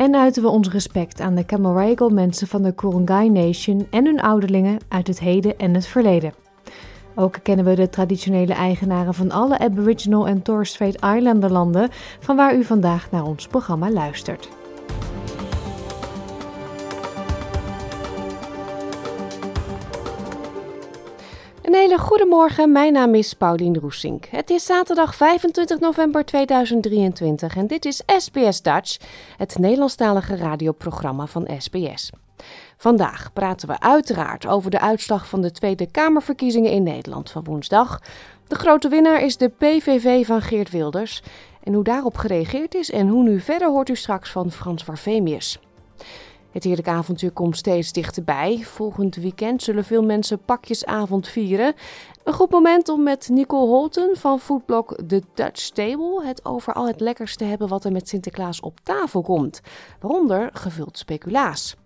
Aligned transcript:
en 0.00 0.14
uiten 0.14 0.42
we 0.42 0.48
ons 0.48 0.68
respect 0.68 1.20
aan 1.20 1.34
de 1.34 1.44
Camaragal 1.44 2.08
mensen 2.08 2.46
van 2.46 2.62
de 2.62 2.72
Kurungay 2.72 3.28
Nation 3.28 3.86
en 3.90 4.04
hun 4.04 4.20
ouderlingen 4.20 4.78
uit 4.88 5.06
het 5.06 5.20
heden 5.20 5.58
en 5.58 5.74
het 5.74 5.86
verleden. 5.86 6.34
Ook 7.14 7.38
kennen 7.42 7.64
we 7.64 7.74
de 7.74 7.88
traditionele 7.88 8.52
eigenaren 8.52 9.14
van 9.14 9.30
alle 9.30 9.58
Aboriginal 9.58 10.26
en 10.26 10.42
Torres 10.42 10.68
Strait 10.68 10.94
Islander 10.94 11.50
landen 11.50 11.88
van 12.20 12.36
waar 12.36 12.56
u 12.56 12.64
vandaag 12.64 13.10
naar 13.10 13.24
ons 13.24 13.46
programma 13.46 13.90
luistert. 13.90 14.59
Hele 21.80 21.98
goede 21.98 22.26
morgen, 22.26 22.72
mijn 22.72 22.92
naam 22.92 23.14
is 23.14 23.34
Paulien 23.34 23.78
Roesink. 23.78 24.24
Het 24.24 24.50
is 24.50 24.64
zaterdag 24.64 25.14
25 25.14 25.78
november 25.78 26.24
2023 26.24 27.56
en 27.56 27.66
dit 27.66 27.84
is 27.84 28.02
SBS 28.06 28.62
Dutch, 28.62 28.96
het 29.36 29.58
Nederlandstalige 29.58 30.36
radioprogramma 30.36 31.26
van 31.26 31.48
SBS. 31.58 32.10
Vandaag 32.76 33.32
praten 33.32 33.68
we 33.68 33.80
uiteraard 33.80 34.46
over 34.46 34.70
de 34.70 34.80
uitslag 34.80 35.28
van 35.28 35.40
de 35.40 35.50
Tweede 35.50 35.90
Kamerverkiezingen 35.90 36.70
in 36.70 36.82
Nederland 36.82 37.30
van 37.30 37.44
woensdag. 37.44 38.00
De 38.46 38.54
grote 38.54 38.88
winnaar 38.88 39.22
is 39.22 39.36
de 39.36 39.48
PVV 39.48 40.26
van 40.26 40.42
Geert 40.42 40.70
Wilders. 40.70 41.22
En 41.62 41.74
hoe 41.74 41.84
daarop 41.84 42.16
gereageerd 42.16 42.74
is 42.74 42.90
en 42.90 43.08
hoe 43.08 43.22
nu 43.22 43.40
verder 43.40 43.68
hoort 43.68 43.88
u 43.88 43.96
straks 43.96 44.30
van 44.30 44.50
Frans 44.50 44.84
Warfemius. 44.84 45.58
Het 46.50 46.64
heerlijke 46.64 46.90
avontuur 46.90 47.30
komt 47.30 47.56
steeds 47.56 47.92
dichterbij. 47.92 48.58
Volgend 48.62 49.16
weekend 49.16 49.62
zullen 49.62 49.84
veel 49.84 50.02
mensen 50.02 50.38
pakjesavond 50.44 51.28
vieren. 51.28 51.74
Een 52.24 52.32
goed 52.32 52.50
moment 52.50 52.88
om 52.88 53.02
met 53.02 53.28
Nicole 53.28 53.66
Holten 53.66 54.16
van 54.16 54.40
foodblog 54.40 54.94
The 55.06 55.22
Dutch 55.34 55.68
Table 55.68 56.24
het 56.24 56.44
over 56.44 56.72
al 56.72 56.86
het 56.86 57.00
lekkers 57.00 57.36
te 57.36 57.44
hebben 57.44 57.68
wat 57.68 57.84
er 57.84 57.92
met 57.92 58.08
Sinterklaas 58.08 58.60
op 58.60 58.80
tafel 58.82 59.22
komt. 59.22 59.60
Waaronder 60.00 60.50
gevuld 60.52 60.98
speculaas. 60.98 61.76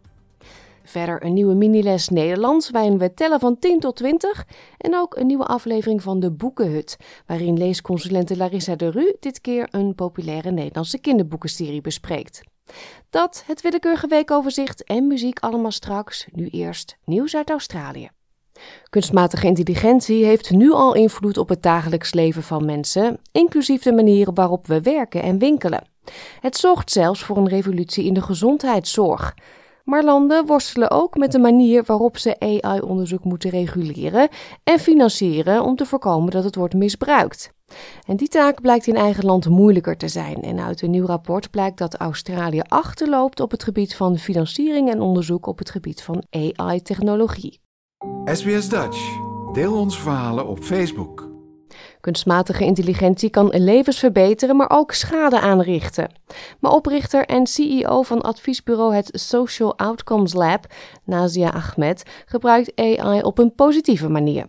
Verder 0.83 1.25
een 1.25 1.33
nieuwe 1.33 1.55
miniles 1.55 2.09
Nederlands 2.09 2.71
waarin 2.71 2.99
we 2.99 3.15
tellen 3.15 3.41
van 3.41 3.59
10 3.59 3.81
tot 3.81 3.97
20. 3.97 4.47
En 4.79 4.97
ook 4.97 5.17
een 5.17 5.27
nieuwe 5.27 5.47
aflevering 5.47 6.03
van 6.03 6.21
de 6.21 6.31
Boekenhut, 6.31 6.97
waarin 7.27 7.59
leesconsulente 7.59 8.37
Larissa 8.37 8.77
de 8.77 8.91
Ru 8.91 9.17
dit 9.21 9.41
keer 9.41 9.69
een 9.71 9.95
populaire 9.95 10.51
Nederlandse 10.51 10.99
kinderboekenserie 10.99 11.81
bespreekt. 11.81 12.41
Dat, 13.11 13.45
het 13.47 13.61
willekeurige 13.61 14.07
weekoverzicht 14.07 14.85
en 14.85 15.07
muziek 15.07 15.39
allemaal 15.39 15.71
straks. 15.71 16.27
Nu 16.33 16.49
eerst 16.49 16.97
nieuws 17.05 17.37
uit 17.37 17.51
Australië. 17.51 18.11
Kunstmatige 18.91 19.47
intelligentie 19.47 20.25
heeft 20.25 20.51
nu 20.51 20.73
al 20.73 20.95
invloed 20.95 21.37
op 21.37 21.49
het 21.49 21.63
dagelijks 21.63 22.15
leven 22.15 22.43
van 22.43 22.65
mensen, 22.65 23.21
inclusief 23.33 23.83
de 23.83 23.93
manieren 23.93 24.35
waarop 24.35 24.67
we 24.67 24.81
werken 24.81 25.23
en 25.23 25.39
winkelen. 25.39 25.87
Het 26.41 26.57
zorgt 26.57 26.91
zelfs 26.91 27.25
voor 27.25 27.37
een 27.37 27.49
revolutie 27.49 28.05
in 28.05 28.15
de 28.15 28.23
gezondheidszorg. 28.23 29.35
Maar 29.85 30.05
landen 30.05 30.47
worstelen 30.47 30.91
ook 30.91 31.17
met 31.17 31.33
de 31.33 31.39
manier 31.39 31.85
waarop 31.87 32.19
ze 32.19 32.41
AI-onderzoek 32.41 33.25
moeten 33.25 33.51
reguleren 33.51 34.29
en 34.65 34.79
financieren 34.79 35.63
om 35.63 35.77
te 35.77 35.87
voorkomen 35.87 36.31
dat 36.31 36.45
het 36.45 36.55
wordt 36.55 36.75
misbruikt. 36.75 37.53
En 38.07 38.17
die 38.17 38.29
taak 38.29 38.61
blijkt 38.61 38.87
in 38.87 38.97
eigen 38.97 39.25
land 39.25 39.49
moeilijker 39.49 39.97
te 39.97 40.09
zijn. 40.09 40.43
En 40.43 40.61
uit 40.61 40.83
een 40.83 40.91
nieuw 40.91 41.07
rapport 41.07 41.51
blijkt 41.51 41.79
dat 41.79 41.95
Australië 41.95 42.61
achterloopt 42.69 43.41
op 43.41 43.51
het 43.51 43.65
gebied 43.65 43.97
van 43.97 44.19
financiering 44.19 44.91
en 44.91 45.01
onderzoek 45.01 45.47
op 45.47 45.59
het 45.59 45.71
gebied 45.71 46.03
van 46.03 46.23
AI-technologie. 46.31 47.61
SBS 48.25 48.69
Dutch. 48.69 48.99
Deel 49.53 49.75
onze 49.75 50.01
verhalen 50.01 50.47
op 50.47 50.59
Facebook. 50.59 51.24
Kunstmatige 52.05 52.65
intelligentie 52.65 53.31
kan 53.31 53.49
levens 53.53 53.99
verbeteren, 53.99 54.57
maar 54.57 54.71
ook 54.71 54.93
schade 54.93 55.41
aanrichten. 55.41 56.13
Maar 56.61 56.73
oprichter 56.73 57.27
en 57.27 57.47
CEO 57.47 58.03
van 58.03 58.21
adviesbureau 58.21 58.95
het 58.95 59.11
Social 59.13 59.79
Outcomes 59.79 60.33
Lab, 60.33 60.67
Nazia 61.05 61.51
Ahmed, 61.53 62.03
gebruikt 62.27 62.73
AI 62.77 63.21
op 63.21 63.39
een 63.39 63.55
positieve 63.55 64.09
manier. 64.09 64.47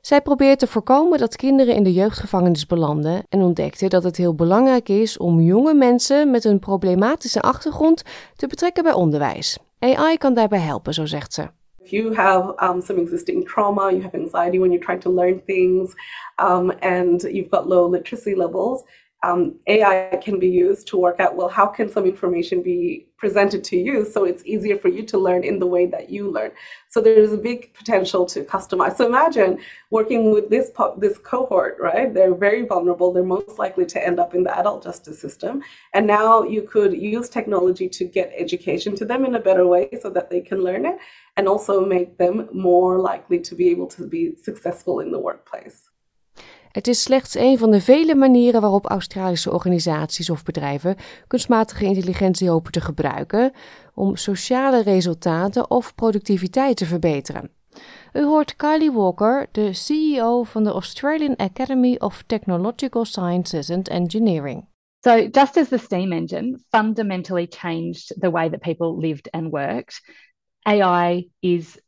Zij 0.00 0.20
probeert 0.20 0.58
te 0.58 0.66
voorkomen 0.66 1.18
dat 1.18 1.36
kinderen 1.36 1.74
in 1.74 1.82
de 1.82 1.92
jeugdgevangenis 1.92 2.66
belanden 2.66 3.22
en 3.28 3.42
ontdekte 3.42 3.88
dat 3.88 4.02
het 4.02 4.16
heel 4.16 4.34
belangrijk 4.34 4.88
is 4.88 5.18
om 5.18 5.40
jonge 5.40 5.74
mensen 5.74 6.30
met 6.30 6.44
een 6.44 6.58
problematische 6.58 7.40
achtergrond 7.40 8.02
te 8.36 8.46
betrekken 8.46 8.82
bij 8.82 8.92
onderwijs. 8.92 9.58
AI 9.78 10.18
kan 10.18 10.34
daarbij 10.34 10.60
helpen, 10.60 10.94
zo 10.94 11.06
zegt 11.06 11.32
ze. 11.32 11.61
You 11.92 12.12
have 12.14 12.54
um, 12.58 12.80
some 12.80 12.98
existing 12.98 13.44
trauma, 13.44 13.92
you 13.92 14.00
have 14.02 14.14
anxiety 14.14 14.58
when 14.58 14.72
you're 14.72 14.82
trying 14.82 15.00
to 15.00 15.10
learn 15.10 15.40
things, 15.40 15.94
um, 16.38 16.72
and 16.80 17.22
you've 17.22 17.50
got 17.50 17.68
low 17.68 17.86
literacy 17.86 18.34
levels, 18.34 18.84
um, 19.24 19.54
AI 19.68 20.18
can 20.22 20.38
be 20.38 20.48
used 20.48 20.88
to 20.88 20.96
work 20.96 21.20
out 21.20 21.36
well, 21.36 21.48
how 21.48 21.66
can 21.66 21.88
some 21.88 22.04
information 22.04 22.62
be 22.62 23.06
presented 23.16 23.62
to 23.64 23.76
you 23.76 24.04
so 24.04 24.24
it's 24.24 24.44
easier 24.44 24.76
for 24.76 24.88
you 24.88 25.04
to 25.04 25.18
learn 25.18 25.44
in 25.44 25.60
the 25.60 25.66
way 25.66 25.86
that 25.86 26.10
you 26.10 26.30
learn? 26.30 26.50
So 26.92 27.00
there's 27.00 27.32
a 27.32 27.38
big 27.38 27.72
potential 27.72 28.26
to 28.26 28.44
customize. 28.44 28.98
So 28.98 29.06
imagine 29.06 29.58
working 29.88 30.30
with 30.30 30.50
this 30.50 30.70
this 30.98 31.16
cohort, 31.16 31.78
right? 31.80 32.12
They're 32.12 32.34
very 32.34 32.66
vulnerable. 32.66 33.14
They're 33.14 33.24
most 33.24 33.58
likely 33.58 33.86
to 33.86 34.06
end 34.06 34.20
up 34.20 34.34
in 34.34 34.42
the 34.42 34.54
adult 34.58 34.82
justice 34.82 35.18
system, 35.18 35.62
and 35.94 36.06
now 36.06 36.42
you 36.42 36.60
could 36.60 36.92
use 36.92 37.30
technology 37.30 37.88
to 37.88 38.04
get 38.04 38.30
education 38.36 38.94
to 38.96 39.06
them 39.06 39.24
in 39.24 39.34
a 39.36 39.40
better 39.40 39.66
way 39.66 39.88
so 40.02 40.10
that 40.10 40.28
they 40.28 40.42
can 40.42 40.58
learn 40.62 40.84
it, 40.84 40.98
and 41.38 41.48
also 41.48 41.82
make 41.82 42.18
them 42.18 42.46
more 42.52 42.98
likely 42.98 43.40
to 43.40 43.54
be 43.54 43.70
able 43.70 43.86
to 43.86 44.06
be 44.06 44.36
successful 44.36 45.00
in 45.00 45.10
the 45.10 45.18
workplace. 45.18 45.81
Het 46.72 46.86
is 46.86 47.02
slechts 47.02 47.34
een 47.34 47.58
van 47.58 47.70
de 47.70 47.80
vele 47.80 48.14
manieren 48.14 48.60
waarop 48.60 48.86
Australische 48.86 49.52
organisaties 49.52 50.30
of 50.30 50.42
bedrijven 50.42 50.96
kunstmatige 51.26 51.84
intelligentie 51.84 52.48
hopen 52.48 52.72
te 52.72 52.80
gebruiken 52.80 53.52
om 53.94 54.16
sociale 54.16 54.82
resultaten 54.82 55.70
of 55.70 55.94
productiviteit 55.94 56.76
te 56.76 56.86
verbeteren. 56.86 57.50
U 58.12 58.24
hoort 58.24 58.56
Kylie 58.56 58.92
Walker, 58.92 59.48
de 59.52 59.72
CEO 59.72 60.42
van 60.42 60.64
de 60.64 60.70
Australian 60.70 61.38
Academy 61.38 61.96
of 61.98 62.22
Technological 62.26 63.04
Sciences 63.04 63.70
and 63.70 63.88
Engineering. 63.88 64.66
So, 65.04 65.28
just 65.30 65.56
as 65.56 65.68
the 65.68 65.78
steam 65.78 66.12
engine 66.12 66.58
fundamentally 66.70 67.46
changed 67.50 68.20
the 68.20 68.30
way 68.30 68.50
that 68.50 68.60
people 68.60 69.08
lived 69.08 69.30
and 69.30 69.50
worked, 69.50 70.00
AI 70.66 71.28
is 71.38 71.80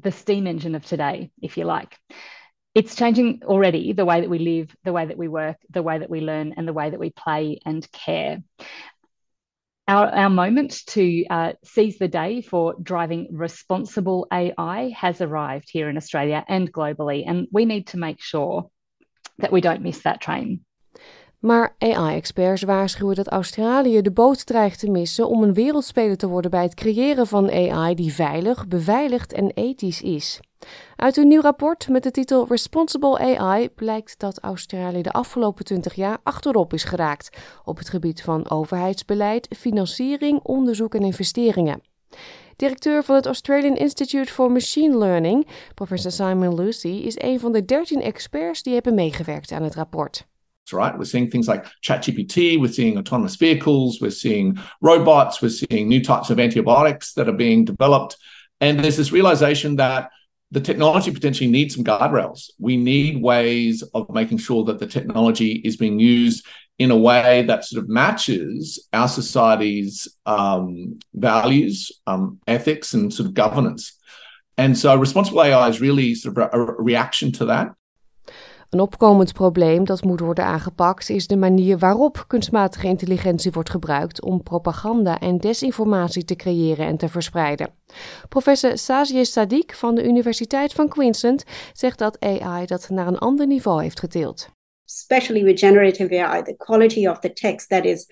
the 0.00 0.10
steam 0.10 0.46
engine 0.46 0.76
of 0.76 0.84
today, 0.84 1.30
if 1.40 1.56
you 1.56 1.66
like. 1.66 1.98
It's 2.74 2.94
changing 2.94 3.42
already 3.44 3.92
the 3.92 4.04
way 4.04 4.20
that 4.20 4.30
we 4.30 4.38
live, 4.38 4.74
the 4.84 4.92
way 4.92 5.06
that 5.06 5.18
we 5.18 5.28
work, 5.28 5.56
the 5.70 5.82
way 5.82 5.98
that 5.98 6.10
we 6.10 6.20
learn, 6.20 6.54
and 6.56 6.68
the 6.68 6.72
way 6.72 6.90
that 6.90 7.00
we 7.00 7.10
play 7.10 7.58
and 7.64 7.90
care. 7.92 8.42
Our, 9.88 10.06
our 10.06 10.30
moment 10.30 10.86
to 10.86 11.24
uh, 11.30 11.52
seize 11.64 11.98
the 11.98 12.08
day 12.08 12.42
for 12.42 12.76
driving 12.80 13.26
responsible 13.32 14.28
AI 14.32 14.94
has 14.94 15.20
arrived 15.20 15.68
here 15.68 15.88
in 15.88 15.96
Australia 15.96 16.44
and 16.46 16.72
globally, 16.72 17.24
and 17.26 17.48
we 17.50 17.64
need 17.64 17.88
to 17.88 17.98
make 17.98 18.22
sure 18.22 18.70
that 19.38 19.50
we 19.50 19.60
don't 19.60 19.82
miss 19.82 20.02
that 20.02 20.20
train. 20.20 20.64
Maar 21.38 21.74
AI-experts 21.78 22.62
waarschuwen 22.62 23.14
dat 23.16 23.28
Australië 23.28 24.02
de 24.02 24.12
boot 24.12 24.46
dreigt 24.46 24.78
te 24.78 24.90
missen 24.90 25.28
om 25.28 25.42
een 25.42 25.54
wereldspeler 25.54 26.16
te 26.16 26.28
worden 26.28 26.50
bij 26.50 26.62
het 26.62 26.74
creëren 26.74 27.26
van 27.26 27.50
AI 27.50 27.94
die 27.94 28.12
veilig, 28.12 28.68
beveiligd 28.68 29.32
en 29.32 29.50
ethisch 29.50 30.02
is. 30.02 30.40
Uit 30.96 31.16
een 31.16 31.28
nieuw 31.28 31.40
rapport 31.40 31.88
met 31.88 32.02
de 32.02 32.10
titel 32.10 32.46
Responsible 32.48 33.38
AI 33.38 33.68
blijkt 33.68 34.18
dat 34.18 34.40
Australië 34.40 35.02
de 35.02 35.12
afgelopen 35.12 35.64
20 35.64 35.94
jaar 35.94 36.18
achterop 36.22 36.72
is 36.72 36.84
geraakt 36.84 37.38
op 37.64 37.78
het 37.78 37.88
gebied 37.88 38.22
van 38.22 38.50
overheidsbeleid, 38.50 39.48
financiering, 39.58 40.40
onderzoek 40.42 40.94
en 40.94 41.02
investeringen. 41.02 41.80
Directeur 42.56 43.04
van 43.04 43.14
het 43.14 43.26
Australian 43.26 43.76
Institute 43.76 44.32
for 44.32 44.52
Machine 44.52 44.98
Learning, 44.98 45.46
professor 45.74 46.12
Simon 46.12 46.54
Lucy, 46.54 46.88
is 46.88 47.18
een 47.18 47.40
van 47.40 47.52
de 47.52 47.64
13 47.64 48.02
experts 48.02 48.62
die 48.62 48.74
hebben 48.74 48.94
meegewerkt 48.94 49.52
aan 49.52 49.62
het 49.62 49.74
rapport. 49.74 50.28
right? 50.72 50.96
We're 50.96 51.04
seeing 51.04 51.30
things 51.30 51.48
like 51.48 51.64
ChatGPT, 51.80 52.34
we're 52.34 52.72
seeing 52.72 52.96
autonomous 52.96 53.36
vehicles, 53.36 53.98
we're 53.98 54.10
seeing 54.10 54.58
robots, 54.80 55.40
we're 55.40 55.50
seeing 55.50 55.88
new 55.88 56.00
types 56.00 56.30
of 56.30 56.38
antibiotics 56.38 57.12
that 57.12 57.26
are 57.26 57.36
being 57.36 57.66
developed. 57.66 58.16
And 58.58 58.78
there's 58.78 58.96
this 58.96 59.12
realization 59.12 59.76
that 59.76 60.10
the 60.50 60.60
technology 60.60 61.12
potentially 61.12 61.50
needs 61.50 61.74
some 61.74 61.84
guardrails. 61.84 62.50
We 62.58 62.76
need 62.76 63.22
ways 63.22 63.82
of 63.94 64.10
making 64.10 64.38
sure 64.38 64.64
that 64.64 64.78
the 64.78 64.86
technology 64.86 65.52
is 65.64 65.76
being 65.76 66.00
used 66.00 66.44
in 66.78 66.90
a 66.90 66.96
way 66.96 67.42
that 67.42 67.64
sort 67.64 67.82
of 67.82 67.88
matches 67.88 68.88
our 68.92 69.06
society's 69.06 70.08
um, 70.26 70.98
values, 71.14 71.92
um, 72.06 72.40
ethics, 72.46 72.94
and 72.94 73.12
sort 73.12 73.28
of 73.28 73.34
governance. 73.34 73.98
And 74.56 74.76
so 74.76 74.96
responsible 74.96 75.42
AI 75.42 75.68
is 75.68 75.80
really 75.80 76.14
sort 76.14 76.36
of 76.36 76.50
a, 76.52 76.56
a 76.56 76.82
reaction 76.82 77.32
to 77.32 77.44
that. 77.46 77.72
Een 78.70 78.80
opkomend 78.80 79.32
probleem 79.32 79.84
dat 79.84 80.04
moet 80.04 80.20
worden 80.20 80.44
aangepakt 80.44 81.08
is 81.08 81.26
de 81.26 81.36
manier 81.36 81.78
waarop 81.78 82.24
kunstmatige 82.26 82.86
intelligentie 82.86 83.52
wordt 83.52 83.70
gebruikt 83.70 84.22
om 84.22 84.42
propaganda 84.42 85.18
en 85.18 85.38
desinformatie 85.38 86.24
te 86.24 86.36
creëren 86.36 86.86
en 86.86 86.96
te 86.96 87.08
verspreiden. 87.08 87.70
Professor 88.28 88.78
Sazieh 88.78 89.24
Sadiq 89.24 89.76
van 89.76 89.94
de 89.94 90.04
Universiteit 90.04 90.72
van 90.72 90.88
Queensland 90.88 91.44
zegt 91.72 91.98
dat 91.98 92.20
AI 92.20 92.66
dat 92.66 92.88
naar 92.88 93.06
een 93.06 93.18
ander 93.18 93.46
niveau 93.46 93.82
heeft 93.82 94.00
getild. 94.00 94.48
Especially 94.90 95.44
with 95.44 95.56
generative 95.56 96.12
AI, 96.12 96.42
the 96.42 96.54
quality 96.54 97.06
of 97.06 97.20
the 97.20 97.28
text 97.28 97.70
that 97.70 97.86
is 97.86 98.06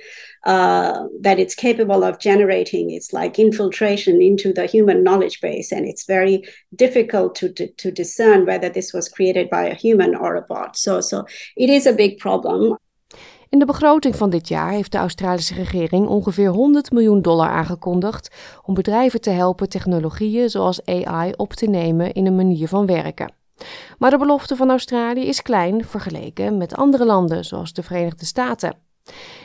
uh, 0.44 1.04
that 1.20 1.38
it's 1.38 1.54
capable 1.54 2.04
of 2.04 2.18
generating 2.18 2.90
is 2.90 3.12
like 3.12 3.38
infiltration 3.38 4.22
into 4.22 4.52
the 4.52 4.66
human 4.66 5.02
knowledge 5.02 5.40
base, 5.40 5.72
and 5.72 5.86
it's 5.86 6.06
very 6.06 6.42
difficult 6.74 7.34
to, 7.34 7.52
to, 7.52 7.66
to 7.76 7.90
discern 7.90 8.46
whether 8.46 8.68
this 8.68 8.92
was 8.92 9.08
created 9.08 9.50
by 9.50 9.64
a 9.64 9.74
human 9.74 10.14
or 10.14 10.36
a 10.36 10.42
bot. 10.42 10.76
So, 10.76 11.00
so 11.00 11.24
it 11.56 11.68
is 11.68 11.86
a 11.86 11.92
big 11.92 12.18
problem. 12.18 12.76
In 13.50 13.58
de 13.58 13.64
begroting 13.64 14.16
van 14.16 14.30
dit 14.30 14.48
jaar 14.48 14.70
heeft 14.70 14.92
de 14.92 14.98
Australische 14.98 15.54
regering 15.54 16.06
ongeveer 16.06 16.48
100 16.48 16.90
miljoen 16.90 17.22
dollar 17.22 17.48
aangekondigd 17.48 18.34
om 18.64 18.74
bedrijven 18.74 19.20
te 19.20 19.30
helpen 19.30 19.68
technologieën 19.68 20.50
zoals 20.50 20.84
AI 20.84 21.32
op 21.36 21.52
te 21.52 21.66
nemen 21.66 22.12
in 22.12 22.26
een 22.26 22.36
manier 22.36 22.68
van 22.68 22.86
werken. 22.86 23.37
Maar 23.98 24.10
de 24.10 24.18
belofte 24.18 24.56
van 24.56 24.70
Australië 24.70 25.26
is 25.26 25.42
klein 25.42 25.84
vergeleken 25.84 26.56
met 26.56 26.74
andere 26.74 27.04
landen, 27.04 27.44
zoals 27.44 27.72
de 27.72 27.82
Verenigde 27.82 28.26
Staten. 28.26 28.76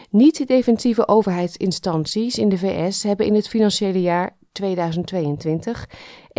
Niet-defensieve 0.09 1.07
overheidsinstanties 1.07 2.37
in 2.37 2.49
de 2.49 2.57
VS 2.57 3.03
hebben 3.03 3.25
in 3.25 3.35
het 3.35 3.47
financiële 3.47 4.01
jaar 4.01 4.37
2022 4.51 5.87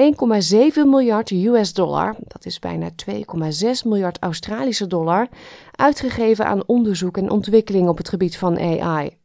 1,7 0.00 0.56
miljard 0.84 1.30
US 1.30 1.72
dollar, 1.72 2.16
dat 2.18 2.46
is 2.46 2.58
bijna 2.58 2.90
2,6 3.10 3.16
miljard 3.84 4.18
Australische 4.20 4.86
dollar, 4.86 5.28
uitgegeven 5.70 6.46
aan 6.46 6.66
onderzoek 6.66 7.16
en 7.16 7.30
ontwikkeling 7.30 7.88
op 7.88 7.96
het 7.96 8.08
gebied 8.08 8.36
van 8.36 8.58
AI. 8.58 9.16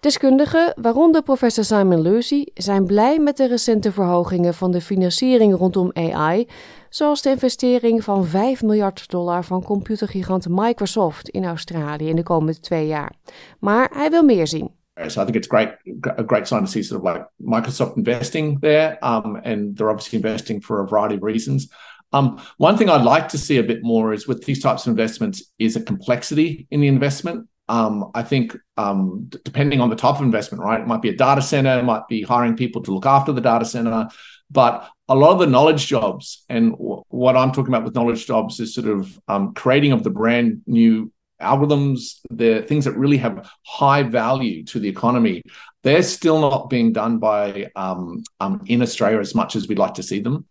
Deskundigen, 0.00 0.74
waaronder 0.80 1.22
professor 1.22 1.64
Simon 1.64 2.00
Lucy, 2.00 2.44
zijn 2.54 2.84
blij 2.86 3.18
met 3.18 3.36
de 3.36 3.46
recente 3.46 3.92
verhogingen 3.92 4.54
van 4.54 4.70
de 4.70 4.80
financiering 4.80 5.56
rondom 5.56 5.90
AI, 5.92 6.48
zoals 6.96 7.22
de 7.22 7.30
investering 7.30 8.04
van 8.04 8.26
5 8.26 8.62
miljard 8.62 9.10
dollar 9.10 9.44
van 9.44 9.62
computergigant 9.62 10.46
Microsoft 10.48 11.28
in 11.28 11.44
Australië 11.44 12.08
in 12.08 12.16
de 12.16 12.22
komende 12.22 12.60
twee 12.60 12.86
jaar. 12.86 13.12
Maar 13.60 13.90
hij 13.92 14.10
wil 14.10 14.22
meer 14.22 14.46
zien. 14.46 14.70
So 15.06 15.20
I 15.20 15.24
think 15.24 15.36
it's 15.36 15.46
great, 15.46 15.76
a 16.04 16.22
great 16.26 16.48
sign 16.48 16.60
to 16.60 16.66
see 16.66 16.82
sort 16.82 17.02
of 17.02 17.12
like 17.12 17.28
Microsoft 17.36 17.96
investing 17.96 18.60
there, 18.60 18.96
um, 19.00 19.36
and 19.36 19.76
they're 19.76 19.90
obviously 19.90 20.18
investing 20.18 20.64
for 20.64 20.80
a 20.80 20.86
variety 20.86 21.14
of 21.14 21.22
reasons. 21.22 21.68
Um, 22.12 22.38
one 22.56 22.76
thing 22.76 22.88
I'd 22.88 23.14
like 23.14 23.28
to 23.28 23.38
see 23.38 23.58
a 23.58 23.62
bit 23.62 23.82
more 23.82 24.14
is 24.14 24.26
with 24.26 24.44
these 24.44 24.62
types 24.62 24.86
of 24.86 24.90
investments 24.90 25.52
is 25.58 25.76
a 25.76 25.82
complexity 25.84 26.66
in 26.70 26.80
the 26.80 26.88
investment. 26.88 27.46
Um, 27.68 28.10
I 28.14 28.22
think 28.22 28.56
um, 28.76 29.28
depending 29.42 29.80
on 29.80 29.90
the 29.90 29.96
type 29.96 30.14
of 30.14 30.22
investment, 30.22 30.64
right? 30.64 30.80
It 30.80 30.86
might 30.86 31.02
be 31.02 31.10
a 31.10 31.16
data 31.16 31.42
center, 31.42 31.78
it 31.78 31.84
might 31.84 32.06
be 32.08 32.22
hiring 32.22 32.56
people 32.56 32.82
to 32.82 32.92
look 32.92 33.06
after 33.06 33.32
the 33.32 33.40
data 33.40 33.64
center, 33.64 34.08
but 34.50 34.88
a 35.08 35.14
lot 35.14 35.32
of 35.32 35.38
the 35.38 35.46
knowledge 35.46 35.86
jobs, 35.86 36.44
and 36.48 36.72
w- 36.72 37.02
what 37.08 37.36
I'm 37.36 37.52
talking 37.52 37.74
about 37.74 37.84
with 37.84 37.94
knowledge 37.94 38.26
jobs 38.26 38.60
is 38.60 38.74
sort 38.74 38.88
of 38.88 39.18
um, 39.28 39.54
creating 39.54 39.92
of 39.92 40.02
the 40.02 40.10
brand 40.10 40.62
new 40.66 41.12
algorithms, 41.40 42.20
the 42.30 42.64
things 42.66 42.84
that 42.84 42.96
really 42.96 43.18
have 43.18 43.48
high 43.62 44.02
value 44.02 44.64
to 44.64 44.80
the 44.80 44.88
economy. 44.88 45.42
They're 45.82 46.02
still 46.02 46.40
not 46.40 46.68
being 46.68 46.92
done 46.92 47.18
by 47.18 47.70
um, 47.74 48.22
um, 48.40 48.60
in 48.64 48.82
Australia 48.82 49.18
as 49.18 49.34
much 49.34 49.56
as 49.56 49.66
we'd 49.66 49.78
like 49.78 49.94
to 49.94 50.02
see 50.02 50.22
them. 50.22 50.46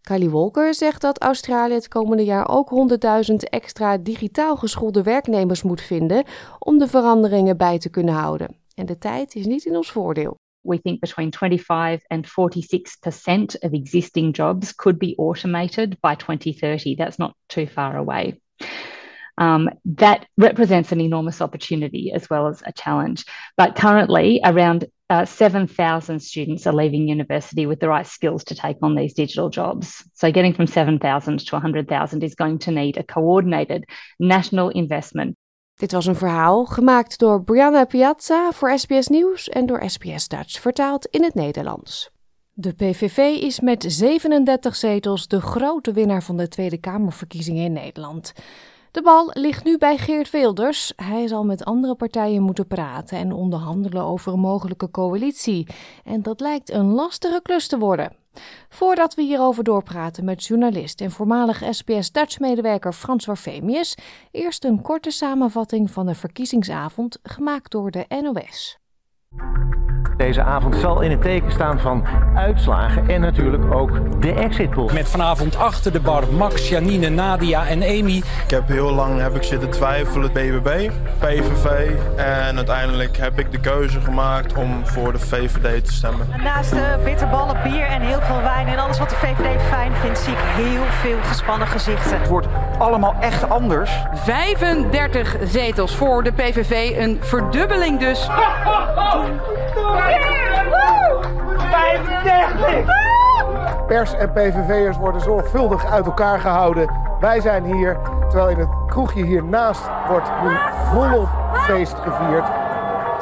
Kylie 0.00 0.30
Walker 0.30 0.74
zegt 0.74 1.00
dat 1.00 1.20
Australië 1.22 1.74
het 1.74 1.88
komende 1.88 2.24
jaar 2.24 2.48
ook 2.48 2.70
100.000 3.30 3.34
extra 3.36 3.98
digitaal 3.98 4.56
geschoolde 4.56 5.02
werknemers 5.02 5.62
moet 5.62 5.80
vinden 5.80 6.24
om 6.58 6.78
de 6.78 6.88
veranderingen 6.88 7.56
bij 7.56 7.78
te 7.78 7.88
kunnen 7.88 8.14
houden. 8.14 8.56
En 8.74 8.86
de 8.86 8.98
tijd 8.98 9.34
is 9.34 9.46
niet 9.46 9.64
in 9.64 9.76
ons 9.76 9.90
voordeel. 9.90 10.36
We 10.66 10.78
think 10.78 11.00
between 11.00 11.30
25 11.30 12.02
and 12.10 12.26
46% 12.26 13.56
of 13.62 13.74
existing 13.74 14.32
jobs 14.32 14.72
could 14.72 14.98
be 14.98 15.16
automated 15.18 15.98
by 16.02 16.14
2030. 16.14 16.96
That's 16.96 17.18
not 17.18 17.36
too 17.48 17.66
far 17.66 17.96
away. 17.96 18.40
Um, 19.38 19.68
that 19.84 20.26
represents 20.38 20.92
an 20.92 21.00
enormous 21.00 21.42
opportunity 21.42 22.12
as 22.12 22.28
well 22.30 22.48
as 22.48 22.62
a 22.64 22.72
challenge. 22.72 23.24
But 23.56 23.76
currently, 23.76 24.40
around 24.42 24.86
uh, 25.08 25.24
7,000 25.24 26.20
students 26.20 26.66
are 26.66 26.72
leaving 26.72 27.06
university 27.06 27.66
with 27.66 27.78
the 27.78 27.88
right 27.88 28.06
skills 28.06 28.44
to 28.44 28.54
take 28.54 28.78
on 28.82 28.96
these 28.96 29.14
digital 29.14 29.50
jobs. 29.50 30.02
So, 30.14 30.32
getting 30.32 30.54
from 30.54 30.66
7,000 30.66 31.38
to 31.40 31.54
100,000 31.54 32.24
is 32.24 32.34
going 32.34 32.58
to 32.60 32.70
need 32.70 32.96
a 32.96 33.04
coordinated 33.04 33.84
national 34.18 34.70
investment 34.70 35.36
Dit 35.76 35.92
was 35.92 36.06
een 36.06 36.16
verhaal 36.16 36.64
gemaakt 36.64 37.18
door 37.18 37.42
Brianna 37.42 37.84
Piazza 37.84 38.52
voor 38.52 38.78
SBS 38.78 39.08
Nieuws 39.08 39.48
en 39.48 39.66
door 39.66 39.82
SBS 39.86 40.28
Dutch, 40.28 40.60
vertaald 40.60 41.06
in 41.06 41.22
het 41.22 41.34
Nederlands. 41.34 42.10
De 42.52 42.72
PVV 42.72 43.18
is 43.18 43.60
met 43.60 43.84
37 43.88 44.76
zetels 44.76 45.28
de 45.28 45.40
grote 45.40 45.92
winnaar 45.92 46.22
van 46.22 46.36
de 46.36 46.48
Tweede 46.48 46.78
Kamerverkiezingen 46.78 47.64
in 47.64 47.72
Nederland. 47.72 48.32
De 48.90 49.02
bal 49.02 49.30
ligt 49.32 49.64
nu 49.64 49.78
bij 49.78 49.98
Geert 49.98 50.30
Wilders. 50.30 50.92
Hij 50.96 51.26
zal 51.26 51.44
met 51.44 51.64
andere 51.64 51.94
partijen 51.94 52.42
moeten 52.42 52.66
praten 52.66 53.18
en 53.18 53.32
onderhandelen 53.32 54.02
over 54.02 54.32
een 54.32 54.40
mogelijke 54.40 54.90
coalitie. 54.90 55.66
En 56.04 56.22
dat 56.22 56.40
lijkt 56.40 56.70
een 56.70 56.92
lastige 56.92 57.40
klus 57.42 57.68
te 57.68 57.78
worden. 57.78 58.16
Voordat 58.68 59.14
we 59.14 59.22
hierover 59.22 59.64
doorpraten 59.64 60.24
met 60.24 60.44
journalist 60.44 61.00
en 61.00 61.10
voormalig 61.10 61.62
SBS 61.70 62.12
Dutch-medewerker 62.12 62.92
Frans 62.92 63.26
Warfemius, 63.26 63.96
eerst 64.30 64.64
een 64.64 64.82
korte 64.82 65.10
samenvatting 65.10 65.90
van 65.90 66.06
de 66.06 66.14
verkiezingsavond 66.14 67.18
gemaakt 67.22 67.70
door 67.70 67.90
de 67.90 68.04
NOS. 68.08 68.78
Deze 70.16 70.42
avond 70.42 70.76
zal 70.76 71.00
in 71.00 71.10
het 71.10 71.22
teken 71.22 71.52
staan 71.52 71.80
van 71.80 72.04
uitslagen 72.34 73.08
en 73.08 73.20
natuurlijk 73.20 73.74
ook 73.74 74.22
de 74.22 74.32
exit 74.32 74.70
polls. 74.70 74.92
Met 74.92 75.08
vanavond 75.08 75.56
achter 75.56 75.92
de 75.92 76.00
bar 76.00 76.22
Max, 76.32 76.68
Janine, 76.68 77.08
Nadia 77.08 77.66
en 77.66 77.82
Amy. 77.82 78.16
Ik 78.16 78.50
heb 78.50 78.68
heel 78.68 78.92
lang 78.92 79.20
heb 79.20 79.34
ik 79.34 79.42
zitten 79.42 79.70
twijfelen, 79.70 80.32
BBB, 80.32 80.90
PVV. 81.18 81.90
En 82.16 82.56
uiteindelijk 82.56 83.16
heb 83.16 83.38
ik 83.38 83.52
de 83.52 83.60
keuze 83.60 84.00
gemaakt 84.00 84.54
om 84.54 84.86
voor 84.86 85.12
de 85.12 85.18
VVD 85.18 85.84
te 85.84 85.92
stemmen. 85.92 86.28
Naast 86.44 86.70
de 86.70 86.98
bitterballen, 87.04 87.56
bier 87.62 87.86
en 87.86 88.00
heel 88.00 88.20
veel 88.20 88.42
wijn 88.42 88.66
en 88.66 88.78
alles 88.78 88.98
wat 88.98 89.10
de 89.10 89.16
VVD 89.16 89.62
fijn 89.62 89.94
vindt, 89.94 90.18
zie 90.18 90.32
ik 90.32 90.38
heel 90.38 90.84
veel 90.84 91.18
gespannen 91.22 91.68
gezichten. 91.68 92.18
Het 92.18 92.28
wordt 92.28 92.46
allemaal 92.78 93.14
echt 93.20 93.48
anders. 93.48 93.90
35 94.14 95.36
zetels 95.44 95.96
voor 95.96 96.22
de 96.22 96.32
PVV, 96.32 96.98
een 96.98 97.18
verdubbeling 97.20 97.98
dus. 97.98 98.28
35! 101.70 102.94
Pers 103.86 104.14
en 104.14 104.32
PVV'ers 104.32 104.96
worden 104.96 105.20
zorgvuldig 105.20 105.86
uit 105.86 106.06
elkaar 106.06 106.40
gehouden. 106.40 106.90
Wij 107.20 107.40
zijn 107.40 107.64
hier, 107.64 107.98
terwijl 108.28 108.48
in 108.48 108.58
het 108.58 108.68
kroegje 108.86 109.24
hiernaast 109.24 109.82
wordt 110.08 110.30
nu 110.42 110.56
volop 110.92 111.28
feest 111.52 111.94
gevierd. 111.94 112.46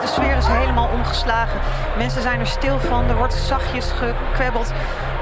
De 0.00 0.06
sfeer 0.06 0.36
is 0.36 0.46
helemaal 0.46 0.88
omgeslagen. 0.94 1.60
Mensen 1.98 2.22
zijn 2.22 2.40
er 2.40 2.46
stil 2.46 2.78
van. 2.78 3.08
Er 3.08 3.16
wordt 3.16 3.34
zachtjes 3.34 3.92
gekwebbeld. 3.92 4.72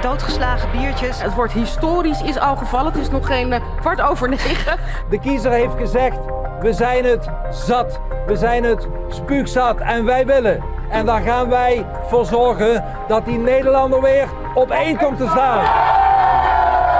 Doodgeslagen 0.01 0.71
biertjes. 0.71 1.23
Het 1.23 1.35
wordt 1.35 1.53
historisch 1.53 2.23
is 2.23 2.39
al 2.39 2.57
gevallen. 2.57 2.93
Het 2.93 3.01
is 3.01 3.11
nog 3.11 3.27
geen 3.27 3.53
uh, 3.53 3.59
kwart 3.81 4.01
over 4.01 4.29
negen. 4.29 4.79
De 5.11 5.19
kiezer 5.19 5.51
heeft 5.51 5.77
gezegd, 5.77 6.19
we 6.61 6.73
zijn 6.73 7.05
het 7.05 7.31
zat. 7.51 8.01
We 8.27 8.37
zijn 8.37 8.65
het 8.65 8.89
spuugzat 9.09 9.81
en 9.81 10.05
wij 10.05 10.27
willen. 10.27 10.63
En 10.93 11.07
daar 11.07 11.21
gaan 11.21 11.49
wij 11.49 11.87
voor 12.07 12.25
zorgen 12.25 12.85
dat 13.09 13.25
die 13.25 13.39
Nederlander 13.39 14.01
weer 14.01 14.29
op 14.55 14.71
één 14.71 14.97
komt 14.97 15.19
te 15.19 15.29
staan. 15.31 15.65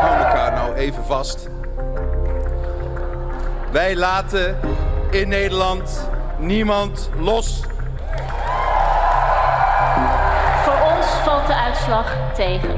Hou 0.01 0.17
elkaar 0.17 0.53
nou 0.53 0.75
even 0.75 1.05
vast. 1.05 1.49
Wij 3.71 3.97
laten 3.97 4.57
in 5.11 5.29
Nederland 5.29 6.11
niemand 6.39 7.11
los. 7.19 7.65
Voor 10.65 10.97
ons 10.97 11.07
valt 11.07 11.47
de 11.47 11.55
uitslag 11.55 12.15
tegen. 12.35 12.71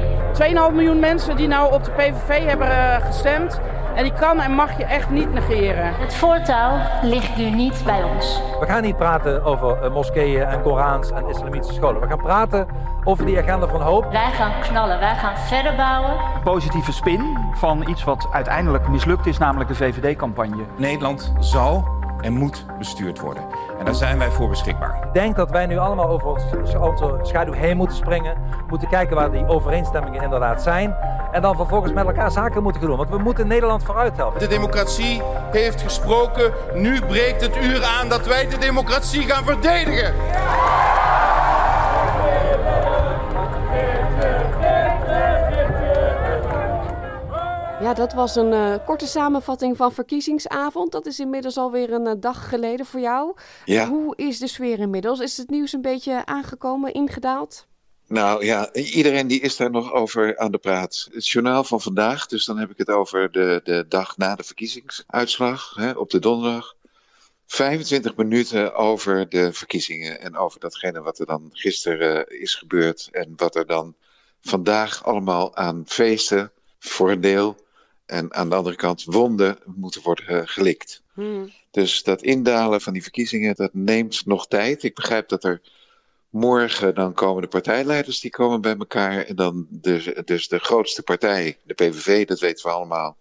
2,5 0.69 0.73
miljoen 0.73 0.99
mensen 0.99 1.35
die 1.35 1.47
nou 1.47 1.73
op 1.73 1.83
de 1.83 1.91
PVV 1.91 2.45
hebben 2.45 2.67
uh, 2.67 2.95
gestemd. 3.05 3.59
En 3.95 4.03
die 4.03 4.13
kan 4.13 4.39
en 4.39 4.51
mag 4.51 4.77
je 4.77 4.85
echt 4.85 5.09
niet 5.09 5.33
negeren. 5.33 5.93
Het 5.95 6.15
voortouw 6.15 6.77
ligt 7.01 7.37
nu 7.37 7.49
niet 7.49 7.81
bij 7.85 8.03
ons. 8.03 8.41
We 8.59 8.65
gaan 8.65 8.81
niet 8.81 8.97
praten 8.97 9.43
over 9.43 9.83
uh, 9.83 9.93
moskeeën 9.93 10.43
en 10.43 10.61
Korans 10.61 11.11
en 11.11 11.27
islamitische 11.29 11.73
scholen. 11.73 12.01
We 12.01 12.07
gaan 12.07 12.21
praten 12.21 12.67
over 13.03 13.25
die 13.25 13.37
agenda 13.37 13.67
van 13.67 13.81
hoop. 13.81 14.11
Wij 14.11 14.31
gaan 14.31 14.51
knallen, 14.61 14.99
wij 14.99 15.15
gaan 15.15 15.37
verder 15.37 15.75
bouwen. 15.75 16.13
Positieve 16.43 16.91
spin 16.91 17.37
van 17.53 17.87
iets 17.89 18.03
wat 18.03 18.27
uiteindelijk 18.31 18.87
mislukt 18.87 19.25
is, 19.25 19.37
namelijk 19.37 19.69
de 19.69 19.75
VVD-campagne. 19.75 20.63
Nederland 20.77 21.33
zal 21.39 21.87
en 22.21 22.33
moet 22.33 22.65
bestuurd 22.77 23.19
worden. 23.19 23.43
En 23.79 23.85
daar 23.85 23.95
zijn 23.95 24.17
wij 24.17 24.29
voor 24.29 24.49
beschikbaar. 24.49 25.03
Ik 25.03 25.13
denk 25.13 25.35
dat 25.35 25.51
wij 25.51 25.65
nu 25.65 25.77
allemaal 25.77 26.07
over 26.07 26.27
onze 26.27 27.19
schaduw 27.21 27.53
heen 27.53 27.77
moeten 27.77 27.97
springen. 27.97 28.37
Moeten 28.67 28.87
kijken 28.87 29.15
waar 29.15 29.31
die 29.31 29.47
overeenstemmingen 29.47 30.23
inderdaad 30.23 30.61
zijn. 30.61 30.95
En 31.35 31.41
dan 31.41 31.55
vervolgens 31.55 31.93
met 31.93 32.05
elkaar 32.05 32.31
zaken 32.31 32.63
moeten 32.63 32.81
doen. 32.81 32.97
Want 32.97 33.09
we 33.09 33.17
moeten 33.17 33.47
Nederland 33.47 33.83
vooruit 33.83 34.17
helpen. 34.17 34.39
De 34.39 34.47
democratie 34.47 35.21
heeft 35.51 35.81
gesproken. 35.81 36.53
Nu 36.73 37.01
breekt 37.01 37.41
het 37.41 37.57
uur 37.57 37.83
aan 37.83 38.09
dat 38.09 38.27
wij 38.27 38.47
de 38.47 38.57
democratie 38.57 39.21
gaan 39.21 39.43
verdedigen. 39.43 40.13
Ja, 47.81 47.93
dat 47.93 48.13
was 48.13 48.35
een 48.35 48.51
uh, 48.51 48.75
korte 48.85 49.07
samenvatting 49.07 49.77
van 49.77 49.91
verkiezingsavond. 49.91 50.91
Dat 50.91 51.05
is 51.05 51.19
inmiddels 51.19 51.57
alweer 51.57 51.93
een 51.93 52.07
uh, 52.07 52.13
dag 52.19 52.49
geleden 52.49 52.85
voor 52.85 52.99
jou. 52.99 53.35
Ja. 53.65 53.87
Hoe 53.87 54.15
is 54.15 54.39
de 54.39 54.47
sfeer 54.47 54.79
inmiddels? 54.79 55.19
Is 55.19 55.37
het 55.37 55.49
nieuws 55.49 55.73
een 55.73 55.81
beetje 55.81 56.25
aangekomen, 56.25 56.93
ingedaald? 56.93 57.67
Nou 58.07 58.45
ja, 58.45 58.73
iedereen 58.73 59.27
die 59.27 59.39
is 59.39 59.55
daar 59.55 59.71
nog 59.71 59.93
over 59.93 60.37
aan 60.37 60.51
de 60.51 60.57
praat. 60.57 61.07
Het 61.11 61.27
journaal 61.27 61.63
van 61.63 61.81
vandaag, 61.81 62.27
dus 62.27 62.45
dan 62.45 62.57
heb 62.57 62.69
ik 62.69 62.77
het 62.77 62.89
over 62.89 63.31
de, 63.31 63.61
de 63.63 63.85
dag 63.89 64.17
na 64.17 64.35
de 64.35 64.43
verkiezingsuitslag 64.43 65.73
hè, 65.75 65.91
op 65.91 66.09
de 66.09 66.19
donderdag. 66.19 66.75
25 67.47 68.15
minuten 68.15 68.75
over 68.75 69.29
de 69.29 69.53
verkiezingen 69.53 70.21
en 70.21 70.37
over 70.37 70.59
datgene 70.59 71.01
wat 71.01 71.19
er 71.19 71.25
dan 71.25 71.49
gisteren 71.53 72.25
uh, 72.31 72.41
is 72.41 72.55
gebeurd. 72.55 73.09
En 73.11 73.33
wat 73.35 73.55
er 73.55 73.65
dan 73.65 73.95
vandaag 74.41 75.03
allemaal 75.03 75.55
aan 75.55 75.83
feesten 75.85 76.51
voor 76.79 77.11
een 77.11 77.21
deel 77.21 77.55
en 78.05 78.33
aan 78.33 78.49
de 78.49 78.55
andere 78.55 78.75
kant 78.75 79.03
wonden 79.03 79.57
moeten 79.65 80.01
worden 80.01 80.47
gelikt. 80.47 81.01
Hmm. 81.13 81.51
Dus 81.71 82.03
dat 82.03 82.21
indalen 82.21 82.81
van 82.81 82.93
die 82.93 83.01
verkiezingen, 83.01 83.55
dat 83.55 83.73
neemt 83.73 84.25
nog 84.25 84.47
tijd. 84.47 84.83
Ik 84.83 84.95
begrijp 84.95 85.29
dat 85.29 85.43
er 85.43 85.61
morgen 86.35 86.95
dan 86.95 87.13
komen 87.13 87.41
de 87.41 87.47
partijleiders, 87.47 88.19
die 88.19 88.31
komen 88.31 88.61
bij 88.61 88.75
elkaar. 88.77 89.23
En 89.23 89.35
dan 89.35 89.67
dus, 89.69 90.47
de 90.47 90.59
grootste 90.59 91.03
partij, 91.03 91.57
de 91.63 91.73
PVV, 91.73 92.25
dat 92.25 92.39
weten 92.39 92.65
we 92.65 92.71
allemaal. 92.71 93.17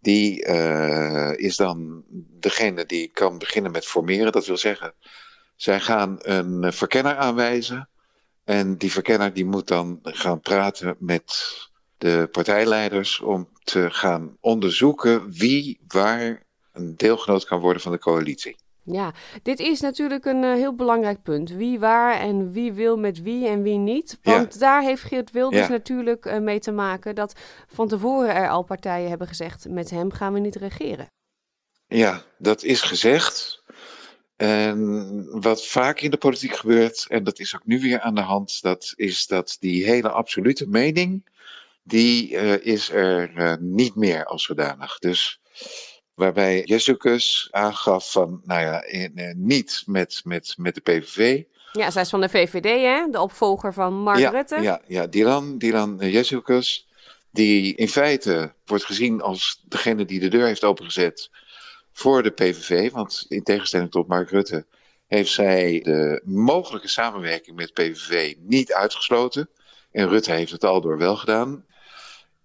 Die 0.00 0.46
uh, 0.46 1.32
is 1.36 1.56
dan 1.56 2.04
degene 2.40 2.86
die 2.86 3.10
kan 3.12 3.38
beginnen 3.38 3.72
met 3.72 3.86
formeren. 3.86 4.32
Dat 4.32 4.46
wil 4.46 4.56
zeggen, 4.56 4.94
zij 5.56 5.80
gaan 5.80 6.16
een 6.18 6.72
verkenner 6.72 7.16
aanwijzen. 7.16 7.88
En 8.44 8.76
die 8.76 8.92
verkenner 8.92 9.32
die 9.32 9.44
moet 9.44 9.68
dan 9.68 9.98
gaan 10.02 10.40
praten 10.40 10.96
met 10.98 11.56
de 11.98 12.28
partijleiders 12.32 13.20
om 13.20 13.48
te 13.64 13.90
gaan 13.90 14.36
onderzoeken 14.40 15.32
wie 15.32 15.80
waar 15.88 16.42
een 16.72 16.96
deelgenoot 16.96 17.44
kan 17.44 17.60
worden 17.60 17.82
van 17.82 17.92
de 17.92 17.98
coalitie. 17.98 18.56
Ja, 18.92 19.12
dit 19.42 19.58
is 19.58 19.80
natuurlijk 19.80 20.24
een 20.24 20.42
uh, 20.42 20.52
heel 20.52 20.74
belangrijk 20.74 21.22
punt. 21.22 21.50
Wie 21.50 21.78
waar 21.78 22.20
en 22.20 22.52
wie 22.52 22.72
wil 22.72 22.96
met 22.96 23.22
wie 23.22 23.46
en 23.48 23.62
wie 23.62 23.78
niet. 23.78 24.18
Want 24.22 24.52
ja. 24.52 24.58
daar 24.60 24.82
heeft 24.82 25.02
Geert 25.02 25.30
Wilders 25.30 25.66
Ja. 25.66 25.72
natuurlijk 25.72 26.24
uh, 26.24 26.38
mee 26.38 26.58
te 26.58 26.72
maken 26.72 27.14
dat 27.14 27.34
van 27.68 27.88
tevoren 27.88 28.34
er 28.34 28.48
al 28.48 28.62
partijen 28.62 29.08
hebben 29.08 29.26
gezegd: 29.26 29.68
met 29.68 29.90
hem 29.90 30.12
gaan 30.12 30.32
we 30.32 30.38
niet 30.38 30.56
regeren. 30.56 31.06
Ja, 31.86 32.22
dat 32.38 32.62
is 32.62 32.80
gezegd. 32.80 33.62
En 34.36 35.40
wat 35.40 35.66
vaak 35.66 36.00
in 36.00 36.10
de 36.10 36.16
politiek 36.16 36.56
gebeurt, 36.56 37.06
en 37.08 37.24
dat 37.24 37.38
is 37.38 37.54
ook 37.54 37.66
nu 37.66 37.80
weer 37.80 38.00
aan 38.00 38.14
de 38.14 38.20
hand, 38.20 38.62
dat 38.62 38.92
is 38.96 39.26
dat 39.26 39.56
die 39.60 39.84
hele 39.84 40.10
absolute 40.10 40.68
mening, 40.68 41.26
die 41.82 42.30
uh, 42.30 42.66
is 42.66 42.90
er 42.90 43.56
niet 43.60 43.94
meer 43.94 44.24
als 44.24 44.44
zodanig. 44.44 44.98
Dus 44.98 45.40
waarbij 46.16 46.62
Jezus 46.64 47.48
aangaf 47.50 48.12
van, 48.12 48.40
nou 48.44 48.60
ja, 48.60 48.84
in, 48.84 49.12
uh, 49.14 49.34
niet 49.34 49.82
met, 49.86 50.20
met, 50.24 50.54
met 50.56 50.74
de 50.74 50.80
PVV. 50.80 51.42
Ja, 51.72 51.90
zij 51.90 52.02
is 52.02 52.10
van 52.10 52.20
de 52.20 52.28
VVD, 52.28 52.64
hè? 52.64 53.10
De 53.10 53.20
opvolger 53.20 53.72
van 53.72 53.94
Mark 53.94 54.18
ja, 54.18 54.30
Rutte. 54.30 54.60
Ja, 54.60 54.80
ja, 54.86 55.06
Dylan, 55.06 55.58
Dylan 55.58 55.96
Jezus, 55.98 56.86
die 57.30 57.74
in 57.74 57.88
feite 57.88 58.52
wordt 58.64 58.84
gezien 58.84 59.20
als 59.20 59.62
degene 59.68 60.04
die 60.04 60.20
de 60.20 60.28
deur 60.28 60.46
heeft 60.46 60.64
opengezet 60.64 61.30
voor 61.92 62.22
de 62.22 62.30
PVV. 62.30 62.90
Want 62.90 63.24
in 63.28 63.42
tegenstelling 63.42 63.90
tot 63.90 64.06
Mark 64.06 64.30
Rutte 64.30 64.66
heeft 65.06 65.32
zij 65.32 65.80
de 65.84 66.22
mogelijke 66.24 66.88
samenwerking 66.88 67.56
met 67.56 67.72
PVV 67.72 68.34
niet 68.38 68.72
uitgesloten. 68.72 69.48
En 69.92 70.08
Rutte 70.08 70.32
heeft 70.32 70.52
het 70.52 70.64
al 70.64 70.80
door 70.80 70.98
wel 70.98 71.16
gedaan. 71.16 71.64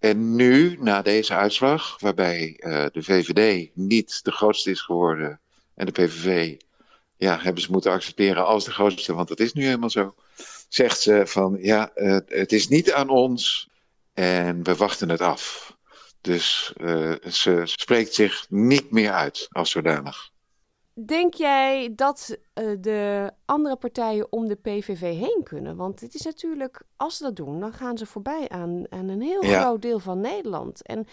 En 0.02 0.36
nu, 0.36 0.76
na 0.80 1.02
deze 1.02 1.34
uitslag, 1.34 2.00
waarbij 2.00 2.56
uh, 2.58 2.86
de 2.92 3.02
VVD 3.02 3.70
niet 3.74 4.24
de 4.24 4.30
grootste 4.30 4.70
is 4.70 4.80
geworden 4.80 5.40
en 5.74 5.86
de 5.86 5.92
PVV, 5.92 6.56
ja, 7.16 7.38
hebben 7.40 7.62
ze 7.62 7.70
moeten 7.70 7.90
accepteren 7.90 8.46
als 8.46 8.64
de 8.64 8.70
grootste, 8.70 9.14
want 9.14 9.28
dat 9.28 9.40
is 9.40 9.52
nu 9.52 9.64
helemaal 9.64 9.90
zo. 9.90 10.14
Zegt 10.68 11.00
ze 11.00 11.22
van, 11.26 11.58
ja, 11.60 11.90
uh, 11.94 12.18
het 12.26 12.52
is 12.52 12.68
niet 12.68 12.92
aan 12.92 13.08
ons 13.08 13.68
en 14.14 14.62
we 14.62 14.76
wachten 14.76 15.08
het 15.08 15.20
af. 15.20 15.76
Dus 16.20 16.72
uh, 16.76 17.14
ze 17.30 17.62
spreekt 17.64 18.14
zich 18.14 18.46
niet 18.48 18.90
meer 18.90 19.12
uit 19.12 19.48
als 19.50 19.70
zodanig. 19.70 20.30
Denk 20.94 21.34
jij 21.34 21.92
dat 21.96 22.36
uh, 22.54 22.76
de 22.80 23.30
andere 23.44 23.76
partijen 23.76 24.32
om 24.32 24.48
de 24.48 24.54
PVV 24.54 25.00
heen 25.00 25.40
kunnen? 25.44 25.76
Want 25.76 26.00
het 26.00 26.14
is 26.14 26.22
natuurlijk, 26.22 26.82
als 26.96 27.16
ze 27.16 27.22
dat 27.22 27.36
doen, 27.36 27.60
dan 27.60 27.72
gaan 27.72 27.98
ze 27.98 28.06
voorbij 28.06 28.48
aan, 28.48 28.84
aan 28.88 29.08
een 29.08 29.22
heel 29.22 29.44
ja. 29.44 29.60
groot 29.60 29.82
deel 29.82 29.98
van 29.98 30.20
Nederland. 30.20 30.82
En 30.82 31.06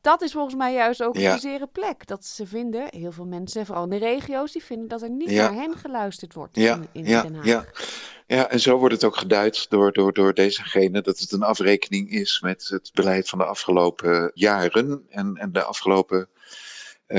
dat 0.00 0.22
is 0.22 0.32
volgens 0.32 0.54
mij 0.54 0.72
juist 0.72 1.02
ook 1.02 1.16
ja. 1.16 1.32
een 1.32 1.38
zere 1.38 1.66
plek. 1.66 2.06
Dat 2.06 2.24
ze 2.24 2.46
vinden, 2.46 2.86
heel 2.90 3.12
veel 3.12 3.26
mensen, 3.26 3.66
vooral 3.66 3.84
in 3.84 3.90
de 3.90 3.96
regio's, 3.96 4.52
die 4.52 4.64
vinden 4.64 4.88
dat 4.88 5.02
er 5.02 5.10
niet 5.10 5.30
ja. 5.30 5.50
naar 5.50 5.62
hen 5.62 5.76
geluisterd 5.76 6.34
wordt 6.34 6.56
ja. 6.56 6.74
in, 6.92 7.04
in. 7.04 7.04
Den 7.04 7.34
Haag. 7.34 7.44
Ja. 7.44 7.64
ja, 8.26 8.50
en 8.50 8.60
zo 8.60 8.78
wordt 8.78 8.94
het 8.94 9.04
ook 9.04 9.16
geduid 9.16 9.70
door, 9.70 9.92
door, 9.92 10.12
door 10.12 10.34
dezegene 10.34 11.00
dat 11.00 11.18
het 11.18 11.32
een 11.32 11.42
afrekening 11.42 12.10
is 12.10 12.40
met 12.40 12.68
het 12.68 12.90
beleid 12.94 13.28
van 13.28 13.38
de 13.38 13.44
afgelopen 13.44 14.30
jaren 14.34 15.06
en, 15.08 15.36
en 15.36 15.52
de 15.52 15.62
afgelopen 15.62 16.28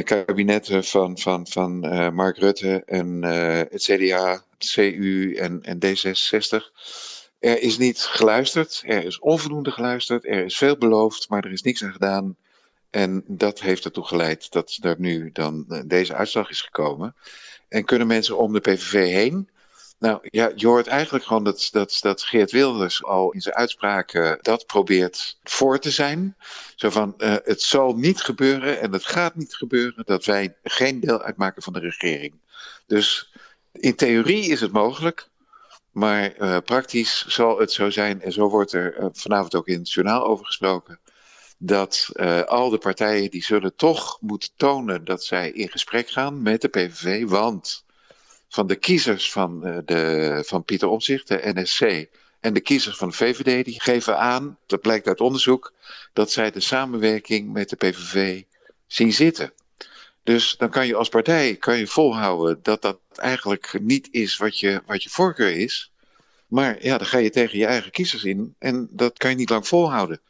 kabinetten 0.03 0.83
van, 0.83 1.17
van, 1.17 1.48
van 1.48 1.93
uh, 1.93 2.10
Mark 2.10 2.38
Rutte 2.38 2.83
en 2.86 3.24
uh, 3.24 3.57
het 3.57 3.83
CDA, 3.83 4.43
CU 4.57 5.36
en, 5.36 5.62
en 5.62 5.77
D66. 5.86 6.71
Er 7.39 7.62
is 7.62 7.77
niet 7.77 8.00
geluisterd, 8.00 8.83
er 8.86 9.05
is 9.05 9.19
onvoldoende 9.19 9.71
geluisterd, 9.71 10.25
er 10.25 10.45
is 10.45 10.57
veel 10.57 10.77
beloofd, 10.77 11.29
maar 11.29 11.45
er 11.45 11.51
is 11.51 11.62
niks 11.62 11.83
aan 11.83 11.91
gedaan. 11.91 12.36
En 12.89 13.24
dat 13.27 13.62
heeft 13.62 13.86
ertoe 13.86 14.05
geleid 14.05 14.51
dat 14.51 14.77
er 14.81 14.95
nu 14.98 15.29
dan 15.31 15.83
deze 15.86 16.13
uitslag 16.13 16.50
is 16.50 16.62
gekomen. 16.62 17.15
En 17.67 17.86
kunnen 17.86 18.07
mensen 18.07 18.38
om 18.38 18.53
de 18.53 18.60
PVV 18.60 18.93
heen? 18.93 19.50
Nou 20.01 20.20
ja, 20.22 20.51
je 20.55 20.67
hoort 20.67 20.88
eigenlijk 20.88 21.25
gewoon 21.25 21.43
dat, 21.43 21.67
dat, 21.72 21.98
dat 22.01 22.22
Geert 22.24 22.51
Wilders 22.51 23.03
al 23.03 23.31
in 23.31 23.41
zijn 23.41 23.55
uitspraken 23.55 24.38
dat 24.41 24.65
probeert 24.65 25.38
voor 25.43 25.79
te 25.79 25.91
zijn. 25.91 26.36
Zo 26.75 26.89
van, 26.89 27.13
uh, 27.17 27.36
het 27.43 27.62
zal 27.62 27.93
niet 27.93 28.22
gebeuren 28.22 28.79
en 28.79 28.91
het 28.91 29.05
gaat 29.05 29.36
niet 29.36 29.55
gebeuren 29.55 30.05
dat 30.05 30.25
wij 30.25 30.55
geen 30.63 31.00
deel 31.00 31.22
uitmaken 31.22 31.62
van 31.62 31.74
de 31.74 31.79
regering. 31.79 32.34
Dus 32.86 33.34
in 33.72 33.96
theorie 33.96 34.50
is 34.50 34.62
het 34.62 34.72
mogelijk, 34.72 35.29
maar 35.91 36.38
uh, 36.38 36.58
praktisch 36.65 37.25
zal 37.27 37.60
het 37.60 37.72
zo 37.72 37.89
zijn, 37.89 38.22
en 38.22 38.31
zo 38.31 38.50
wordt 38.50 38.74
er 38.74 39.00
uh, 39.00 39.05
vanavond 39.12 39.55
ook 39.55 39.67
in 39.67 39.79
het 39.79 39.91
journaal 39.91 40.25
over 40.25 40.46
gesproken, 40.46 41.00
dat 41.58 42.10
al 42.46 42.70
de 42.70 42.77
partijen 42.77 43.31
die 43.31 43.43
zullen 43.43 43.75
toch 43.75 44.17
moeten 44.22 44.50
tonen 44.55 45.05
dat 45.05 45.24
zij 45.24 45.51
in 45.51 45.70
gesprek 45.70 46.10
gaan 46.10 46.41
met 46.41 46.62
de 46.62 46.67
PVV, 46.67 47.27
want 47.27 47.86
van 48.51 48.67
de 48.67 48.75
kiezers 48.75 49.31
van, 49.31 49.67
uh, 49.67 49.77
de, 49.86 50.43
van 50.46 50.63
Pieter 50.63 50.88
Omtzigt, 50.88 51.27
de 51.27 51.51
NSC, 51.53 52.05
en 52.39 52.53
de 52.53 52.60
kiezers 52.60 52.98
van 52.98 53.10
de 53.10 53.15
VVD, 53.15 53.65
die 53.65 53.81
geven 53.81 54.20
aan, 54.20 54.58
dat 54.65 54.81
blijkt 54.81 55.08
uit 55.08 55.22
onderzoek, 55.22 55.74
dat 56.13 56.31
zij 56.31 56.51
de 56.51 56.60
samenwerking 56.60 57.53
met 57.53 57.70
de 57.70 57.75
PVV 57.75 58.41
zien 58.88 59.13
zitten. 59.13 59.53
Dus 60.24 60.58
dan 60.58 60.70
kan 60.70 60.88
je 60.88 60.96
als 60.96 61.10
partij 61.10 61.55
kan 61.55 61.77
je 61.77 61.88
volhouden 61.88 62.60
dat 62.62 62.81
dat 62.81 63.00
eigenlijk 63.15 63.79
niet 63.81 64.08
is 64.12 64.38
wat 64.38 64.60
je, 64.60 64.81
wat 64.86 65.03
je 65.03 65.10
voorkeur 65.10 65.55
is. 65.55 65.91
Maar 66.48 66.84
ja, 66.84 66.98
dan 66.98 67.08
ga 67.08 67.17
je 67.17 67.29
tegen 67.29 67.58
je 67.58 67.65
eigen 67.65 67.91
kiezers 67.91 68.24
in 68.24 68.55
en 68.60 68.88
dat 68.91 69.17
kan 69.17 69.29
je 69.29 69.36
niet 69.36 69.50
lang 69.50 69.67
volhouden. 69.67 70.22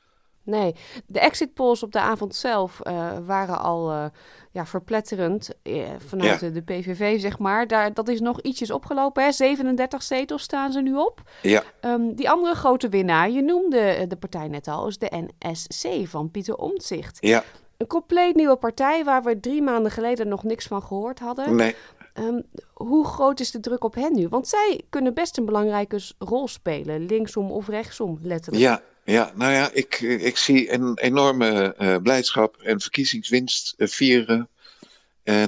Nee, 0.44 0.76
de 1.06 1.20
exit 1.20 1.54
polls 1.54 1.84
op 1.84 1.92
de 1.92 2.00
avond 2.00 2.36
zelf 2.36 2.80
uh, 2.84 3.18
waren 3.26 3.60
al 3.60 3.92
uh, 3.92 4.06
ja, 4.52 4.66
verpletterend 4.66 5.50
uh, 5.64 5.90
vanuit 5.98 6.40
ja. 6.40 6.50
de 6.50 6.62
PVV, 6.62 7.20
zeg 7.20 7.40
maar. 7.40 7.68
Daar, 7.68 7.94
dat 7.94 8.08
is 8.08 8.20
nog 8.20 8.42
ietsjes 8.42 8.72
opgelopen, 8.72 9.24
hè? 9.24 9.32
37 9.32 10.04
zetels 10.04 10.44
staan 10.44 10.72
ze 10.72 10.82
nu 10.82 10.96
op. 10.96 11.22
Ja. 11.42 11.64
Um, 11.82 12.16
die 12.16 12.30
andere 12.30 12.56
grote 12.56 12.90
winnaar, 12.90 13.30
je 13.30 13.42
noemde 13.42 14.06
de 14.08 14.16
partij 14.16 14.48
net 14.48 14.68
al, 14.68 14.88
is 14.88 14.98
de 14.98 15.26
NSC 15.40 16.08
van 16.08 16.32
Pieter 16.32 16.56
Omtzigt. 16.56 17.18
Ja. 17.20 17.44
Een 17.78 17.88
compleet 17.88 18.36
nieuwe 18.36 18.56
partij 18.56 19.04
waar 19.04 19.24
we 19.24 19.40
drie 19.40 19.62
maanden 19.62 19.92
geleden 19.92 20.28
nog 20.28 20.44
niks 20.44 20.68
van 20.68 20.84
gehoord 20.84 21.20
hadden. 21.20 21.56
Nee. 21.56 21.76
Um, 22.14 22.44
hoe 22.74 23.06
groot 23.06 23.40
is 23.40 23.52
de 23.52 23.60
druk 23.60 23.84
op 23.84 23.96
hen 23.96 24.16
nu? 24.16 24.28
Want 24.28 24.48
zij 24.48 24.82
kunnen 24.90 25.14
best 25.14 25.38
een 25.38 25.46
belangrijke 25.46 26.00
rol 26.20 26.48
spelen, 26.48 27.06
linksom 27.06 27.52
of 27.52 27.68
rechtsom, 27.68 28.20
letterlijk. 28.22 28.64
Ja, 28.64 28.82
ja, 29.12 29.32
nou 29.36 29.54
ja, 29.54 29.70
ik, 29.74 30.00
ik 30.02 30.38
zie 30.38 30.72
een 30.72 30.98
enorme 30.98 31.76
uh, 31.80 31.96
blijdschap 31.98 32.62
en 32.62 32.82
verkiezingswinst 32.82 33.74
uh, 33.78 33.88
vieren. 33.88 34.50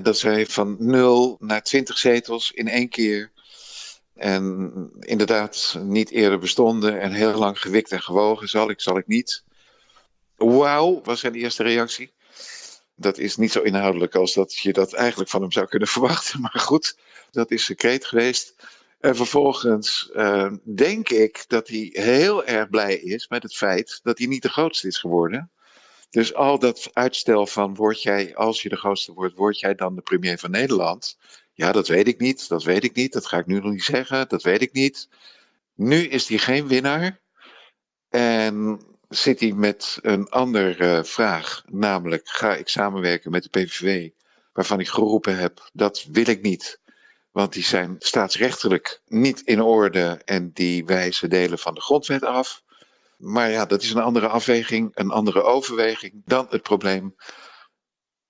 Dat 0.02 0.18
zij 0.18 0.46
van 0.46 0.76
0 0.80 1.38
naar 1.40 1.64
20 1.64 1.98
zetels 1.98 2.52
in 2.52 2.68
één 2.68 2.90
keer. 2.90 3.32
En 4.16 4.72
inderdaad 5.00 5.78
niet 5.82 6.10
eerder 6.10 6.40
bestonden 6.40 7.00
en 7.00 7.12
heel 7.12 7.34
lang 7.34 7.62
gewikt 7.62 7.92
en 7.92 8.02
gewogen, 8.02 8.50
zal 8.50 8.70
ik, 8.70 8.82
zal 8.82 8.98
ik 8.98 9.08
niet. 9.08 9.44
Wauw, 10.36 11.02
was 11.04 11.20
zijn 11.20 11.36
eerste 11.36 11.64
reactie. 11.64 12.12
Dat 12.96 13.18
is 13.18 13.36
niet 13.38 13.52
zo 13.52 13.62
inhoudelijk 13.62 14.16
als 14.16 14.34
dat 14.34 14.58
je 14.58 14.74
dat 14.74 14.94
eigenlijk 14.94 15.30
van 15.30 15.42
hem 15.42 15.52
zou 15.52 15.68
kunnen 15.68 15.88
verwachten. 15.98 16.42
Maar 16.42 16.60
goed, 16.60 16.98
dat 17.32 17.52
is 17.52 17.66
secreet 17.66 18.06
geweest. 18.06 18.56
En 19.04 19.16
vervolgens 19.16 20.10
uh, 20.14 20.52
denk 20.64 21.10
ik 21.10 21.46
dat 21.48 21.68
hij 21.68 21.90
heel 21.92 22.46
erg 22.46 22.70
blij 22.70 22.96
is 22.96 23.28
met 23.28 23.44
het 23.44 23.56
feit 23.56 24.00
dat 24.04 24.18
hij 24.18 24.28
niet 24.28 24.42
de 24.42 24.50
grootste 24.50 24.88
is 24.88 24.98
geworden. 24.98 25.52
Dus 26.10 26.34
al 26.34 26.60
dat 26.60 26.90
uitstel 26.94 27.48
van 27.48 27.76
word 27.76 28.02
jij, 28.02 28.36
als 28.36 28.62
je 28.62 28.70
de 28.70 28.76
grootste 28.76 29.14
wordt, 29.14 29.36
word 29.36 29.60
jij 29.60 29.76
dan 29.76 29.96
de 29.96 30.02
premier 30.02 30.38
van 30.38 30.52
Nederland? 30.52 31.18
Ja, 31.54 31.72
dat 31.72 31.88
weet 31.88 32.08
ik 32.08 32.20
niet, 32.20 32.50
dat 32.50 32.64
weet 32.64 32.84
ik 32.84 32.96
niet, 32.96 33.14
dat 33.14 33.26
ga 33.26 33.38
ik 33.38 33.46
nu 33.46 33.60
nog 33.60 33.72
niet 33.72 33.84
zeggen, 33.84 34.30
dat 34.30 34.44
weet 34.44 34.62
ik 34.62 34.74
niet. 34.74 35.10
Nu 35.76 36.08
is 36.08 36.28
hij 36.28 36.38
geen 36.38 36.68
winnaar 36.68 37.22
en 38.10 38.80
zit 39.10 39.40
hij 39.40 39.52
met 39.52 40.00
een 40.02 40.30
andere 40.30 41.04
vraag, 41.06 41.64
namelijk 41.68 42.28
ga 42.28 42.56
ik 42.56 42.68
samenwerken 42.68 43.32
met 43.32 43.44
de 43.44 43.50
PVV, 43.50 44.10
waarvan 44.54 44.80
ik 44.80 44.88
geroepen 44.88 45.38
heb, 45.38 45.70
dat 45.74 46.06
wil 46.12 46.28
ik 46.28 46.42
niet. 46.42 46.82
Want 47.34 47.54
die 47.54 47.64
zijn 47.64 47.96
staatsrechtelijk 48.00 49.02
niet 49.06 49.42
in 49.42 49.62
orde 49.62 50.22
en 50.26 50.52
die 50.52 50.86
wijzen 50.86 51.30
delen 51.30 51.60
van 51.60 51.74
de 51.74 51.82
grondwet 51.82 52.24
af. 52.24 52.64
Maar 53.18 53.50
ja, 53.50 53.66
dat 53.66 53.82
is 53.82 53.92
een 53.92 54.02
andere 54.02 54.28
afweging, 54.28 54.92
een 54.94 55.12
andere 55.12 55.42
overweging 55.42 56.22
dan 56.26 56.48
het 56.50 56.62
probleem. 56.62 57.16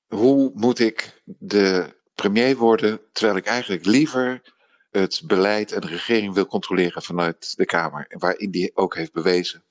Hoe 0.08 0.52
moet 0.54 0.80
ik 0.80 1.22
de 1.26 1.96
premier 2.16 2.56
worden 2.56 3.02
terwijl 3.12 3.38
ik 3.38 3.46
eigenlijk 3.46 3.86
liever 3.86 4.42
het 4.90 5.22
beleid 5.26 5.72
en 5.72 5.82
de 5.82 5.88
regering 5.88 6.34
wil 6.34 6.46
controleren 6.46 7.02
vanuit 7.02 7.58
de 7.58 7.66
Kamer, 7.66 8.06
waarin 8.18 8.52
die 8.52 8.76
ook 8.76 8.96
heeft 8.96 9.14
bewezen 9.14 9.64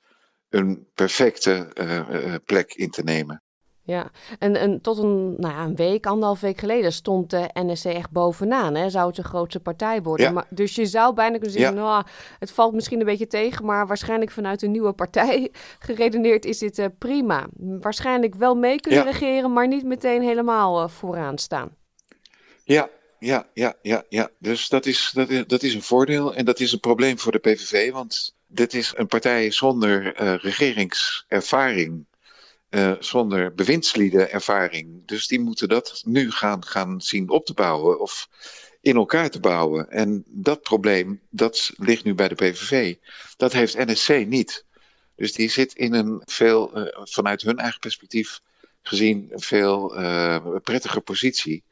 een 0.52 0.86
perfecte 0.94 1.70
uh, 1.74 2.34
plek 2.44 2.74
in 2.74 2.90
te 2.90 3.02
nemen. 3.02 3.41
Ja, 3.84 4.10
en, 4.38 4.56
en 4.56 4.80
tot 4.80 4.98
een, 4.98 5.34
nou 5.38 5.54
ja, 5.54 5.64
een 5.64 5.76
week, 5.76 6.06
anderhalf 6.06 6.40
week 6.40 6.58
geleden 6.58 6.92
stond 6.92 7.30
de 7.30 7.50
NSC 7.52 7.84
echt 7.84 8.10
bovenaan. 8.10 8.74
Hè? 8.74 8.90
Zou 8.90 9.06
het 9.06 9.16
de 9.16 9.22
grootste 9.22 9.60
partij 9.60 10.02
worden. 10.02 10.26
Ja. 10.26 10.32
Maar, 10.32 10.46
dus 10.50 10.74
je 10.74 10.86
zou 10.86 11.14
bijna 11.14 11.32
kunnen 11.32 11.50
zeggen, 11.50 11.74
ja. 11.74 11.82
nou, 11.82 12.04
het 12.38 12.50
valt 12.50 12.74
misschien 12.74 13.00
een 13.00 13.06
beetje 13.06 13.26
tegen, 13.26 13.64
maar 13.64 13.86
waarschijnlijk 13.86 14.30
vanuit 14.30 14.62
een 14.62 14.70
nieuwe 14.70 14.92
partij 14.92 15.50
geredeneerd 15.86 16.44
is 16.44 16.58
dit 16.58 16.78
uh, 16.78 16.86
prima. 16.98 17.46
Waarschijnlijk 17.56 18.34
wel 18.34 18.54
mee 18.54 18.80
kunnen 18.80 19.04
regeren, 19.04 19.52
maar 19.52 19.68
niet 19.68 19.84
meteen 19.84 20.22
helemaal 20.22 20.82
uh, 20.82 20.88
vooraan 20.88 21.38
staan. 21.38 21.76
Ja, 22.64 22.88
ja, 23.18 23.48
ja, 23.54 23.74
ja, 23.82 24.04
ja. 24.08 24.30
Dus 24.38 24.68
dat 24.68 24.86
is, 24.86 25.10
dat, 25.14 25.28
is, 25.28 25.46
dat 25.46 25.62
is 25.62 25.74
een 25.74 25.82
voordeel 25.82 26.34
en 26.34 26.44
dat 26.44 26.60
is 26.60 26.72
een 26.72 26.80
probleem 26.80 27.18
voor 27.18 27.32
de 27.32 27.38
PVV, 27.38 27.92
want 27.92 28.34
dit 28.46 28.74
is 28.74 28.92
een 28.96 29.06
partij 29.06 29.50
zonder 29.50 30.22
uh, 30.22 30.34
regeringservaring. 30.36 32.06
Uh, 32.74 32.92
zonder 32.98 33.54
bewindsliedenervaring. 33.54 35.06
Dus 35.06 35.26
die 35.26 35.40
moeten 35.40 35.68
dat 35.68 36.02
nu 36.04 36.30
gaan, 36.30 36.64
gaan 36.64 37.00
zien 37.00 37.30
op 37.30 37.46
te 37.46 37.54
bouwen 37.54 38.00
of 38.00 38.28
in 38.80 38.96
elkaar 38.96 39.30
te 39.30 39.40
bouwen. 39.40 39.90
En 39.90 40.24
dat 40.26 40.62
probleem, 40.62 41.20
dat 41.30 41.70
ligt 41.76 42.04
nu 42.04 42.14
bij 42.14 42.28
de 42.28 42.34
PVV. 42.34 42.94
Dat 43.36 43.52
heeft 43.52 43.86
NSC 43.86 44.26
niet. 44.26 44.64
Dus 45.16 45.32
die 45.32 45.50
zit 45.50 45.74
in 45.74 45.94
een 45.94 46.22
veel, 46.24 46.78
uh, 46.78 46.86
vanuit 47.02 47.42
hun 47.42 47.58
eigen 47.58 47.80
perspectief 47.80 48.40
gezien, 48.82 49.28
een 49.30 49.40
veel 49.40 50.00
uh, 50.00 50.56
prettiger 50.62 51.00
positie. 51.00 51.64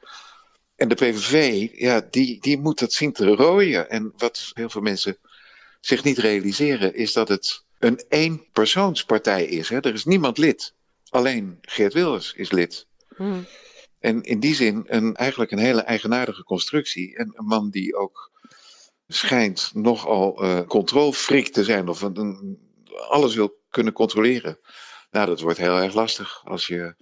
En 0.77 0.89
de 0.89 0.95
PVV, 0.95 1.69
ja, 1.73 2.07
die, 2.11 2.41
die 2.41 2.59
moet 2.59 2.79
dat 2.79 2.93
zien 2.93 3.13
te 3.13 3.27
rooien. 3.27 3.91
En 3.91 4.13
wat 4.17 4.51
heel 4.55 4.71
veel 4.71 4.81
mensen 4.81 5.19
zich 5.81 6.05
niet 6.05 6.19
realiseren, 6.19 6.95
is 6.95 7.13
dat 7.13 7.29
het 7.29 7.65
een 7.79 8.05
eenpersoonspartij 8.09 9.45
is. 9.45 9.69
Hè? 9.69 9.81
Er 9.81 9.95
is 9.95 10.05
niemand 10.05 10.39
lid. 10.39 10.75
Alleen 11.11 11.59
Geert 11.61 11.93
Wilders 11.93 12.33
is 12.33 12.51
lid. 12.51 12.87
Hmm. 13.17 13.47
En 13.99 14.23
in 14.23 14.41
die 14.41 14.55
zin 14.55 14.85
een, 14.87 15.15
eigenlijk 15.15 15.51
een 15.51 15.59
hele 15.59 15.81
eigenaardige 15.81 16.45
constructie. 16.45 17.17
En 17.17 17.33
een 17.35 17.45
man 17.45 17.71
die 17.71 17.97
ook 17.97 18.31
schijnt 19.07 19.71
nogal 19.75 20.45
uh, 20.45 20.61
controlfreak 20.61 21.47
te 21.47 21.65
zijn. 21.65 21.89
Of 21.89 22.03
een, 22.03 22.19
een, 22.19 22.59
alles 23.09 23.35
wil 23.35 23.59
kunnen 23.71 23.93
controleren. 23.93 24.59
Nou, 25.11 25.27
dat 25.27 25.41
wordt 25.41 25.59
heel 25.59 25.79
erg 25.79 25.95
lastig 25.95 26.43
als 26.45 26.67
je 26.67 26.95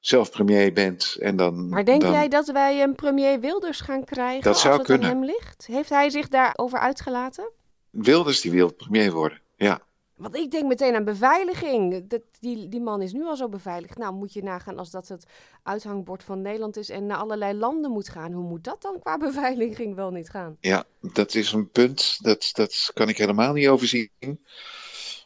zelf 0.00 0.30
premier 0.30 0.72
bent. 0.72 1.16
En 1.20 1.36
dan, 1.36 1.68
maar 1.68 1.84
denk 1.84 2.00
dan... 2.00 2.12
jij 2.12 2.28
dat 2.28 2.46
wij 2.46 2.82
een 2.82 2.94
premier 2.94 3.40
Wilders 3.40 3.80
gaan 3.80 4.04
krijgen 4.04 4.42
dat 4.42 4.58
zou 4.58 4.68
als 4.68 4.78
het 4.78 4.86
kunnen. 4.86 5.08
aan 5.08 5.16
hem 5.16 5.24
ligt? 5.24 5.66
Heeft 5.66 5.90
hij 5.90 6.10
zich 6.10 6.28
daarover 6.28 6.78
uitgelaten? 6.78 7.50
Wilders 7.90 8.40
die 8.40 8.50
wil 8.50 8.72
premier 8.74 9.12
worden, 9.12 9.40
ja. 9.56 9.80
Want 10.20 10.36
ik 10.36 10.50
denk 10.50 10.66
meteen 10.66 10.94
aan 10.94 11.04
beveiliging. 11.04 12.08
Dat, 12.08 12.20
die, 12.40 12.68
die 12.68 12.80
man 12.80 13.02
is 13.02 13.12
nu 13.12 13.24
al 13.24 13.36
zo 13.36 13.48
beveiligd. 13.48 13.98
Nou, 13.98 14.14
moet 14.14 14.32
je 14.32 14.42
nagaan 14.42 14.78
als 14.78 14.90
dat 14.90 15.08
het 15.08 15.24
uithangbord 15.62 16.22
van 16.22 16.42
Nederland 16.42 16.76
is 16.76 16.88
en 16.88 17.06
naar 17.06 17.16
allerlei 17.16 17.58
landen 17.58 17.90
moet 17.90 18.08
gaan. 18.08 18.32
Hoe 18.32 18.48
moet 18.48 18.64
dat 18.64 18.82
dan 18.82 19.00
qua 19.00 19.16
beveiliging 19.28 19.94
wel 19.94 20.10
niet 20.10 20.30
gaan? 20.30 20.56
Ja, 20.60 20.84
dat 21.00 21.34
is 21.34 21.52
een 21.52 21.70
punt. 21.70 22.18
Dat, 22.22 22.50
dat 22.52 22.90
kan 22.94 23.08
ik 23.08 23.18
helemaal 23.18 23.52
niet 23.52 23.68
overzien. 23.68 24.10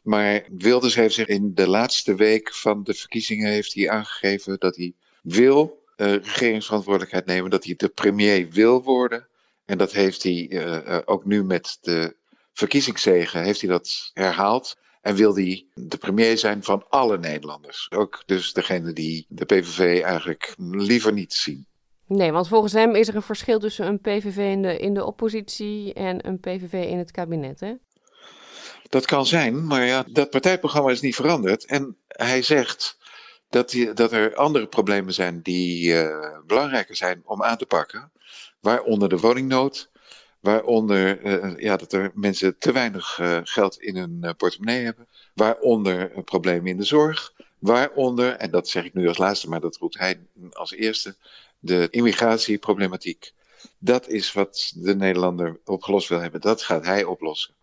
Maar 0.02 0.44
Wilders 0.58 0.94
heeft 0.94 1.14
zich 1.14 1.26
in 1.26 1.54
de 1.54 1.68
laatste 1.68 2.14
week 2.14 2.54
van 2.54 2.82
de 2.82 2.94
verkiezingen 2.94 3.50
heeft 3.50 3.74
hij 3.74 3.90
aangegeven 3.90 4.58
dat 4.58 4.76
hij 4.76 4.92
wil 5.22 5.82
uh, 5.96 6.12
regeringsverantwoordelijkheid 6.12 7.26
nemen. 7.26 7.50
Dat 7.50 7.64
hij 7.64 7.74
de 7.76 7.88
premier 7.88 8.50
wil 8.50 8.82
worden. 8.82 9.26
En 9.64 9.78
dat 9.78 9.92
heeft 9.92 10.22
hij 10.22 10.48
uh, 10.50 10.98
ook 11.04 11.24
nu 11.24 11.44
met 11.44 11.78
de 11.80 12.16
verkiezingszegen 12.52 13.42
heeft 13.42 13.60
hij 13.60 13.70
dat 13.70 14.10
herhaald. 14.12 14.76
En 15.04 15.14
wil 15.14 15.34
hij 15.34 15.66
de 15.74 15.96
premier 15.96 16.38
zijn 16.38 16.62
van 16.62 16.84
alle 16.88 17.18
Nederlanders. 17.18 17.90
Ook 17.90 18.22
dus 18.26 18.52
degene 18.52 18.92
die 18.92 19.26
de 19.28 19.44
PVV 19.44 20.02
eigenlijk 20.02 20.54
liever 20.58 21.12
niet 21.12 21.32
zien. 21.32 21.66
Nee, 22.06 22.32
want 22.32 22.48
volgens 22.48 22.72
hem 22.72 22.94
is 22.94 23.08
er 23.08 23.14
een 23.14 23.22
verschil 23.22 23.58
tussen 23.58 23.86
een 23.86 24.00
PVV 24.00 24.36
in 24.36 24.62
de, 24.62 24.78
in 24.78 24.94
de 24.94 25.04
oppositie 25.04 25.92
en 25.92 26.26
een 26.26 26.40
PVV 26.40 26.72
in 26.72 26.98
het 26.98 27.10
kabinet, 27.10 27.60
hè? 27.60 27.74
Dat 28.88 29.06
kan 29.06 29.26
zijn, 29.26 29.66
maar 29.66 29.84
ja, 29.84 30.04
dat 30.12 30.30
partijprogramma 30.30 30.90
is 30.90 31.00
niet 31.00 31.14
veranderd. 31.14 31.66
En 31.66 31.96
hij 32.08 32.42
zegt 32.42 32.98
dat, 33.48 33.70
die, 33.70 33.92
dat 33.92 34.12
er 34.12 34.34
andere 34.34 34.66
problemen 34.66 35.14
zijn 35.14 35.42
die 35.42 35.92
uh, 35.92 36.38
belangrijker 36.46 36.96
zijn 36.96 37.22
om 37.24 37.42
aan 37.42 37.56
te 37.56 37.66
pakken. 37.66 38.12
Waaronder 38.60 39.08
de 39.08 39.18
woningnood, 39.18 39.90
Waaronder 40.44 41.20
uh, 41.22 41.60
ja, 41.60 41.76
dat 41.76 41.92
er 41.92 42.10
mensen 42.14 42.58
te 42.58 42.72
weinig 42.72 43.18
uh, 43.18 43.40
geld 43.42 43.80
in 43.80 43.96
hun 43.96 44.18
uh, 44.22 44.30
portemonnee 44.36 44.84
hebben. 44.84 45.08
Waaronder 45.34 46.22
problemen 46.24 46.66
in 46.66 46.76
de 46.76 46.84
zorg. 46.84 47.32
Waaronder, 47.58 48.32
en 48.32 48.50
dat 48.50 48.68
zeg 48.68 48.84
ik 48.84 48.94
nu 48.94 49.08
als 49.08 49.18
laatste, 49.18 49.48
maar 49.48 49.60
dat 49.60 49.76
roept 49.76 49.98
hij 49.98 50.20
als 50.50 50.72
eerste, 50.72 51.16
de 51.58 51.88
immigratieproblematiek. 51.90 53.32
Dat 53.78 54.08
is 54.08 54.32
wat 54.32 54.72
de 54.76 54.96
Nederlander 54.96 55.60
opgelost 55.64 56.08
wil 56.08 56.20
hebben. 56.20 56.40
Dat 56.40 56.62
gaat 56.62 56.84
hij 56.84 57.04
oplossen. 57.04 57.54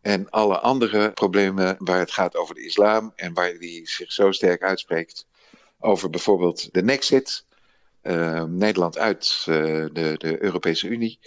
En 0.00 0.30
alle 0.30 0.58
andere 0.58 1.12
problemen 1.12 1.76
waar 1.78 1.98
het 1.98 2.12
gaat 2.12 2.36
over 2.36 2.54
de 2.54 2.64
islam 2.64 3.12
en 3.16 3.34
waar 3.34 3.52
hij 3.52 3.80
zich 3.84 4.12
zo 4.12 4.32
sterk 4.32 4.62
uitspreekt 4.62 5.26
over 5.78 6.10
bijvoorbeeld 6.10 6.74
de 6.74 6.82
Nexit, 6.82 7.44
Nederland 8.46 8.98
uit 8.98 9.42
de, 9.44 10.14
de 10.18 10.42
Europese 10.42 10.88
Unie 10.88 11.18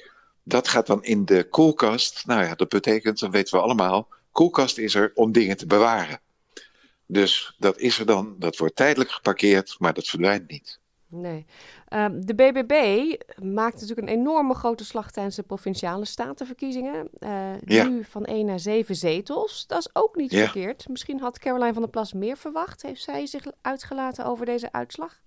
dat 0.47 0.67
gaat 0.67 0.88
dan 0.88 1.03
in 1.03 1.25
de 1.25 1.47
koelkast. 1.49 2.25
Nou 2.25 2.43
ja, 2.43 2.55
dat 2.55 2.69
betekent, 2.69 3.19
dat 3.19 3.31
weten 3.31 3.55
we 3.57 3.63
allemaal, 3.63 4.07
koelkast 4.31 4.77
is 4.77 4.95
er 4.95 5.12
om 5.15 5.31
dingen 5.31 5.57
te 5.57 5.65
bewaren. 5.65 6.19
Dus 7.05 7.55
dat 7.57 7.79
is 7.79 7.99
er 7.99 8.05
dan, 8.05 8.36
dat 8.39 8.57
wordt 8.57 8.75
tijdelijk 8.75 9.12
geparkeerd, 9.12 9.75
maar 9.79 9.93
dat 9.93 10.07
verdwijnt 10.07 10.47
niet. 10.51 10.79
Nee. 11.10 11.45
Uh, 11.89 12.05
de 12.12 12.36
BBB 12.36 12.73
maakt 13.43 13.73
natuurlijk 13.81 14.07
een 14.07 14.13
enorme 14.19 14.53
grote 14.53 14.86
slag 14.86 15.12
tijdens 15.12 15.36
de 15.36 15.43
provinciale 15.43 16.05
statenverkiezingen. 16.05 17.10
Uh, 17.19 17.62
ja. 17.65 17.83
Nu 17.88 18.03
van 18.03 18.25
1 18.25 18.45
naar 18.45 18.60
7 18.60 18.95
zetels. 18.95 19.67
Dat 19.67 19.79
is 19.79 19.89
ook 19.93 20.15
niet 20.15 20.31
Ja. 20.31 20.43
verkeerd. 20.43 20.89
Misschien 20.89 21.19
had 21.19 21.39
Caroline 21.39 21.73
van 21.73 21.81
der 21.81 21.91
Plas 21.91 22.13
meer 22.13 22.38
verwacht. 22.38 22.81
Heeft 22.81 23.01
zij 23.03 23.25
zich 23.25 23.43
uitgelaten 23.62 24.25
over 24.25 24.45
deze 24.45 24.71
uitslag? 24.71 25.19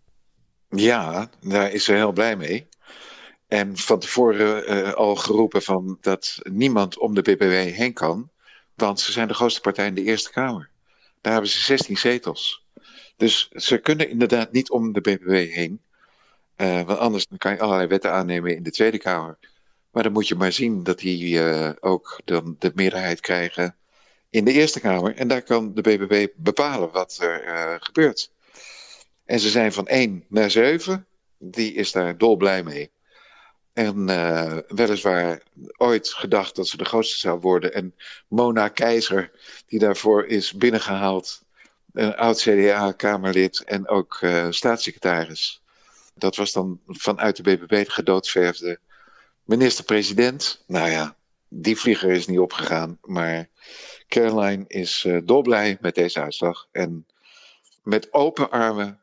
Ja, 0.69 1.31
daar 1.41 1.73
is 1.73 1.85
ze 1.85 1.93
heel 1.93 2.13
blij 2.13 2.37
mee. 2.37 2.69
En 3.51 3.77
van 3.77 3.99
tevoren 3.99 4.67
eh, 4.67 4.93
al 4.93 5.17
geroepen 5.17 5.63
van 5.63 5.99
dat 6.01 6.39
niemand 6.43 6.99
om 6.99 7.15
de 7.15 7.23
BBW 7.23 7.75
heen 7.75 7.93
kan, 7.93 8.31
want 8.75 9.01
ze 9.01 9.13
zijn 9.13 9.29
de 9.29 9.35
grootste 9.35 9.61
partij 9.61 9.87
in 9.87 9.95
de 9.95 10.03
Eerste 10.03 10.31
Kamer. 10.31 10.71
Daar 11.21 11.33
hebben 11.33 11.51
ze 11.51 11.61
16 11.61 11.97
zetels. 11.97 12.65
Dus 13.17 13.49
ze 13.49 13.79
kunnen 13.79 14.09
inderdaad 14.09 14.53
niet 14.53 14.71
om 14.71 14.93
de 14.93 15.01
BBW 15.01 15.31
heen. 15.31 15.81
Eh, 16.57 16.83
want 16.83 16.99
anders 16.99 17.27
kan 17.39 17.53
je 17.53 17.61
allerlei 17.61 17.89
wetten 17.89 18.13
aannemen 18.13 18.57
in 18.57 18.63
de 18.63 18.71
Tweede 18.71 18.99
Kamer. 18.99 19.39
Maar 19.91 20.03
dan 20.03 20.13
moet 20.13 20.29
je 20.29 20.35
maar 20.35 20.53
zien 20.53 20.83
dat 20.83 20.99
die 20.99 21.43
eh, 21.43 21.71
ook 21.81 22.21
dan 22.25 22.57
de 22.59 22.73
meerderheid 22.75 23.21
krijgen 23.21 23.77
in 24.29 24.45
de 24.45 24.53
Eerste 24.53 24.81
Kamer. 24.81 25.17
En 25.17 25.29
daar 25.29 25.43
kan 25.43 25.75
de 25.75 25.81
BBB 25.81 26.27
bepalen 26.37 26.91
wat 26.91 27.19
er 27.21 27.79
gebeurt. 27.81 28.31
En 29.25 29.41
ze 29.41 29.49
zijn 29.49 29.73
van 29.73 29.87
1 29.87 30.25
naar 30.29 30.51
7. 30.51 31.07
Die 31.39 31.75
is 31.75 31.93
daar 31.93 32.19
dolblij 32.19 32.63
mee. 32.63 32.91
En 33.73 34.09
eh, 34.09 34.57
weliswaar 34.69 35.43
ooit 35.77 36.09
gedacht 36.09 36.57
dat 36.57 36.69
ze 36.69 36.77
de 36.77 36.85
grootste 36.85 37.19
zou 37.19 37.41
worden. 37.41 37.75
En 37.75 37.95
Mona 38.29 38.69
Keizer, 38.69 39.31
die 39.67 39.79
daarvoor 39.79 40.27
is 40.27 40.53
binnengehaald, 40.53 41.43
een 41.93 42.17
oud 42.17 42.41
CDA-kamerlid 42.41 43.63
en 43.65 43.89
ook 43.89 44.19
uh, 44.21 44.47
staatssecretaris. 44.51 45.63
Dat 46.15 46.37
was 46.37 46.53
dan 46.53 46.81
vanuit 46.87 47.37
de 47.37 47.43
BBB 47.43 47.85
gedoodverfde 47.89 48.79
minister-president. 49.45 50.65
Nou 50.67 50.91
ja, 50.91 51.17
die 51.49 51.79
vlieger 51.79 52.11
is 52.11 52.27
niet 52.27 52.39
opgegaan, 52.39 52.99
maar 53.03 53.49
Caroline 54.09 54.65
is 54.67 55.05
uh, 55.05 55.19
dolblij 55.25 55.79
met 55.81 55.95
deze 55.95 56.21
uitslag. 56.21 56.69
En 56.73 57.07
met 57.83 58.13
open 58.13 58.51
armen 58.51 59.01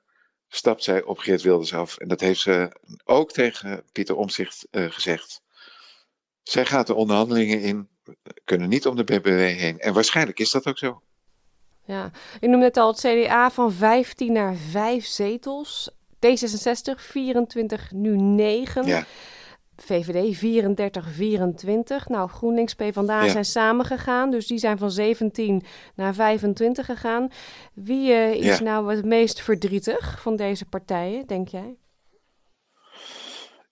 stapt 0.50 0.84
zij 0.84 1.04
op 1.04 1.18
Geert 1.18 1.42
Wilders 1.42 1.74
af. 1.74 1.98
En 1.98 2.08
dat 2.08 2.20
heeft 2.20 2.40
ze 2.40 2.72
ook 3.04 3.32
tegen 3.32 3.84
Pieter 3.92 4.16
Omzicht 4.16 4.68
uh, 4.72 4.92
gezegd. 4.92 5.42
Zij 6.44 6.66
gaat 6.66 6.88
de 6.88 6.94
onderhandelingen 6.94 7.62
in, 7.62 7.90
kunnen 8.44 8.70
niet 8.70 8.88
om 8.88 8.96
de 8.96 9.04
BBW 9.04 9.38
heen. 9.38 9.80
En 9.80 9.94
waarschijnlijk 9.94 10.40
is 10.40 10.52
dat 10.52 10.68
ook 10.68 10.78
zo. 10.78 11.02
Ja, 11.86 12.12
je 12.40 12.48
noemde 12.48 12.66
net 12.66 12.78
al 12.78 12.88
het 12.88 13.00
CDA 13.00 13.52
van 13.52 13.72
15 13.72 14.32
naar 14.32 14.56
5 14.56 15.06
zetels. 15.06 15.92
D66 16.16 16.96
24, 16.96 17.92
nu 17.92 18.18
9. 18.18 18.86
Ja. 18.86 19.06
VVD 19.82 20.38
34, 20.38 21.08
24. 21.12 22.08
Nou, 22.08 22.30
GroenLinks, 22.30 22.74
PvdA 22.74 23.24
ja. 23.24 23.32
zijn 23.32 23.46
samengegaan. 23.46 24.32
Dus 24.32 24.48
die 24.48 24.58
zijn 24.58 24.78
van 24.78 24.92
17 24.92 25.64
naar 25.96 26.14
25 26.14 26.86
gegaan. 26.86 27.32
Wie 27.74 28.10
uh, 28.10 28.34
is 28.34 28.58
ja. 28.58 28.64
nou 28.64 28.96
het 28.96 29.06
meest 29.06 29.42
verdrietig 29.42 30.22
van 30.22 30.36
deze 30.36 30.66
partijen, 30.66 31.28
denk 31.28 31.48
jij? 31.48 31.78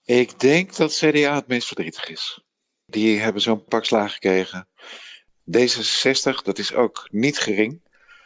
Ik 0.04 0.40
denk 0.40 0.76
dat 0.76 0.94
CDA 0.94 1.36
het 1.36 1.48
meest 1.48 1.68
verdrietig 1.68 2.10
is. 2.10 2.44
Die 2.86 3.20
hebben 3.20 3.42
zo'n 3.42 3.66
pak 3.66 3.86
slaag 3.86 4.14
gekregen. 4.14 4.68
D66, 5.58 6.42
dat 6.44 6.58
is 6.58 6.74
ook 6.74 7.08
niet 7.12 7.38
gering. 7.38 7.82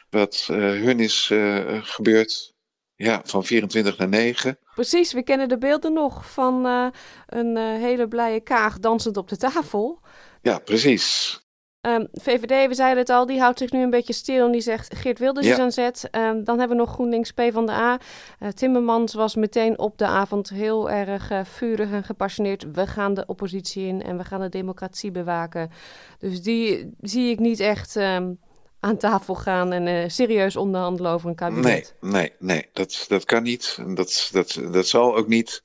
Wat 0.09 0.47
uh, 0.51 0.57
hun 0.57 0.99
is 0.99 1.29
uh, 1.29 1.83
gebeurd 1.83 2.53
ja, 3.03 3.21
van 3.23 3.43
24 3.43 3.97
naar 3.97 4.07
9. 4.07 4.57
Precies, 4.75 5.13
we 5.13 5.23
kennen 5.23 5.49
de 5.49 5.57
beelden 5.57 5.93
nog 5.93 6.31
van 6.31 6.65
uh, 6.65 6.87
een 7.27 7.57
uh, 7.57 7.63
hele 7.63 8.07
blije 8.07 8.39
kaag 8.39 8.79
dansend 8.79 9.17
op 9.17 9.27
de 9.27 9.37
tafel. 9.37 9.99
Ja, 10.41 10.59
precies. 10.59 11.37
Um, 11.81 12.07
VVD, 12.11 12.67
we 12.67 12.73
zeiden 12.73 12.97
het 12.97 13.09
al, 13.09 13.25
die 13.25 13.39
houdt 13.39 13.59
zich 13.59 13.71
nu 13.71 13.81
een 13.81 13.89
beetje 13.89 14.13
stil 14.13 14.45
en 14.45 14.51
die 14.51 14.61
zegt 14.61 14.95
Geert 14.95 15.19
Wilders 15.19 15.45
ja. 15.47 15.53
is 15.53 15.59
aan 15.59 15.71
zet. 15.71 16.07
Um, 16.11 16.43
dan 16.43 16.59
hebben 16.59 16.77
we 16.77 16.83
nog 16.83 16.93
GroenLinks 16.93 17.31
P 17.31 17.41
van 17.51 17.65
de 17.65 17.71
A. 17.71 17.99
Uh, 18.39 18.49
Timmermans 18.49 19.13
was 19.13 19.35
meteen 19.35 19.79
op 19.79 19.97
de 19.97 20.05
avond 20.05 20.49
heel 20.49 20.89
erg 20.89 21.31
uh, 21.31 21.43
vurig 21.43 21.91
en 21.91 22.03
gepassioneerd. 22.03 22.71
We 22.71 22.87
gaan 22.87 23.13
de 23.13 23.25
oppositie 23.25 23.87
in 23.87 24.01
en 24.01 24.17
we 24.17 24.23
gaan 24.23 24.41
de 24.41 24.49
democratie 24.49 25.11
bewaken. 25.11 25.71
Dus 26.17 26.41
die 26.41 26.93
zie 27.01 27.31
ik 27.31 27.39
niet 27.39 27.59
echt... 27.59 27.95
Um, 27.95 28.39
aan 28.79 28.97
tafel 28.97 29.35
gaan 29.35 29.71
en 29.71 29.87
uh, 29.87 30.09
serieus 30.09 30.55
onderhandelen 30.55 31.11
over 31.11 31.29
een 31.29 31.35
kabinet. 31.35 31.95
Nee, 32.01 32.11
nee, 32.11 32.33
nee, 32.39 32.65
dat, 32.73 33.05
dat 33.07 33.25
kan 33.25 33.43
niet. 33.43 33.77
Dat, 33.87 34.29
dat, 34.31 34.59
dat 34.71 34.87
zal 34.87 35.15
ook 35.15 35.27
niet. 35.27 35.63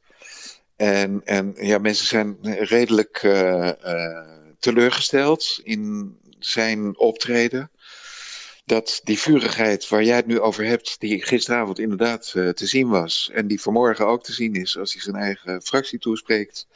En, 0.76 1.20
en 1.24 1.54
ja, 1.56 1.78
mensen 1.78 2.06
zijn 2.06 2.36
redelijk 2.42 3.22
uh, 3.22 3.70
uh, 3.84 4.18
teleurgesteld 4.58 5.60
in 5.62 6.16
zijn 6.38 6.98
optreden. 6.98 7.70
Dat 8.64 9.00
die 9.04 9.18
vurigheid 9.18 9.88
waar 9.88 10.02
jij 10.02 10.16
het 10.16 10.26
nu 10.26 10.40
over 10.40 10.64
hebt, 10.64 10.96
die 10.98 11.24
gisteravond 11.24 11.78
inderdaad 11.78 12.30
te 12.30 12.66
zien 12.66 12.88
was. 12.88 13.30
En 13.32 13.46
die 13.46 13.60
vanmorgen 13.60 14.06
ook 14.06 14.24
te 14.24 14.32
zien 14.32 14.54
is 14.54 14.78
als 14.78 14.92
hij 14.92 15.02
zijn 15.02 15.16
eigen 15.16 15.62
fractie 15.62 15.98
toespreekt. 15.98 16.66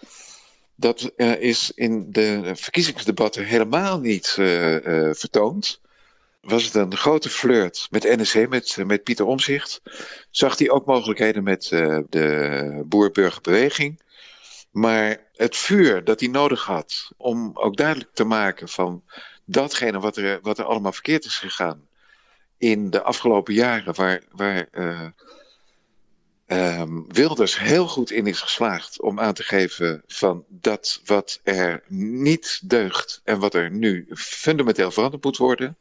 Dat 0.75 1.13
is 1.39 1.73
in 1.75 2.13
de 2.13 2.51
verkiezingsdebatten 2.55 3.45
helemaal 3.45 4.01
niet 4.01 4.27
vertoond 5.13 5.81
was 6.49 6.65
het 6.65 6.75
een 6.75 6.97
grote 6.97 7.29
flirt 7.29 7.87
met 7.91 8.03
NSC, 8.03 8.49
met, 8.49 8.77
met 8.87 9.03
Pieter 9.03 9.27
Omzicht. 9.27 9.83
Zag 10.31 10.59
hij 10.59 10.71
ook 10.71 10.87
mogelijkheden 10.87 11.43
met 11.43 11.71
uh, 11.71 11.99
de 12.09 12.83
boer-burgerbeweging. 12.87 14.01
Maar 14.71 15.27
het 15.33 15.57
vuur 15.57 16.05
dat 16.05 16.21
hij 16.21 16.29
nodig 16.29 16.65
had 16.65 17.11
om 17.17 17.51
ook 17.55 17.77
duidelijk 17.77 18.11
te 18.15 18.25
maken 18.25 18.69
van 18.69 19.03
datgene 19.45 20.01
wat 20.01 20.17
er, 20.17 20.39
wat 20.43 20.59
er 20.59 20.65
allemaal 20.65 20.93
verkeerd 20.93 21.25
is 21.25 21.39
gegaan 21.39 21.87
in 22.59 22.91
de 22.91 23.03
afgelopen 23.03 23.55
jaren, 23.55 23.95
waar, 23.95 24.23
waar 24.31 24.69
uh, 24.73 25.09
um, 26.81 27.13
Wilders 27.13 27.59
heel 27.59 27.87
goed 27.87 28.11
in 28.11 28.27
is 28.27 28.41
geslaagd 28.41 29.01
om 29.01 29.21
aan 29.21 29.35
te 29.35 29.43
geven 29.43 30.03
van 30.07 30.45
dat 30.49 31.01
wat 31.05 31.41
er 31.43 31.83
niet 31.89 32.61
deugt 32.65 33.21
en 33.25 33.39
wat 33.39 33.55
er 33.55 33.71
nu 33.71 34.07
fundamenteel 34.15 34.91
veranderd 34.91 35.25
moet 35.25 35.37
worden, 35.37 35.77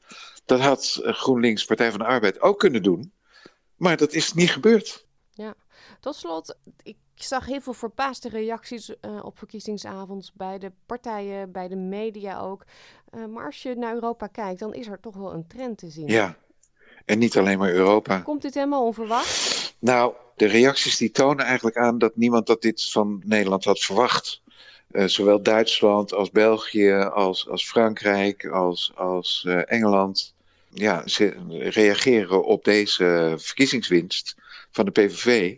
dat 0.47 0.59
had 0.59 0.99
GroenLinks 1.03 1.65
Partij 1.65 1.89
van 1.89 1.99
de 1.99 2.05
Arbeid 2.05 2.41
ook 2.41 2.59
kunnen 2.59 2.83
doen. 2.83 3.11
Maar 3.75 3.97
dat 3.97 4.13
is 4.13 4.33
niet 4.33 4.51
gebeurd. 4.51 5.05
Ja, 5.33 5.53
tot 5.99 6.15
slot, 6.15 6.57
ik 6.83 6.97
zag 7.15 7.45
heel 7.45 7.61
veel 7.61 7.73
verbaasde 7.73 8.29
reacties 8.29 8.89
uh, 8.89 9.25
op 9.25 9.37
verkiezingsavonds 9.37 10.31
bij 10.33 10.59
de 10.59 10.71
partijen, 10.85 11.51
bij 11.51 11.67
de 11.67 11.75
media 11.75 12.39
ook. 12.39 12.63
Uh, 13.15 13.25
maar 13.25 13.45
als 13.45 13.63
je 13.63 13.75
naar 13.75 13.93
Europa 13.93 14.27
kijkt, 14.27 14.59
dan 14.59 14.73
is 14.73 14.87
er 14.87 14.99
toch 14.99 15.15
wel 15.15 15.33
een 15.33 15.47
trend 15.47 15.77
te 15.77 15.89
zien. 15.89 16.07
Ja, 16.07 16.37
en 17.05 17.19
niet 17.19 17.37
alleen 17.37 17.57
maar 17.57 17.71
Europa. 17.71 18.19
Komt 18.19 18.41
dit 18.41 18.53
helemaal 18.53 18.85
onverwacht? 18.85 19.75
Nou, 19.79 20.13
de 20.35 20.45
reacties 20.45 20.97
die 20.97 21.11
tonen 21.11 21.45
eigenlijk 21.45 21.77
aan 21.77 21.97
dat 21.97 22.15
niemand 22.15 22.47
dat 22.47 22.61
dit 22.61 22.89
van 22.91 23.21
Nederland 23.25 23.63
had 23.63 23.79
verwacht. 23.79 24.41
Uh, 24.91 25.05
zowel 25.05 25.41
Duitsland 25.41 26.13
als 26.13 26.31
België, 26.31 26.93
als, 26.93 27.49
als 27.49 27.67
Frankrijk, 27.67 28.45
als, 28.45 28.91
als 28.95 29.45
Engeland 29.45 30.35
ja, 30.77 31.03
reageren 31.49 32.45
op 32.45 32.63
deze 32.63 33.35
verkiezingswinst 33.37 34.35
van 34.71 34.85
de 34.85 34.91
PVV. 34.91 35.55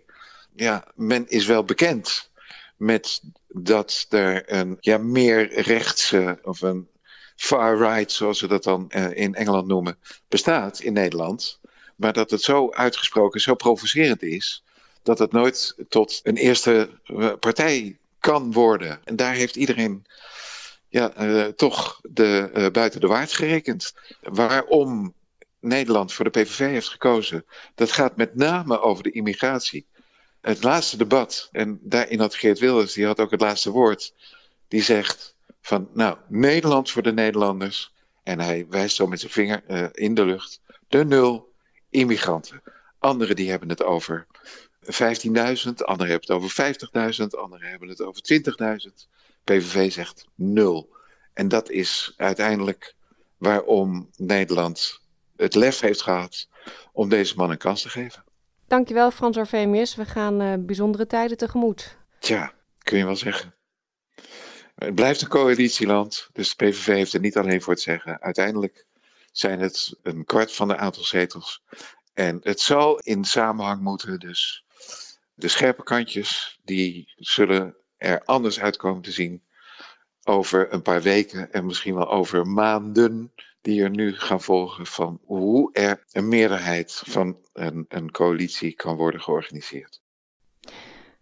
Ja, 0.56 0.88
men 0.96 1.28
is 1.28 1.46
wel 1.46 1.64
bekend 1.64 2.30
met 2.78 3.22
dat 3.48 4.06
er 4.10 4.54
een 4.54 4.78
ja, 4.80 4.98
meer 4.98 5.62
rechtse 5.62 6.40
of 6.44 6.62
een 6.62 6.88
far-right, 7.36 8.12
zoals 8.12 8.40
ze 8.40 8.48
dat 8.48 8.64
dan 8.64 8.92
uh, 8.96 9.12
in 9.14 9.36
Engeland 9.36 9.68
noemen, 9.68 9.98
bestaat 10.28 10.80
in 10.80 10.94
Nederland. 10.94 11.60
Maar 11.96 12.14
dat 12.14 12.32
het 12.32 12.42
zo 12.42 12.72
uitgesproken, 12.72 13.42
zo 13.42 13.56
provocerend 13.56 14.24
is, 14.24 14.64
dat 15.04 15.20
het 15.20 15.32
nooit 15.32 15.76
tot 15.90 16.20
een 16.24 16.38
eerste 16.38 16.90
eh, 17.04 17.32
partij 17.40 17.98
kan 18.20 18.52
worden. 18.52 19.00
En 19.04 19.16
daar 19.16 19.34
heeft 19.34 19.56
iedereen 19.56 20.06
ja, 20.90 21.22
uh, 21.22 21.46
toch 21.46 22.00
de, 22.02 22.50
uh, 22.54 22.68
buiten 22.68 23.00
de 23.00 23.08
waard 23.08 23.32
gerekend. 23.32 23.94
Waarom 24.22 25.14
Nederland 25.60 26.14
voor 26.14 26.26
de 26.26 26.42
PVV 26.42 26.58
heeft 26.58 26.90
gekozen, 26.90 27.46
dat 27.76 27.92
gaat 27.92 28.16
met 28.16 28.36
name 28.36 28.80
over 28.80 29.04
de 29.04 29.12
immigratie. 29.12 29.86
Het 30.42 30.64
laatste 30.64 30.98
debat, 30.98 31.50
en 31.52 31.80
daarin 31.82 32.20
had 32.20 32.36
Geert 32.36 32.60
Wilders, 32.60 32.94
die 32.94 33.06
had 33.06 33.20
ook 33.20 33.32
het 33.32 33.42
laatste 33.42 33.72
woord, 33.72 34.14
die 34.68 34.82
zegt 34.82 35.36
van, 35.62 35.90
nou, 35.94 36.18
Nederland 36.28 36.92
voor 36.92 37.02
de 37.02 37.14
Nederlanders, 37.14 37.94
en 38.24 38.40
hij 38.40 38.66
wijst 38.70 38.96
zo 38.96 39.08
met 39.08 39.20
zijn 39.20 39.32
vinger 39.32 39.64
uh, 39.68 39.88
in 39.92 40.14
de 40.14 40.26
lucht, 40.26 40.62
de 40.88 41.06
nul 41.06 41.52
immigranten. 41.90 42.62
Anderen 43.00 43.36
die 43.36 43.50
hebben 43.50 43.70
het 43.70 43.84
over 43.84 44.28
15.000, 44.82 44.92
anderen 45.76 46.12
hebben 46.12 46.20
het 46.20 46.30
over 46.30 46.76
50.000, 47.20 47.40
anderen 47.40 47.70
hebben 47.70 47.90
het 47.90 48.02
over 48.02 48.22
20.000. 48.88 49.19
PVV 49.50 49.92
zegt 49.92 50.26
nul. 50.36 50.96
En 51.34 51.48
dat 51.48 51.70
is 51.70 52.14
uiteindelijk 52.18 52.96
waarom 53.38 54.10
Nederland 54.16 55.02
het 55.36 55.56
lef 55.56 55.80
heeft 55.80 56.02
gehad 56.02 56.48
om 56.94 57.10
deze 57.10 57.36
man 57.36 57.50
een 57.50 57.58
kans 57.58 57.82
te 57.82 57.90
geven. 57.90 58.24
Dankjewel 58.68 59.12
Frans 59.12 59.38
Arvemius. 59.38 59.96
We 59.96 60.06
gaan 60.06 60.42
uh, 60.42 60.54
bijzondere 60.60 61.06
tijden 61.06 61.38
tegemoet. 61.38 61.98
Tja, 62.20 62.54
kun 62.78 62.98
je 62.98 63.06
wel 63.06 63.16
zeggen. 63.16 63.54
Het 64.76 64.96
blijft 64.96 65.22
een 65.22 65.28
coalitieland, 65.28 66.30
dus 66.34 66.56
de 66.56 66.66
PVV 66.66 66.86
heeft 66.86 67.14
er 67.14 67.20
niet 67.20 67.38
alleen 67.38 67.62
voor 67.62 67.76
te 67.76 67.82
zeggen. 67.82 68.22
Uiteindelijk 68.22 68.86
zijn 69.32 69.60
het 69.60 69.98
een 70.04 70.26
kwart 70.26 70.54
van 70.54 70.68
de 70.68 70.78
aantal 70.78 71.04
zetels. 71.04 71.64
En 72.14 72.40
het 72.44 72.60
zal 72.60 73.00
in 73.00 73.24
samenhang 73.24 73.82
moeten, 73.82 74.20
dus 74.20 74.66
de 75.34 75.48
scherpe 75.48 75.84
kantjes, 75.84 76.60
die 76.64 77.14
zullen 77.16 77.76
er 78.00 78.22
anders 78.26 78.60
uitkomen 78.60 79.02
te 79.02 79.12
zien 79.12 79.44
over 80.24 80.74
een 80.74 80.82
paar 80.82 81.02
weken 81.02 81.52
en 81.52 81.66
misschien 81.66 81.96
wel 81.96 82.10
over 82.10 82.48
maanden 82.48 83.34
die 83.62 83.84
er 83.84 83.90
nu 83.90 84.16
gaan 84.16 84.42
volgen 84.42 84.86
van 84.86 85.20
hoe 85.26 85.74
er 85.74 86.04
een 86.12 86.28
meerderheid 86.28 87.02
van 87.06 87.38
een, 87.54 87.86
een 87.88 88.12
coalitie 88.12 88.74
kan 88.74 88.96
worden 88.96 89.22
georganiseerd. 89.22 90.02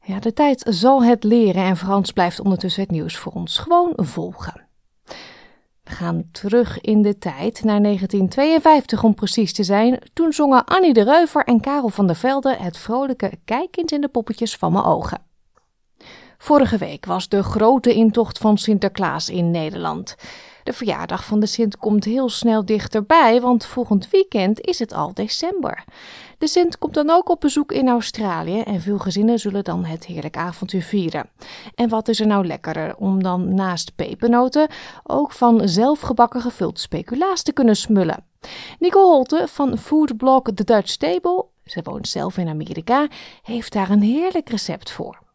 Ja, 0.02 0.20
de 0.20 0.34
tijd 0.34 0.66
zal 0.70 1.04
het 1.04 1.24
leren 1.24 1.63
en 1.63 1.78
Frans 1.78 2.12
blijft 2.12 2.40
ondertussen 2.40 2.82
het 2.82 2.92
nieuws 2.92 3.18
voor 3.18 3.32
ons 3.32 3.58
gewoon 3.58 3.94
volgen. 3.96 4.68
We 5.84 5.94
gaan 5.94 6.30
terug 6.32 6.82
in 6.82 7.02
de 7.02 7.18
tijd 7.18 7.63
naar 7.63 7.82
1952 7.82 9.04
om 9.04 9.13
precies 9.13 9.54
te 9.54 9.63
zijn. 9.63 10.00
Toen 10.13 10.34
zongen 10.34 10.66
Annie 10.66 10.94
de 10.94 11.04
Reuver 11.04 11.44
en 11.44 11.60
Karel 11.60 11.90
van 11.90 12.08
der 12.08 12.16
Velde 12.16 12.56
het 12.56 12.78
vrolijke 12.78 13.40
Kijk 13.46 13.78
eens 13.78 13.92
in 13.92 14.02
de 14.02 14.08
poppetjes 14.08 14.56
van 14.56 14.72
mijn 14.72 14.86
ogen. 14.86 15.27
Vorige 16.38 16.78
week 16.78 17.06
was 17.06 17.30
de 17.30 17.43
grote 17.43 17.93
intocht 17.93 18.38
van 18.38 18.58
Sinterklaas 18.58 19.30
in 19.30 19.52
Nederland. 19.52 20.15
De 20.63 20.73
verjaardag 20.73 21.26
van 21.26 21.39
de 21.39 21.45
Sint 21.45 21.78
komt 21.78 22.04
heel 22.04 22.30
snel 22.30 22.65
dichterbij, 22.65 23.41
want 23.41 23.65
volgend 23.65 24.10
weekend 24.10 24.62
is 24.62 24.80
het 24.80 24.93
al 24.93 25.13
december. 25.13 25.84
De 26.38 26.47
Sint 26.47 26.78
komt 26.78 26.93
dan 26.93 27.10
ook 27.10 27.30
op 27.30 27.39
bezoek 27.39 27.71
in 27.71 27.88
Australië 27.88 28.62
en 28.62 28.82
veel 28.82 28.97
gezinnen 28.97 29.39
zullen 29.39 29.63
dan 29.63 29.86
het 29.86 30.06
heerlijk 30.06 30.38
avontuur 30.38 30.82
vieren. 30.82 31.30
En 31.76 31.89
wat 31.89 32.08
is 32.08 32.19
er 32.19 32.28
nou 32.28 32.45
lekkerder 32.45 32.95
om 32.95 33.23
dan 33.23 33.54
naast 33.54 33.95
pepernoten 33.95 34.67
ook 35.04 35.32
van 35.32 35.69
zelfgebakken 35.69 36.41
gevuld 36.41 36.80
speculaas 36.80 37.41
te 37.43 37.54
kunnen 37.54 37.76
smullen? 37.76 38.26
Nicole 38.80 39.06
Holte 39.06 39.45
van 39.47 39.78
foodblog 39.78 40.41
The 40.41 40.63
Dutch 40.63 40.95
Table, 40.95 41.45
ze 41.65 41.82
woont 41.84 42.08
zelf 42.08 42.38
in 42.38 42.47
Amerika, 42.47 43.08
heeft 43.41 43.73
daar 43.73 43.89
een 43.89 44.02
heerlijk 44.02 44.50
recept 44.50 44.91
voor. 44.91 45.26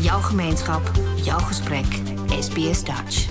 Jouw 0.00 0.20
gemeenschap, 0.20 0.90
jouw 1.16 1.38
gesprek, 1.38 1.86
SBS 2.40 2.84
Dutch. 2.84 3.28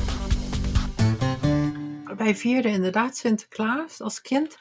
Wij 2.17 2.35
vierden 2.35 2.71
inderdaad 2.71 3.17
Sinterklaas 3.17 4.01
als 4.01 4.21
kind. 4.21 4.57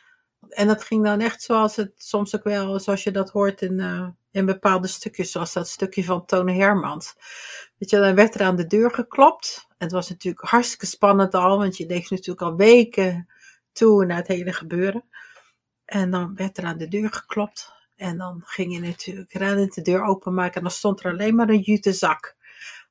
En 0.49 0.67
dat 0.67 0.85
ging 0.85 1.05
dan 1.05 1.21
echt 1.21 1.43
zoals 1.43 1.77
het 1.77 1.93
soms 1.97 2.37
ook 2.37 2.43
wel, 2.43 2.81
zoals 2.81 3.03
je 3.03 3.11
dat 3.11 3.31
hoort 3.31 3.63
in, 3.63 3.79
uh, 3.79 4.09
in 4.31 4.47
bepaalde 4.47 4.87
stukjes, 4.87 5.31
zoals 5.31 5.53
dat 5.53 5.69
stukje 5.69 6.05
van 6.05 6.25
Tone 6.25 6.53
Hermans. 6.53 7.15
Weet 7.79 7.91
je, 7.91 7.99
dan 7.99 8.15
werd 8.15 8.35
er 8.35 8.43
aan 8.43 8.57
de 8.57 8.67
deur 8.67 8.91
geklopt. 8.91 9.67
En 9.69 9.77
het 9.77 9.93
was 9.93 10.09
natuurlijk 10.09 10.49
hartstikke 10.49 10.87
spannend 10.87 11.35
al, 11.35 11.59
want 11.59 11.77
je 11.77 11.87
leeft 11.87 12.11
natuurlijk 12.11 12.43
al 12.43 12.57
weken 12.57 13.29
toe 13.73 14.07
naar 14.07 14.17
het 14.17 14.29
hele 14.29 14.53
gebeuren. 14.53 15.05
En 15.85 16.11
dan 16.11 16.35
werd 16.35 16.59
er 16.59 16.65
aan 16.65 16.79
de 16.79 16.89
deur 16.89 17.13
geklopt. 17.13 17.78
En 17.99 18.19
dan 18.19 18.43
ging 18.45 18.73
je 18.73 18.81
natuurlijk 18.81 19.33
rennen 19.33 19.71
de 19.71 19.83
deur 19.83 20.03
openmaken 20.03 20.55
en 20.55 20.63
dan 20.63 20.71
stond 20.71 21.05
er 21.05 21.11
alleen 21.11 21.35
maar 21.35 21.49
een 21.49 21.61
jute 21.61 21.93
zak. 21.93 22.37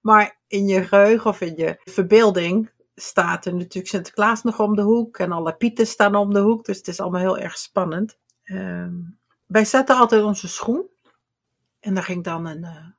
Maar 0.01 0.37
in 0.47 0.67
je 0.67 0.83
geheugen 0.83 1.29
of 1.29 1.41
in 1.41 1.55
je 1.55 1.81
verbeelding 1.83 2.69
staat 2.95 3.45
er 3.45 3.55
natuurlijk 3.55 3.87
Sinterklaas 3.87 4.43
nog 4.43 4.59
om 4.59 4.75
de 4.75 4.81
hoek 4.81 5.17
en 5.17 5.31
alle 5.31 5.55
pieten 5.55 5.87
staan 5.87 6.15
om 6.15 6.33
de 6.33 6.39
hoek. 6.39 6.65
Dus 6.65 6.77
het 6.77 6.87
is 6.87 6.99
allemaal 6.99 7.21
heel 7.21 7.37
erg 7.37 7.57
spannend. 7.57 8.17
Um, 8.43 9.17
wij 9.45 9.65
zetten 9.65 9.95
altijd 9.95 10.23
onze 10.23 10.47
schoen 10.47 10.89
en 11.79 11.93
daar 11.93 12.03
ging 12.03 12.23
dan 12.23 12.45
een 12.45 12.95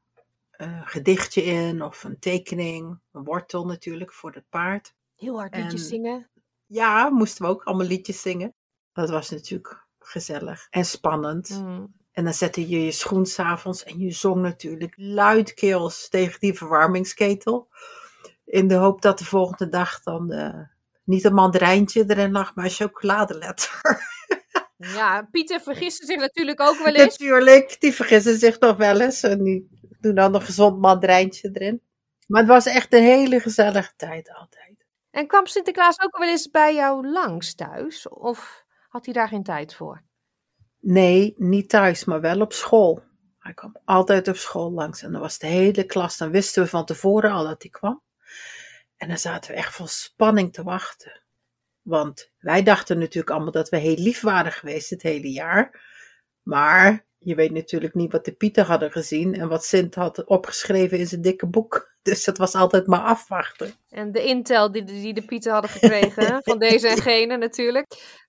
uh, 0.56 0.80
gedichtje 0.84 1.42
in 1.42 1.82
of 1.82 2.04
een 2.04 2.18
tekening, 2.18 2.98
een 3.12 3.24
wortel 3.24 3.66
natuurlijk 3.66 4.12
voor 4.12 4.32
het 4.32 4.48
paard. 4.48 4.94
Heel 5.16 5.38
hard 5.38 5.56
liedjes 5.56 5.82
en, 5.82 5.88
zingen. 5.88 6.28
Ja, 6.66 7.08
moesten 7.08 7.44
we 7.44 7.50
ook 7.50 7.62
allemaal 7.62 7.86
liedjes 7.86 8.20
zingen. 8.20 8.54
Dat 8.92 9.10
was 9.10 9.30
natuurlijk 9.30 9.86
gezellig 9.98 10.66
en 10.70 10.84
spannend. 10.84 11.48
Mm. 11.48 11.94
En 12.18 12.24
dan 12.24 12.34
zette 12.34 12.68
je 12.68 12.84
je 12.84 12.92
schoen 12.92 13.26
s'avonds 13.26 13.84
en 13.84 13.98
je 13.98 14.10
zong 14.10 14.42
natuurlijk 14.42 14.94
luidkeels 14.96 16.08
tegen 16.08 16.40
die 16.40 16.54
verwarmingsketel. 16.54 17.68
In 18.44 18.68
de 18.68 18.74
hoop 18.74 19.02
dat 19.02 19.18
de 19.18 19.24
volgende 19.24 19.68
dag 19.68 20.02
dan 20.02 20.32
uh, 20.32 20.60
niet 21.04 21.24
een 21.24 21.34
mandarijntje 21.34 22.04
erin 22.06 22.32
lag, 22.32 22.54
maar 22.54 22.64
een 22.64 22.70
chocoladeletter. 22.70 23.80
Ja, 24.76 25.28
Pieter 25.30 25.60
vergissen 25.60 26.06
zich 26.06 26.16
natuurlijk 26.16 26.60
ook 26.60 26.78
wel 26.78 26.94
eens. 26.94 27.18
Natuurlijk, 27.18 27.80
die 27.80 27.94
vergissen 27.94 28.38
zich 28.38 28.58
nog 28.58 28.76
wel 28.76 29.00
eens. 29.00 29.22
En 29.22 29.42
die 29.42 29.68
doen 30.00 30.14
dan 30.14 30.34
een 30.34 30.42
gezond 30.42 30.80
mandarijntje 30.80 31.50
erin. 31.52 31.82
Maar 32.26 32.40
het 32.40 32.50
was 32.50 32.66
echt 32.66 32.92
een 32.92 33.02
hele 33.02 33.40
gezellige 33.40 33.92
tijd 33.96 34.32
altijd. 34.32 34.86
En 35.10 35.26
kwam 35.26 35.46
Sinterklaas 35.46 36.00
ook 36.00 36.18
wel 36.18 36.28
eens 36.28 36.50
bij 36.50 36.74
jou 36.74 37.08
langs 37.08 37.54
thuis? 37.54 38.08
Of 38.08 38.64
had 38.88 39.04
hij 39.04 39.14
daar 39.14 39.28
geen 39.28 39.42
tijd 39.42 39.74
voor? 39.74 40.02
Nee, 40.80 41.34
niet 41.36 41.68
thuis, 41.68 42.04
maar 42.04 42.20
wel 42.20 42.40
op 42.40 42.52
school. 42.52 43.02
Hij 43.38 43.54
kwam 43.54 43.76
altijd 43.84 44.28
op 44.28 44.36
school 44.36 44.72
langs 44.72 45.02
en 45.02 45.12
dan 45.12 45.20
was 45.20 45.38
de 45.38 45.46
hele 45.46 45.84
klas. 45.84 46.16
Dan 46.16 46.30
wisten 46.30 46.62
we 46.62 46.68
van 46.68 46.84
tevoren 46.84 47.30
al 47.30 47.44
dat 47.44 47.62
hij 47.62 47.70
kwam. 47.70 48.02
En 48.96 49.08
dan 49.08 49.18
zaten 49.18 49.50
we 49.50 49.56
echt 49.56 49.74
vol 49.74 49.86
spanning 49.86 50.52
te 50.52 50.62
wachten. 50.62 51.22
Want 51.82 52.30
wij 52.38 52.62
dachten 52.62 52.98
natuurlijk 52.98 53.30
allemaal 53.30 53.52
dat 53.52 53.68
we 53.68 53.76
heel 53.76 53.96
lief 53.96 54.20
waren 54.20 54.52
geweest 54.52 54.90
het 54.90 55.02
hele 55.02 55.32
jaar. 55.32 55.86
Maar 56.42 57.06
je 57.18 57.34
weet 57.34 57.52
natuurlijk 57.52 57.94
niet 57.94 58.12
wat 58.12 58.24
de 58.24 58.32
Pieter 58.32 58.64
hadden 58.64 58.90
gezien 58.90 59.34
en 59.34 59.48
wat 59.48 59.64
Sint 59.64 59.94
had 59.94 60.24
opgeschreven 60.24 60.98
in 60.98 61.06
zijn 61.06 61.22
dikke 61.22 61.46
boek. 61.46 61.86
Dus 62.02 62.24
dat 62.24 62.38
was 62.38 62.54
altijd 62.54 62.86
maar 62.86 63.00
afwachten. 63.00 63.72
En 63.88 64.12
de 64.12 64.24
intel 64.24 64.72
die, 64.72 64.84
die 64.84 65.14
de 65.14 65.22
Pieter 65.22 65.52
hadden 65.52 65.70
gekregen, 65.70 66.40
van 66.44 66.58
deze 66.58 66.88
en 66.88 66.98
gene 66.98 67.36
natuurlijk. 67.36 67.86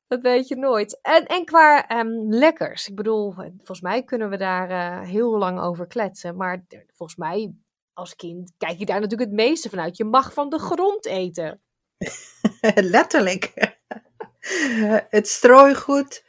Dat 0.10 0.22
weet 0.22 0.48
je 0.48 0.56
nooit. 0.56 1.00
En, 1.02 1.26
en 1.26 1.46
qua 1.46 2.00
um, 2.00 2.34
lekkers. 2.34 2.88
Ik 2.88 2.96
bedoel, 2.96 3.32
volgens 3.32 3.82
mij 3.82 4.04
kunnen 4.04 4.30
we 4.30 4.38
daar 4.38 4.70
uh, 4.70 5.08
heel 5.08 5.38
lang 5.38 5.60
over 5.60 5.88
kletsen. 5.88 6.36
Maar 6.36 6.66
volgens 6.94 7.18
mij, 7.18 7.54
als 7.94 8.16
kind, 8.16 8.52
kijk 8.58 8.80
je 8.80 8.86
daar 8.86 9.00
natuurlijk 9.00 9.30
het 9.30 9.40
meeste 9.40 9.70
vanuit. 9.70 9.98
Je 9.98 10.04
mag 10.04 10.34
van 10.34 10.50
de 10.50 10.60
grond 10.60 11.06
eten. 11.06 11.62
Letterlijk. 12.96 13.54
het 15.10 15.28
strooigoed. 15.28 16.26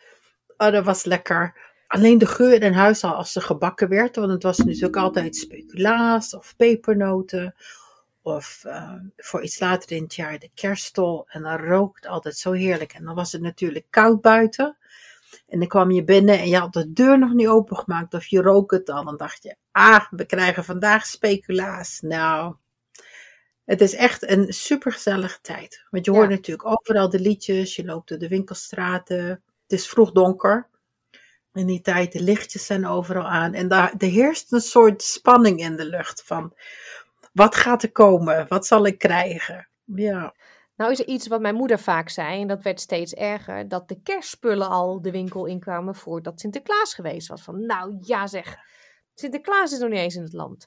Oh, 0.56 0.72
dat 0.72 0.84
was 0.84 1.04
lekker. 1.04 1.68
Alleen 1.86 2.18
de 2.18 2.26
geur 2.26 2.62
in 2.62 2.72
huis 2.72 3.04
al 3.04 3.14
als 3.14 3.32
ze 3.32 3.40
gebakken 3.40 3.88
werd. 3.88 4.16
Want 4.16 4.30
het 4.30 4.42
was 4.42 4.58
natuurlijk 4.58 4.96
altijd 4.96 5.36
speculaas 5.36 6.34
of 6.34 6.56
pepernoten. 6.56 7.54
Of 8.22 8.62
uh, 8.66 8.94
voor 9.16 9.42
iets 9.42 9.60
later 9.60 9.96
in 9.96 10.02
het 10.02 10.14
jaar 10.14 10.38
de 10.38 10.50
kerststol. 10.54 11.24
En 11.28 11.42
dan 11.42 11.56
rookt 11.56 12.06
altijd 12.06 12.36
zo 12.36 12.52
heerlijk. 12.52 12.92
En 12.92 13.04
dan 13.04 13.14
was 13.14 13.32
het 13.32 13.42
natuurlijk 13.42 13.86
koud 13.90 14.20
buiten. 14.20 14.76
En 15.48 15.58
dan 15.58 15.68
kwam 15.68 15.90
je 15.90 16.04
binnen 16.04 16.38
en 16.38 16.48
je 16.48 16.56
had 16.56 16.72
de 16.72 16.92
deur 16.92 17.18
nog 17.18 17.32
niet 17.32 17.48
opengemaakt. 17.48 18.14
Of 18.14 18.26
je 18.26 18.42
rook 18.42 18.70
het 18.70 18.90
al. 18.90 19.04
Dan 19.04 19.16
dacht 19.16 19.42
je, 19.42 19.56
ah, 19.72 20.04
we 20.10 20.26
krijgen 20.26 20.64
vandaag 20.64 21.06
speculaas. 21.06 22.00
Nou, 22.00 22.54
het 23.64 23.80
is 23.80 23.94
echt 23.94 24.30
een 24.30 24.52
supergezellige 24.52 25.38
tijd. 25.42 25.86
Want 25.90 26.04
je 26.04 26.10
hoort 26.10 26.28
natuurlijk 26.28 26.66
overal 26.66 27.08
de 27.08 27.20
liedjes. 27.20 27.76
Je 27.76 27.84
loopt 27.84 28.08
door 28.08 28.18
de 28.18 28.28
winkelstraten. 28.28 29.26
Het 29.26 29.78
is 29.78 29.88
vroeg 29.88 30.12
donker. 30.12 30.68
In 31.52 31.66
die 31.66 31.80
tijd, 31.80 32.12
de 32.12 32.22
lichtjes 32.22 32.66
zijn 32.66 32.86
overal 32.86 33.28
aan. 33.28 33.54
En 33.54 33.68
daar 33.68 33.94
er 33.98 34.08
heerst 34.08 34.52
een 34.52 34.60
soort 34.60 35.02
spanning 35.02 35.60
in 35.60 35.76
de 35.76 35.84
lucht 35.84 36.22
van... 36.22 36.54
Wat 37.32 37.54
gaat 37.54 37.82
er 37.82 37.92
komen? 37.92 38.48
Wat 38.48 38.66
zal 38.66 38.86
ik 38.86 38.98
krijgen? 38.98 39.68
Ja. 39.84 40.34
Nou 40.76 40.92
is 40.92 41.00
er 41.00 41.06
iets 41.06 41.26
wat 41.26 41.40
mijn 41.40 41.54
moeder 41.54 41.78
vaak 41.78 42.08
zei, 42.08 42.40
en 42.40 42.48
dat 42.48 42.62
werd 42.62 42.80
steeds 42.80 43.14
erger, 43.14 43.68
dat 43.68 43.88
de 43.88 44.02
kerstspullen 44.02 44.68
al 44.68 45.02
de 45.02 45.10
winkel 45.10 45.46
inkwamen 45.46 45.94
voordat 45.94 46.40
Sinterklaas 46.40 46.94
geweest 46.94 47.28
was. 47.28 47.42
Van 47.42 47.66
nou 47.66 47.96
ja 48.00 48.26
zeg, 48.26 48.56
Sinterklaas 49.14 49.72
is 49.72 49.78
nog 49.78 49.88
niet 49.88 49.98
eens 49.98 50.14
in 50.14 50.22
het 50.22 50.32
land. 50.32 50.66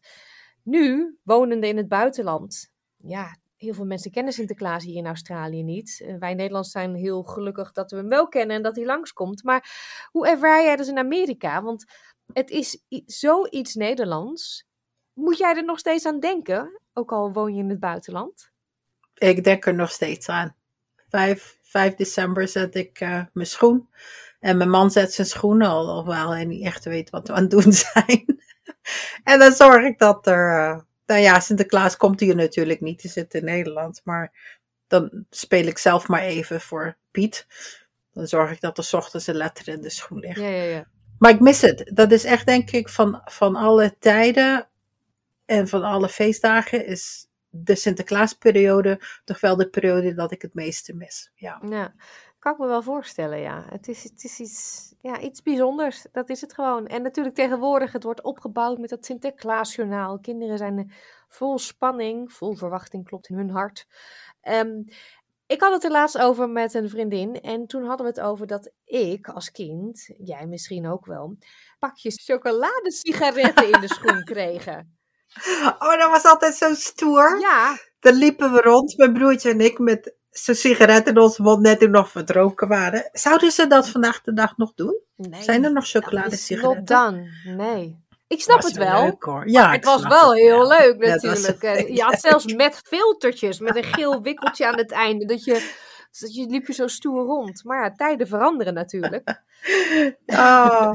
Nu, 0.64 1.18
wonende 1.24 1.68
in 1.68 1.78
het 1.78 1.88
buitenland, 1.88 2.72
ja, 2.98 3.38
heel 3.56 3.74
veel 3.74 3.86
mensen 3.86 4.12
kennen 4.12 4.34
Sinterklaas 4.34 4.84
hier 4.84 4.96
in 4.96 5.06
Australië 5.06 5.64
niet. 5.64 6.16
Wij 6.20 6.34
Nederlanders 6.34 6.72
zijn 6.72 6.96
heel 6.96 7.24
gelukkig 7.24 7.72
dat 7.72 7.92
we 7.92 7.98
hem 7.98 8.10
wel 8.10 8.28
kennen 8.28 8.56
en 8.56 8.62
dat 8.62 8.76
hij 8.76 8.86
langskomt. 8.86 9.44
Maar 9.44 9.72
hoe 10.12 10.28
ervaar 10.28 10.64
jij 10.64 10.76
dat 10.76 10.88
in 10.88 10.98
Amerika? 10.98 11.62
Want 11.62 11.86
het 12.34 12.50
is 12.50 12.84
zoiets 13.06 13.76
Nederlands. 13.76 14.68
Moet 15.14 15.38
jij 15.38 15.56
er 15.56 15.66
nog 15.66 15.80
steeds 15.80 16.06
aan 16.06 16.20
denken, 16.20 16.80
ook 16.94 17.12
al 17.12 17.32
woon 17.32 17.56
je 17.56 17.62
in 17.62 17.70
het 17.70 17.80
buitenland? 17.80 18.52
Ik 19.14 19.44
denk 19.44 19.66
er 19.66 19.74
nog 19.74 19.92
steeds 19.92 20.30
aan. 20.30 20.56
5, 21.10 21.58
5 21.62 21.96
december 21.96 22.48
zet 22.48 22.76
ik 22.76 23.02
uh, 23.02 23.22
mijn 23.34 23.48
schoen. 23.48 23.90
En 24.40 24.58
mijn 24.58 24.70
man 24.70 24.92
zet 24.92 25.14
zijn 25.14 25.28
schoenen, 25.28 25.68
alhoewel 25.68 26.30
hij 26.30 26.46
niet 26.46 26.66
echt 26.66 26.86
weet 26.86 27.10
wat 27.10 27.28
we 27.28 27.34
aan 27.34 27.42
het 27.42 27.52
doen 27.52 27.74
zijn. 27.94 28.44
en 29.24 29.40
dan 29.40 29.52
zorg 29.52 29.86
ik 29.86 30.00
dat 30.00 30.28
er. 30.28 30.72
Uh, 30.72 30.80
nou 31.06 31.22
ja, 31.22 31.40
Sinterklaas 31.40 31.98
komt 31.98 32.20
hier 32.20 32.36
natuurlijk 32.36 32.82
niet, 32.82 33.02
die 33.02 33.12
zit 33.12 33.34
in 33.34 33.46
Nederland. 33.46 34.02
Maar 34.04 34.58
dan 34.88 35.26
speel 35.30 35.66
ik 35.66 35.78
zelf 35.78 36.08
maar 36.08 36.22
even 36.22 36.62
voor 36.62 36.98
Piet. 37.12 37.48
Dan 38.14 38.28
zorg 38.28 38.52
ik 38.52 38.62
dat 38.62 38.78
er 38.78 38.90
ochtends 38.92 39.28
een 39.28 39.36
letter 39.36 39.68
in 39.68 39.82
de 39.82 39.90
schoen 39.90 40.20
ligt. 40.20 40.40
Ja, 40.40 40.48
ja, 40.48 40.64
ja. 40.64 40.88
Maar 41.20 41.32
ik 41.32 41.40
mis 41.40 41.62
het. 41.62 41.92
Dat 41.94 42.12
is 42.12 42.24
echt, 42.24 42.46
denk 42.46 42.72
ik, 42.72 42.90
van, 42.90 43.22
van 43.26 43.56
alle 43.56 43.96
tijden 44.00 44.68
en 45.46 45.68
van 45.68 45.84
alle 45.84 46.10
feestdagen 46.10 46.86
is 46.86 47.28
de 47.50 47.76
Sinterklaasperiode 47.76 49.00
toch 49.24 49.40
wel 49.40 49.56
de 49.56 49.70
periode 49.70 50.14
dat 50.14 50.32
ik 50.32 50.42
het 50.42 50.54
meeste 50.54 50.96
mis. 50.96 51.32
Ja. 51.36 51.62
ja, 51.70 51.94
kan 52.40 52.54
ik 52.54 52.60
me 52.60 52.68
wel 52.68 52.82
voorstellen, 52.82 53.40
ja. 53.40 53.66
Het 53.70 53.88
is, 53.88 54.04
het 54.04 54.24
is 54.24 54.40
iets, 54.40 54.94
ja, 55.02 55.20
iets 55.20 55.42
bijzonders, 55.42 56.06
dat 56.12 56.30
is 56.30 56.42
het 56.42 56.54
gewoon. 56.54 56.88
En 56.88 57.02
natuurlijk 57.02 57.36
tegenwoordig, 57.36 57.92
het 57.92 58.04
wordt 58.04 58.22
opgebouwd 58.22 58.78
met 58.78 58.90
dat 58.90 59.06
Sinterklaasjournaal. 59.06 60.20
Kinderen 60.20 60.58
zijn 60.58 60.94
vol 61.28 61.60
spanning, 61.60 62.34
vol 62.34 62.56
verwachting 62.56 63.06
klopt 63.06 63.30
in 63.30 63.36
hun 63.36 63.50
hart. 63.50 63.88
Um, 64.50 64.86
ik 65.46 65.62
had 65.62 65.74
het 65.74 65.84
er 65.84 65.92
laatst 65.92 66.18
over 66.18 66.50
met 66.50 66.74
een 66.74 66.90
vriendin 66.90 67.42
en 67.42 67.68
toen 67.68 67.86
hadden 67.86 68.06
we 68.06 68.12
het 68.12 68.22
over 68.22 68.48
dat 68.48 68.72
ik 68.86 69.28
als 69.28 69.52
kind, 69.52 70.10
jij 70.18 70.48
misschien 70.48 70.88
ook 70.88 71.06
wel, 71.06 71.38
pakjes 71.80 72.24
chocoladesigaretten 72.26 73.72
in 73.72 73.82
de 73.82 73.88
schoen 73.88 74.24
kregen. 74.34 74.98
Oh, 75.80 75.98
dat 75.98 76.10
was 76.10 76.24
altijd 76.24 76.56
zo 76.56 76.74
stoer. 76.74 77.40
Ja. 77.40 77.78
Dan 78.00 78.14
liepen 78.14 78.52
we 78.54 78.62
rond, 78.62 78.98
mijn 78.98 79.14
broertje 79.14 79.50
en 79.50 79.60
ik, 79.60 79.80
met 79.80 80.14
zo'n 80.30 80.56
sigaret 80.56 81.08
in 81.08 81.18
onze 81.18 81.42
mond, 81.42 81.62
net 81.62 81.80
toen 81.80 81.92
nog 81.92 82.10
verdronken 82.10 82.68
waren. 82.68 83.10
Zouden 83.12 83.52
ze 83.52 83.68
dat 83.68 83.90
vandaag 83.90 84.22
de 84.22 84.34
dag 84.34 84.58
nog 84.58 84.74
doen? 84.74 85.00
Nee. 85.16 85.44
Zijn 85.44 85.64
er 85.64 85.72
nog 85.72 85.88
chocoladesigaretten? 85.88 86.86
Done, 86.86 87.30
nee. 87.44 88.02
Ik 88.28 88.42
snap 88.42 88.62
Was 88.62 88.66
het 88.66 88.78
wel 88.78 89.04
leuk, 89.04 89.24
hoor. 89.24 89.50
Ja, 89.50 89.72
het 89.72 89.86
was 89.86 90.04
wel 90.04 90.30
het 90.30 90.40
heel 90.40 90.68
leuk 90.68 91.06
Ja, 91.06 91.16
natuurlijk. 91.16 91.64
Eh, 91.64 91.96
je 91.96 92.02
had 92.02 92.20
zelfs 92.20 92.54
met 92.54 92.82
filtertjes, 92.86 93.60
met 93.60 93.76
een 93.76 93.84
geel 93.84 94.22
wikkeltje 94.22 94.68
aan 94.68 94.78
het 94.78 94.92
einde. 94.92 95.26
Dat 95.26 95.44
je, 95.44 95.72
dat 96.20 96.36
je 96.36 96.46
liep 96.46 96.68
je 96.68 96.74
zo 96.74 96.88
stoer 96.88 97.26
rond. 97.26 97.64
Maar 97.64 97.84
ja, 97.84 97.92
tijden 97.92 98.28
veranderen 98.28 98.74
natuurlijk. 98.74 99.24
Oh. 100.26 100.94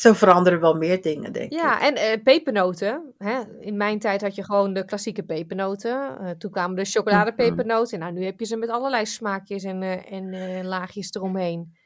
Zo 0.00 0.12
veranderen 0.12 0.60
wel 0.60 0.74
meer 0.74 1.02
dingen, 1.02 1.32
denk 1.32 1.52
ik. 1.52 1.58
Ja, 1.58 1.80
en 1.80 1.94
eh, 1.94 2.22
pepernoten. 2.22 3.14
Hè? 3.18 3.40
In 3.60 3.76
mijn 3.76 3.98
tijd 3.98 4.20
had 4.20 4.34
je 4.34 4.44
gewoon 4.44 4.74
de 4.74 4.84
klassieke 4.84 5.22
pepernoten. 5.22 6.18
Eh, 6.18 6.30
toen 6.30 6.50
kwamen 6.50 6.76
de 6.76 6.84
chocoladepepernoten. 6.84 7.98
Nou, 7.98 8.12
nu 8.12 8.24
heb 8.24 8.38
je 8.38 8.46
ze 8.46 8.56
met 8.56 8.68
allerlei 8.68 9.06
smaakjes 9.06 9.64
en, 9.64 9.82
eh, 9.82 10.12
en 10.12 10.66
laagjes 10.66 11.14
eromheen. 11.14 11.76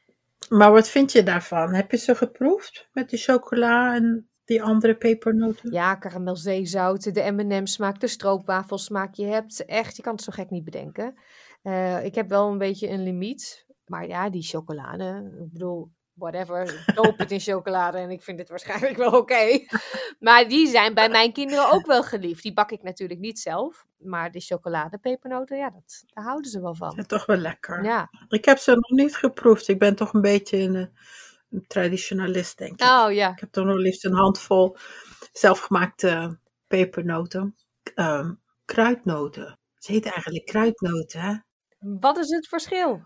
Maar 0.49 0.71
wat 0.71 0.89
vind 0.89 1.11
je 1.11 1.23
daarvan? 1.23 1.73
Heb 1.73 1.91
je 1.91 1.97
ze 1.97 2.15
geproefd 2.15 2.89
met 2.91 3.09
die 3.09 3.19
chocola 3.19 3.95
en 3.95 4.29
die 4.45 4.63
andere 4.63 4.95
pepernoten? 4.95 5.71
Ja, 5.71 5.95
karamelzeezout, 5.95 7.13
de 7.13 7.31
M&M 7.31 7.65
smaak, 7.65 7.99
de 7.99 8.07
stroopwafelsmaak. 8.07 9.13
Je 9.13 9.25
hebt 9.25 9.65
echt, 9.65 9.95
je 9.95 10.01
kan 10.01 10.13
het 10.13 10.23
zo 10.23 10.31
gek 10.31 10.49
niet 10.49 10.63
bedenken. 10.63 11.13
Ik 12.03 12.15
heb 12.15 12.29
wel 12.29 12.51
een 12.51 12.57
beetje 12.57 12.89
een 12.89 13.03
limiet. 13.03 13.65
Maar 13.85 14.07
ja, 14.07 14.29
die 14.29 14.43
chocolade, 14.43 15.31
ik 15.43 15.51
bedoel, 15.51 15.91
whatever. 16.15 16.83
Doop 16.95 17.17
het 17.17 17.31
in 17.31 17.39
chocolade 17.39 17.97
en 17.97 18.09
ik 18.09 18.21
vind 18.21 18.39
het 18.39 18.49
waarschijnlijk 18.49 18.97
wel 18.97 19.11
oké. 19.11 19.65
Maar 20.19 20.47
die 20.47 20.67
zijn 20.67 20.93
bij 20.93 21.09
mijn 21.09 21.33
kinderen 21.33 21.71
ook 21.71 21.85
wel 21.85 22.03
geliefd. 22.03 22.43
Die 22.43 22.53
bak 22.53 22.71
ik 22.71 22.83
natuurlijk 22.83 23.19
niet 23.19 23.39
zelf. 23.39 23.85
Maar 23.97 24.31
die 24.31 24.41
chocoladepepernoten, 24.41 25.57
ja, 25.57 25.69
dat, 25.69 26.03
daar 26.05 26.23
houden 26.23 26.51
ze 26.51 26.61
wel 26.61 26.75
van. 26.75 26.93
Ja, 26.95 27.03
toch 27.03 27.25
wel 27.25 27.37
lekker. 27.37 27.83
Ja. 27.83 28.09
Ik 28.27 28.45
heb 28.45 28.57
ze 28.57 28.71
nog 28.71 28.89
niet 28.89 29.15
geproefd. 29.15 29.67
Ik 29.67 29.79
ben 29.79 29.95
toch 29.95 30.13
een 30.13 30.21
beetje 30.21 30.57
een, 30.57 30.75
een 31.49 31.67
traditionalist, 31.67 32.57
denk 32.57 32.81
ik. 32.81 32.87
Oh 32.87 33.11
ja. 33.11 33.31
Ik 33.31 33.39
heb 33.39 33.51
toch 33.51 33.65
nog 33.65 33.77
liefst 33.77 34.05
een 34.05 34.13
handvol 34.13 34.77
zelfgemaakte 35.31 36.39
pepernoten. 36.67 37.55
Ehm, 37.95 38.33
kruidnoten. 38.65 39.59
Ze 39.77 39.91
heten 39.91 40.11
eigenlijk 40.11 40.45
kruidnoten, 40.45 41.19
hè? 41.19 41.35
Wat 41.79 42.17
is 42.17 42.29
het 42.29 42.47
verschil? 42.47 43.01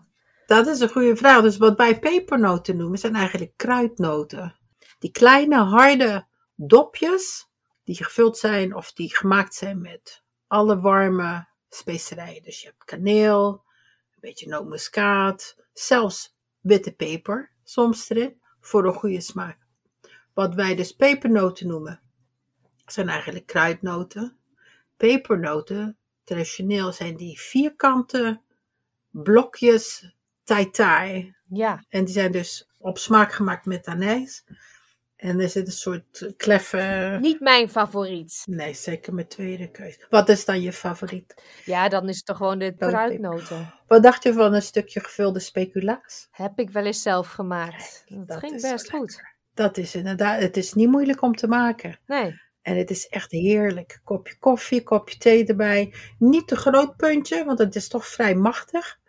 Dat 0.50 0.66
is 0.66 0.80
een 0.80 0.88
goede 0.88 1.16
vraag. 1.16 1.42
Dus 1.42 1.56
wat 1.56 1.76
wij 1.76 1.98
pepernoten 1.98 2.76
noemen, 2.76 2.98
zijn 2.98 3.14
eigenlijk 3.14 3.52
kruidnoten. 3.56 4.58
Die 4.98 5.10
kleine, 5.10 5.56
harde 5.56 6.26
dopjes, 6.54 7.48
die 7.84 8.04
gevuld 8.04 8.38
zijn 8.38 8.74
of 8.74 8.92
die 8.92 9.16
gemaakt 9.16 9.54
zijn 9.54 9.80
met 9.80 10.22
alle 10.46 10.80
warme 10.80 11.48
specerijen. 11.68 12.42
Dus 12.42 12.60
je 12.60 12.66
hebt 12.66 12.84
kaneel, 12.84 13.64
een 14.10 14.20
beetje 14.20 14.48
nootmuskaat, 14.48 15.56
zelfs 15.72 16.36
witte 16.60 16.92
peper 16.92 17.52
soms 17.64 18.08
erin, 18.08 18.40
voor 18.60 18.84
een 18.84 18.94
goede 18.94 19.20
smaak. 19.20 19.58
Wat 20.34 20.54
wij 20.54 20.74
dus 20.74 20.92
pepernoten 20.92 21.66
noemen, 21.66 22.00
zijn 22.86 23.08
eigenlijk 23.08 23.46
kruidnoten. 23.46 24.36
Pepernoten, 24.96 25.98
traditioneel 26.24 26.92
zijn 26.92 27.16
die 27.16 27.40
vierkante 27.40 28.40
blokjes 29.10 30.18
tai 30.50 30.70
tai. 30.70 31.34
Ja. 31.48 31.84
En 31.88 32.04
die 32.04 32.14
zijn 32.14 32.32
dus 32.32 32.70
op 32.78 32.98
smaak 32.98 33.32
gemaakt 33.32 33.66
met 33.66 33.86
anijs. 33.86 34.44
En 35.16 35.40
er 35.40 35.48
zit 35.48 35.66
een 35.66 35.72
soort 35.72 36.32
kleffe... 36.36 37.18
Niet 37.20 37.40
mijn 37.40 37.70
favoriet. 37.70 38.42
Nee, 38.44 38.74
zeker 38.74 39.14
mijn 39.14 39.28
tweede 39.28 39.70
keuze. 39.70 40.06
Wat 40.08 40.28
is 40.28 40.44
dan 40.44 40.60
je 40.60 40.72
favoriet? 40.72 41.42
Ja, 41.64 41.88
dan 41.88 42.08
is 42.08 42.16
het 42.16 42.26
toch 42.26 42.36
gewoon 42.36 42.58
de 42.58 42.74
kruidnoten. 42.76 43.74
Wat 43.86 44.02
dacht 44.02 44.22
je 44.22 44.32
van 44.32 44.54
een 44.54 44.62
stukje 44.62 45.00
gevulde 45.00 45.40
speculaas? 45.40 46.28
Heb 46.30 46.58
ik 46.58 46.70
wel 46.70 46.84
eens 46.84 47.02
zelf 47.02 47.28
gemaakt. 47.28 48.04
Dat, 48.06 48.28
dat 48.28 48.38
ging 48.38 48.60
best 48.60 48.90
goed. 48.90 49.22
Dat 49.54 49.76
is 49.76 49.94
inderdaad, 49.94 50.40
het 50.40 50.56
is 50.56 50.72
niet 50.72 50.88
moeilijk 50.88 51.22
om 51.22 51.34
te 51.34 51.48
maken. 51.48 51.98
Nee. 52.06 52.40
En 52.62 52.76
het 52.76 52.90
is 52.90 53.06
echt 53.08 53.30
heerlijk. 53.30 54.00
Kopje 54.04 54.38
koffie, 54.38 54.82
kopje 54.82 55.18
thee 55.18 55.46
erbij. 55.46 55.94
Niet 56.18 56.48
te 56.48 56.56
groot 56.56 56.96
puntje, 56.96 57.44
want 57.44 57.58
het 57.58 57.76
is 57.76 57.88
toch 57.88 58.06
vrij 58.06 58.34
machtig. 58.34 58.99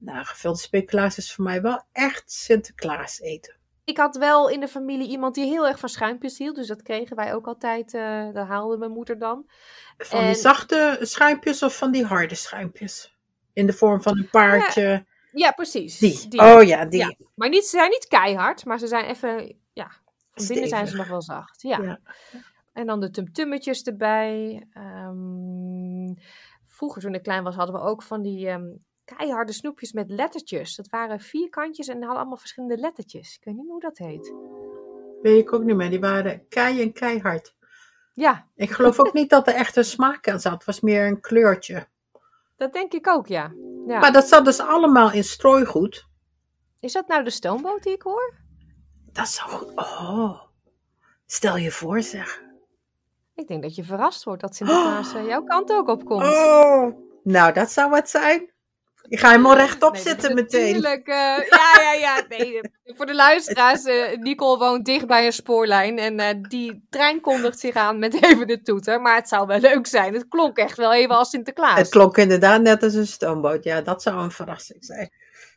Nou, 0.00 0.24
gevulde 0.24 0.58
speculaas 0.58 1.18
is 1.18 1.34
voor 1.34 1.44
mij 1.44 1.62
wel 1.62 1.82
echt 1.92 2.32
Sinterklaas 2.32 3.20
eten. 3.20 3.54
Ik 3.84 3.96
had 3.96 4.16
wel 4.16 4.48
in 4.48 4.60
de 4.60 4.68
familie 4.68 5.08
iemand 5.08 5.34
die 5.34 5.44
heel 5.44 5.66
erg 5.66 5.78
van 5.78 5.88
schuimpjes 5.88 6.38
hield. 6.38 6.56
Dus 6.56 6.66
dat 6.66 6.82
kregen 6.82 7.16
wij 7.16 7.34
ook 7.34 7.46
altijd. 7.46 7.94
eh 7.94 8.32
dat 8.32 8.46
haalde 8.46 8.76
mijn 8.78 8.90
moeder 8.90 9.18
dan. 9.18 9.46
Van 9.98 10.18
En- 10.20 10.26
die 10.26 10.34
zachte 10.34 10.98
schuimpjes 11.00 11.62
of 11.62 11.76
van 11.76 11.90
die 11.90 12.04
harde 12.04 12.34
schuimpjes? 12.34 13.16
In 13.52 13.66
de 13.66 13.72
vorm 13.72 14.02
van 14.02 14.18
een 14.18 14.28
paardje. 14.30 15.04
Ja, 15.32 15.50
precies. 15.50 15.98
Die. 15.98 16.40
Oh 16.40 16.62
ja, 16.62 16.84
die. 16.84 17.16
Maar 17.34 17.48
niet, 17.48 17.64
ze 17.64 17.70
zijn 17.70 17.90
niet 17.90 18.06
keihard, 18.08 18.64
maar 18.64 18.78
ze 18.78 18.86
zijn 18.86 19.04
even. 19.04 19.56
Ja, 19.72 19.90
van 20.34 20.46
binnen 20.46 20.68
zijn 20.68 20.86
ze 20.86 20.96
nog 20.96 21.08
wel 21.08 21.22
zacht. 21.22 21.62
Ja. 21.62 21.82
Ja. 21.82 22.00
En 22.72 22.86
dan 22.86 23.00
de 23.00 23.10
tumtummetjes 23.10 23.82
erbij. 23.82 24.66
Ehm, 24.72 26.14
vroeger, 26.64 27.02
toen 27.02 27.14
ik 27.14 27.22
klein 27.22 27.42
was, 27.42 27.54
hadden 27.54 27.74
we 27.74 27.80
ook 27.80 28.02
van 28.02 28.22
die 28.22 28.48
ehm, 28.48 28.68
keiharde 29.16 29.52
snoepjes 29.52 29.92
met 29.92 30.10
lettertjes. 30.10 30.76
Dat 30.76 30.88
waren 30.88 31.20
vierkantjes 31.20 31.88
en 31.88 31.98
hadden 31.98 32.18
allemaal 32.18 32.36
verschillende 32.36 32.76
lettertjes. 32.76 33.36
Ik 33.36 33.44
weet 33.44 33.54
niet 33.54 33.64
meer 33.64 33.72
hoe 33.72 33.80
dat 33.80 33.98
heet. 33.98 34.34
Weet 35.22 35.40
ik 35.40 35.52
ook 35.52 35.62
niet 35.62 35.76
meer. 35.76 35.90
Die 35.90 36.00
waren 36.00 36.48
kei 36.48 36.82
en 36.82 36.92
keihard. 36.92 37.54
Ja, 38.14 38.46
Ik 38.54 38.70
geloof 38.70 38.98
ook 38.98 39.12
niet 39.12 39.30
dat 39.30 39.48
er 39.48 39.54
echt 39.54 39.76
een 39.76 39.84
smaak 39.84 40.28
aan 40.28 40.40
zat. 40.40 40.52
Het 40.52 40.64
was 40.64 40.80
meer 40.80 41.06
een 41.06 41.20
kleurtje. 41.20 41.86
dat 42.56 42.72
denk 42.72 42.92
ik 42.92 43.08
ook, 43.08 43.26
ja. 43.26 43.52
ja. 43.86 43.98
Maar 43.98 44.12
dat 44.12 44.28
zat 44.28 44.44
dus 44.44 44.60
allemaal 44.60 45.12
in 45.12 45.24
strooigoed. 45.24 46.08
Is 46.80 46.92
dat 46.92 47.08
nou 47.08 47.24
de 47.24 47.30
stoomboot 47.30 47.82
die 47.82 47.92
ik 47.92 48.02
hoor? 48.02 48.34
Dat 49.12 49.24
is 49.24 49.34
zo 49.34 49.46
goed. 49.46 49.76
Oh. 49.76 50.42
Stel 51.26 51.56
je 51.56 51.70
voor, 51.70 52.02
zeg. 52.02 52.42
Ik 53.34 53.48
denk 53.48 53.62
dat 53.62 53.74
je 53.74 53.84
verrast 53.84 54.24
wordt 54.24 54.40
dat 54.40 54.56
Sinterklaas 54.56 55.14
eh, 55.14 55.26
jouw 55.32 55.42
kant 55.44 55.72
ook 55.72 55.88
opkomt. 55.88 56.22
Oh. 56.22 57.08
Nou, 57.22 57.52
dat 57.52 57.70
zou 57.70 57.90
wat 57.90 58.10
zijn. 58.10 58.50
Ik 59.10 59.18
ga 59.18 59.28
helemaal 59.28 59.56
rechtop 59.56 59.92
Nee, 59.92 60.02
zitten 60.02 60.34
meteen. 60.34 60.64
Natuurlijk, 60.64 61.06
eh, 61.06 61.14
ja, 61.48 61.82
ja, 61.82 61.92
ja. 61.92 62.24
Nee, 62.28 62.60
eh, 62.60 62.96
voor 62.96 63.06
de 63.06 63.14
luisteraars, 63.14 63.84
eh, 63.84 64.18
Nicole 64.18 64.58
woont 64.58 64.84
dicht 64.84 65.06
bij 65.06 65.26
een 65.26 65.32
spoorlijn. 65.32 65.98
En 65.98 66.42
die 66.42 66.86
trein 66.90 67.20
kondigt 67.20 67.58
zich 67.58 67.74
aan 67.74 67.98
met 67.98 68.22
even 68.24 68.46
de 68.46 68.62
toeter. 68.62 69.00
Maar 69.00 69.14
het 69.14 69.28
zou 69.28 69.46
wel 69.46 69.60
leuk 69.60 69.86
zijn. 69.86 70.14
Het 70.14 70.28
klonk 70.28 70.56
echt 70.56 70.76
wel 70.76 70.92
even 70.94 71.16
als 71.16 71.30
Sinterklaas. 71.30 71.78
Het 71.78 71.88
klonk 71.88 72.16
inderdaad 72.16 72.62
net 72.62 72.82
als 72.82 72.94
een 72.94 73.06
stoomboot. 73.06 73.64
Ja, 73.64 73.80
dat 73.80 74.02
zou 74.02 74.22
een 74.22 74.30
verrassing 74.30 74.84
zijn. 74.84 75.10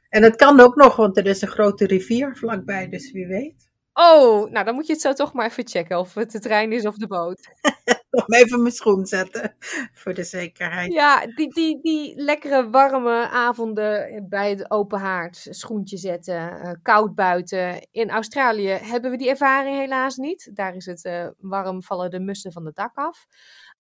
En 0.09 0.23
het 0.23 0.35
kan 0.35 0.59
ook 0.59 0.75
nog, 0.75 0.95
want 0.95 1.17
er 1.17 1.25
is 1.25 1.41
een 1.41 1.47
grote 1.47 1.85
rivier 1.85 2.35
vlakbij, 2.35 2.89
dus 2.89 3.11
wie 3.11 3.27
weet. 3.27 3.71
Oh, 3.93 4.51
nou 4.51 4.65
dan 4.65 4.75
moet 4.75 4.87
je 4.87 4.93
het 4.93 5.01
zo 5.01 5.13
toch 5.13 5.33
maar 5.33 5.45
even 5.45 5.67
checken 5.67 5.99
of 5.99 6.13
het 6.13 6.31
de 6.31 6.39
trein 6.39 6.71
is 6.71 6.85
of 6.85 6.95
de 6.95 7.07
boot. 7.07 7.39
Even 8.41 8.62
mijn 8.62 8.73
schoen 8.73 9.06
zetten, 9.06 9.56
voor 9.93 10.13
de 10.13 10.23
zekerheid. 10.23 10.93
Ja, 10.93 11.26
die, 11.36 11.54
die, 11.54 11.82
die 11.82 12.15
lekkere 12.15 12.69
warme 12.69 13.30
avonden 13.30 14.26
bij 14.30 14.49
het 14.49 14.71
open 14.71 14.99
haard, 14.99 15.47
schoentje 15.49 15.97
zetten, 15.97 16.62
eh, 16.62 16.71
koud 16.82 17.15
buiten. 17.15 17.88
In 17.91 18.10
Australië 18.10 18.67
hebben 18.67 19.12
we 19.12 19.17
die 19.17 19.30
ervaring 19.30 19.78
helaas 19.78 20.15
niet. 20.15 20.52
Daar 20.54 20.76
is 20.76 20.86
het 20.86 21.06
eh, 21.06 21.28
warm, 21.38 21.84
vallen 21.84 22.10
de 22.10 22.19
mussen 22.19 22.52
van 22.52 22.65
het 22.65 22.76
dak 22.76 22.97
af. 22.97 23.26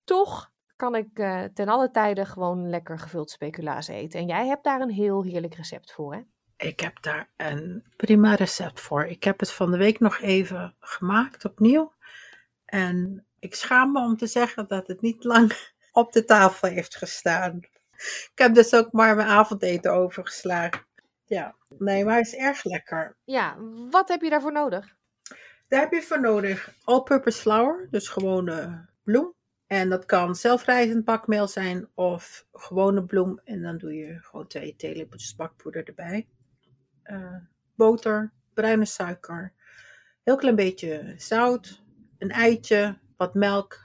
Toch 0.03 0.51
kan 0.75 0.95
ik 0.95 1.19
eh, 1.19 1.43
ten 1.53 1.67
alle 1.67 1.91
tijde 1.91 2.25
gewoon 2.25 2.69
lekker 2.69 2.99
gevuld 2.99 3.29
speculaas 3.31 3.87
eten. 3.87 4.19
En 4.19 4.27
jij 4.27 4.47
hebt 4.47 4.63
daar 4.63 4.81
een 4.81 4.91
heel 4.91 5.23
heerlijk 5.23 5.55
recept 5.55 5.91
voor, 5.91 6.13
hè? 6.13 6.21
Ik 6.57 6.79
heb 6.79 7.01
daar 7.01 7.29
een 7.37 7.83
prima 7.95 8.35
recept 8.35 8.79
voor. 8.79 9.05
Ik 9.05 9.23
heb 9.23 9.39
het 9.39 9.51
van 9.51 9.71
de 9.71 9.77
week 9.77 9.99
nog 9.99 10.19
even 10.19 10.75
gemaakt, 10.79 11.45
opnieuw. 11.45 11.93
En 12.65 13.25
ik 13.43 13.55
schaam 13.55 13.91
me 13.91 13.99
om 13.99 14.17
te 14.17 14.27
zeggen 14.27 14.67
dat 14.67 14.87
het 14.87 15.01
niet 15.01 15.23
lang 15.23 15.71
op 15.91 16.13
de 16.13 16.25
tafel 16.25 16.69
heeft 16.69 16.95
gestaan. 16.95 17.59
Ik 18.31 18.31
heb 18.35 18.53
dus 18.53 18.73
ook 18.73 18.91
maar 18.91 19.15
mijn 19.15 19.27
avondeten 19.27 19.93
overgeslagen. 19.93 20.85
Ja, 21.25 21.55
nee, 21.77 22.05
maar 22.05 22.17
het 22.17 22.25
is 22.25 22.35
erg 22.35 22.63
lekker. 22.63 23.15
Ja, 23.23 23.55
wat 23.89 24.07
heb 24.07 24.21
je 24.21 24.29
daarvoor 24.29 24.51
nodig? 24.51 24.95
Daar 25.67 25.79
heb 25.79 25.91
je 25.91 26.01
voor 26.01 26.21
nodig 26.21 26.73
all-purpose 26.83 27.39
flour, 27.39 27.87
dus 27.89 28.07
gewone 28.07 28.85
bloem. 29.03 29.33
En 29.67 29.89
dat 29.89 30.05
kan 30.05 30.35
zelfrijzend 30.35 31.05
bakmeel 31.05 31.47
zijn 31.47 31.87
of 31.93 32.45
gewone 32.53 33.03
bloem. 33.03 33.39
En 33.43 33.61
dan 33.61 33.77
doe 33.77 33.93
je 33.95 34.19
gewoon 34.19 34.47
twee 34.47 34.75
theelepeltjes 34.75 35.35
bakpoeder 35.35 35.83
erbij. 35.83 36.27
Eh, 37.03 37.35
boter, 37.75 38.31
bruine 38.53 38.85
suiker, 38.85 39.53
heel 40.23 40.35
klein 40.35 40.55
beetje 40.55 41.13
zout, 41.17 41.83
een 42.17 42.31
eitje, 42.31 42.97
wat 43.17 43.33
melk. 43.33 43.79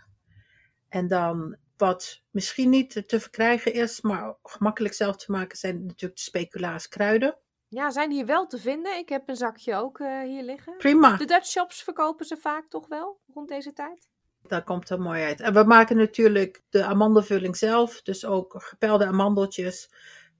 En 0.88 1.08
dan 1.08 1.56
wat 1.76 2.22
misschien 2.30 2.70
niet 2.70 3.08
te 3.08 3.20
verkrijgen 3.20 3.72
is, 3.72 4.00
maar 4.00 4.36
gemakkelijk 4.42 4.94
zelf 4.94 5.16
te 5.16 5.32
maken 5.32 5.58
zijn 5.58 5.86
natuurlijk 5.86 6.16
de 6.16 6.20
speculaas 6.20 6.88
kruiden. 6.88 7.38
Ja, 7.68 7.90
zijn 7.90 8.08
die 8.08 8.18
hier 8.18 8.26
wel 8.26 8.46
te 8.46 8.58
vinden? 8.58 8.98
Ik 8.98 9.08
heb 9.08 9.28
een 9.28 9.36
zakje 9.36 9.74
ook 9.74 10.00
eh, 10.00 10.20
hier 10.20 10.42
liggen. 10.42 10.76
Prima. 10.76 11.16
De 11.16 11.24
Dutch 11.24 11.46
shops 11.46 11.82
verkopen 11.82 12.26
ze 12.26 12.36
vaak 12.36 12.68
toch 12.68 12.88
wel 12.88 13.20
rond 13.34 13.48
deze 13.48 13.72
tijd? 13.72 14.08
Dat 14.42 14.64
komt 14.64 14.90
er 14.90 15.00
mooi 15.00 15.22
uit. 15.24 15.40
En 15.40 15.52
we 15.52 15.64
maken 15.64 15.96
natuurlijk 15.96 16.62
de 16.68 16.84
amandelvulling 16.84 17.56
zelf. 17.56 18.02
Dus 18.02 18.24
ook 18.24 18.54
gepelde 18.58 19.06
amandeltjes, 19.06 19.90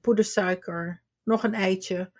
poedersuiker, 0.00 1.02
nog 1.22 1.42
een 1.42 1.54
eitje. 1.54 2.12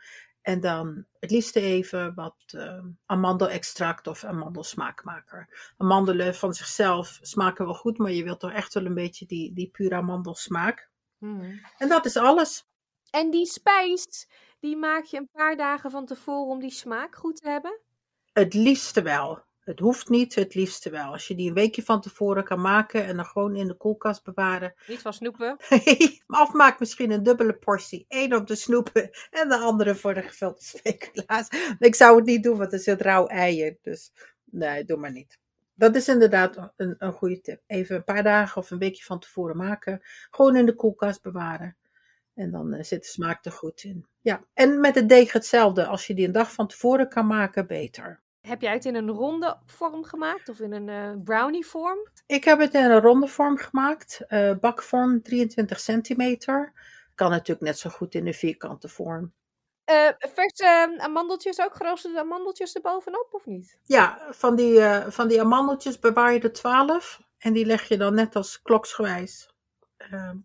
En 0.42 0.60
dan 0.60 1.04
het 1.20 1.30
liefst 1.30 1.56
even 1.56 2.14
wat 2.14 2.36
uh, 2.54 2.84
amandelextract 3.06 4.06
of 4.06 4.24
amandelsmaakmaker. 4.24 5.72
Amandelen 5.76 6.34
van 6.34 6.54
zichzelf 6.54 7.18
smaken 7.22 7.64
wel 7.64 7.74
goed, 7.74 7.98
maar 7.98 8.10
je 8.10 8.24
wilt 8.24 8.40
toch 8.40 8.52
echt 8.52 8.74
wel 8.74 8.86
een 8.86 8.94
beetje 8.94 9.26
die, 9.26 9.52
die 9.52 9.70
pure 9.70 9.94
amandelsmaak. 9.94 10.90
Hmm. 11.18 11.60
En 11.78 11.88
dat 11.88 12.04
is 12.04 12.16
alles. 12.16 12.66
En 13.10 13.30
die 13.30 13.46
spijs, 13.46 14.28
die 14.60 14.76
maak 14.76 15.04
je 15.04 15.16
een 15.16 15.30
paar 15.32 15.56
dagen 15.56 15.90
van 15.90 16.06
tevoren 16.06 16.52
om 16.52 16.60
die 16.60 16.70
smaak 16.70 17.14
goed 17.14 17.36
te 17.36 17.48
hebben? 17.48 17.80
Het 18.32 18.54
liefste 18.54 19.02
wel. 19.02 19.46
Het 19.68 19.78
hoeft 19.78 20.08
niet, 20.08 20.34
het 20.34 20.54
liefste 20.54 20.90
wel. 20.90 21.12
Als 21.12 21.28
je 21.28 21.34
die 21.34 21.48
een 21.48 21.54
weekje 21.54 21.82
van 21.82 22.00
tevoren 22.00 22.44
kan 22.44 22.60
maken 22.60 23.04
en 23.04 23.16
dan 23.16 23.24
gewoon 23.24 23.56
in 23.56 23.66
de 23.66 23.74
koelkast 23.74 24.24
bewaren. 24.24 24.74
Niet 24.86 25.00
van 25.00 25.12
snoepen. 25.12 25.56
Afmaak 26.26 26.78
misschien 26.78 27.10
een 27.10 27.22
dubbele 27.22 27.54
portie. 27.54 28.04
Eén 28.08 28.34
om 28.34 28.44
te 28.44 28.54
snoepen 28.54 29.10
en 29.30 29.48
de 29.48 29.56
andere 29.56 29.94
voor 29.94 30.14
de 30.14 30.22
gevulde 30.22 30.60
speculaas. 30.62 31.48
Ik 31.78 31.94
zou 31.94 32.16
het 32.16 32.26
niet 32.26 32.42
doen, 32.42 32.58
want 32.58 32.72
er 32.72 32.78
zit 32.78 33.00
rauw 33.00 33.26
eieren. 33.26 33.78
Dus 33.82 34.12
nee, 34.44 34.84
doe 34.84 34.96
maar 34.96 35.12
niet. 35.12 35.38
Dat 35.74 35.96
is 35.96 36.08
inderdaad 36.08 36.72
een, 36.76 36.94
een 36.98 37.12
goede 37.12 37.40
tip. 37.40 37.62
Even 37.66 37.96
een 37.96 38.04
paar 38.04 38.22
dagen 38.22 38.60
of 38.60 38.70
een 38.70 38.78
weekje 38.78 39.04
van 39.04 39.20
tevoren 39.20 39.56
maken. 39.56 40.00
Gewoon 40.30 40.56
in 40.56 40.66
de 40.66 40.74
koelkast 40.74 41.22
bewaren. 41.22 41.76
En 42.34 42.50
dan 42.50 42.74
uh, 42.74 42.82
zit 42.82 43.02
de 43.02 43.08
smaak 43.08 43.44
er 43.44 43.52
goed 43.52 43.82
in. 43.82 44.06
Ja, 44.20 44.44
en 44.54 44.80
met 44.80 44.94
het 44.94 45.08
deeg 45.08 45.32
hetzelfde. 45.32 45.86
Als 45.86 46.06
je 46.06 46.14
die 46.14 46.26
een 46.26 46.32
dag 46.32 46.52
van 46.52 46.68
tevoren 46.68 47.08
kan 47.08 47.26
maken, 47.26 47.66
beter. 47.66 48.26
Heb 48.40 48.60
jij 48.60 48.72
het 48.72 48.84
in 48.84 48.94
een 48.94 49.10
ronde 49.10 49.58
vorm 49.66 50.04
gemaakt 50.04 50.48
of 50.48 50.60
in 50.60 50.72
een 50.72 50.88
uh, 50.88 51.22
brownie 51.24 51.66
vorm? 51.66 51.98
Ik 52.26 52.44
heb 52.44 52.58
het 52.58 52.74
in 52.74 52.84
een 52.84 53.00
ronde 53.00 53.26
vorm 53.26 53.56
gemaakt. 53.56 54.20
Uh, 54.28 54.54
bakvorm 54.60 55.22
23 55.22 55.80
centimeter. 55.80 56.72
Kan 57.14 57.30
natuurlijk 57.30 57.66
net 57.66 57.78
zo 57.78 57.90
goed 57.90 58.14
in 58.14 58.26
een 58.26 58.34
vierkante 58.34 58.88
vorm. 58.88 59.32
Uh, 59.90 60.08
verse 60.18 60.94
amandeltjes, 60.98 61.60
ook 61.60 61.76
geroosterde 61.76 62.20
amandeltjes 62.20 62.74
erbovenop 62.74 63.28
of 63.30 63.46
niet? 63.46 63.78
Ja, 63.84 64.26
van 64.30 64.56
die, 64.56 64.80
van 65.08 65.28
die 65.28 65.40
amandeltjes 65.40 65.98
bewaar 65.98 66.32
je 66.32 66.40
er 66.40 66.52
12. 66.52 67.20
En 67.38 67.52
die 67.52 67.66
leg 67.66 67.88
je 67.88 67.96
dan 67.96 68.14
net 68.14 68.36
als 68.36 68.62
kloksgewijs. 68.62 69.50
Ehm, 69.96 70.36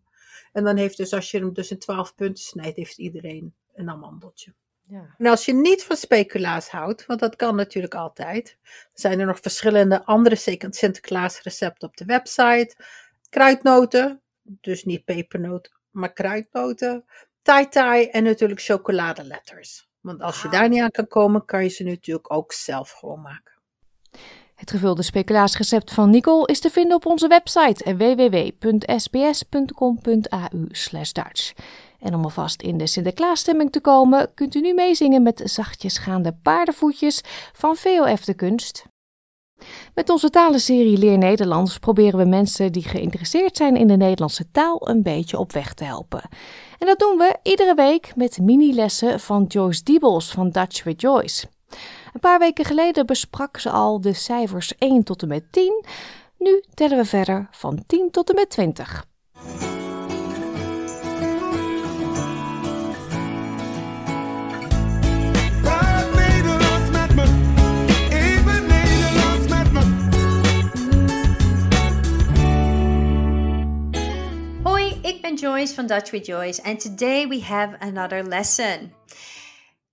en 0.51 0.63
dan 0.63 0.77
heeft 0.77 0.97
dus, 0.97 1.13
als 1.13 1.31
je 1.31 1.39
hem 1.39 1.53
dus 1.53 1.71
in 1.71 1.79
12 1.79 2.15
punten 2.15 2.43
snijdt, 2.43 2.77
heeft 2.77 2.97
iedereen 2.97 3.55
een 3.73 3.89
amandeltje. 3.89 4.53
Ja. 4.83 5.15
En 5.17 5.25
als 5.25 5.45
je 5.45 5.53
niet 5.53 5.83
van 5.83 5.95
speculaas 5.95 6.69
houdt, 6.69 7.05
want 7.05 7.19
dat 7.19 7.35
kan 7.35 7.55
natuurlijk 7.55 7.95
altijd, 7.95 8.57
zijn 8.93 9.19
er 9.19 9.25
nog 9.25 9.39
verschillende 9.41 10.05
andere 10.05 10.35
Sinterklaas 10.69 11.41
recepten 11.41 11.87
op 11.87 11.97
de 11.97 12.05
website. 12.05 12.75
Kruidnoten, 13.29 14.21
dus 14.41 14.83
niet 14.83 15.05
pepernoten, 15.05 15.71
maar 15.91 16.13
kruidnoten. 16.13 17.05
Tai 17.41 17.69
tai 17.69 18.05
en 18.05 18.23
natuurlijk 18.23 18.61
chocoladeletters. 18.61 19.89
Want 20.01 20.21
als 20.21 20.41
je 20.41 20.49
daar 20.49 20.69
niet 20.69 20.81
aan 20.81 20.91
kan 20.91 21.07
komen, 21.07 21.45
kan 21.45 21.63
je 21.63 21.69
ze 21.69 21.83
natuurlijk 21.83 22.33
ook 22.33 22.53
zelf 22.53 22.91
gewoon 22.91 23.21
maken. 23.21 23.53
Het 24.55 24.71
gevulde 24.71 25.03
speculaasrecept 25.03 25.93
van 25.93 26.09
Nicole 26.09 26.47
is 26.47 26.59
te 26.59 26.69
vinden 26.69 26.95
op 26.95 27.05
onze 27.05 27.27
website 27.27 27.95
www.sbs.com.au 27.95 29.07
Dutch. 31.13 31.53
En 32.03 32.15
om 32.15 32.23
alvast 32.23 32.61
in 32.61 32.77
de 32.77 32.87
Sinterklaasstemming 32.87 33.71
te 33.71 33.79
komen, 33.79 34.33
kunt 34.33 34.55
u 34.55 34.61
nu 34.61 34.73
meezingen 34.73 35.23
met 35.23 35.41
zachtjes 35.45 35.97
gaande 35.97 36.35
paardenvoetjes 36.41 37.21
van 37.53 37.75
VOF 37.75 38.25
de 38.25 38.33
Kunst. 38.33 38.85
Met 39.93 40.09
onze 40.09 40.29
talenserie 40.29 40.97
Leer 40.97 41.17
Nederlands 41.17 41.77
proberen 41.77 42.19
we 42.19 42.25
mensen 42.25 42.71
die 42.71 42.83
geïnteresseerd 42.83 43.57
zijn 43.57 43.75
in 43.75 43.87
de 43.87 43.97
Nederlandse 43.97 44.51
taal 44.51 44.89
een 44.89 45.03
beetje 45.03 45.39
op 45.39 45.51
weg 45.51 45.73
te 45.73 45.83
helpen. 45.83 46.21
En 46.79 46.87
dat 46.87 46.99
doen 46.99 47.17
we 47.17 47.37
iedere 47.43 47.75
week 47.75 48.15
met 48.15 48.39
mini-lessen 48.41 49.19
van 49.19 49.45
Joyce 49.47 49.83
Diebels 49.83 50.31
van 50.31 50.49
Dutch 50.49 50.83
with 50.83 51.01
Joyce. 51.01 51.47
Een 52.13 52.19
paar 52.19 52.39
weken 52.39 52.65
geleden 52.65 53.05
besprak 53.05 53.57
ze 53.57 53.69
al 53.69 54.01
de 54.01 54.13
cijfers 54.13 54.77
1 54.77 55.03
tot 55.03 55.21
en 55.21 55.27
met 55.27 55.51
10. 55.51 55.85
Nu 56.37 56.63
tellen 56.73 56.97
we 56.97 57.05
verder 57.05 57.47
van 57.51 57.83
10 57.87 58.11
tot 58.11 58.29
en 58.29 58.35
met 58.35 58.49
20. 58.49 59.05
Ik 75.03 75.21
ben 75.21 75.35
Joyce 75.35 75.73
van 75.73 75.87
Dutch 75.87 76.11
with 76.11 76.25
Joyce 76.25 76.61
and 76.63 76.79
today 76.79 77.25
we 77.27 77.41
have 77.41 77.77
another 77.81 78.23
lesson. 78.23 78.93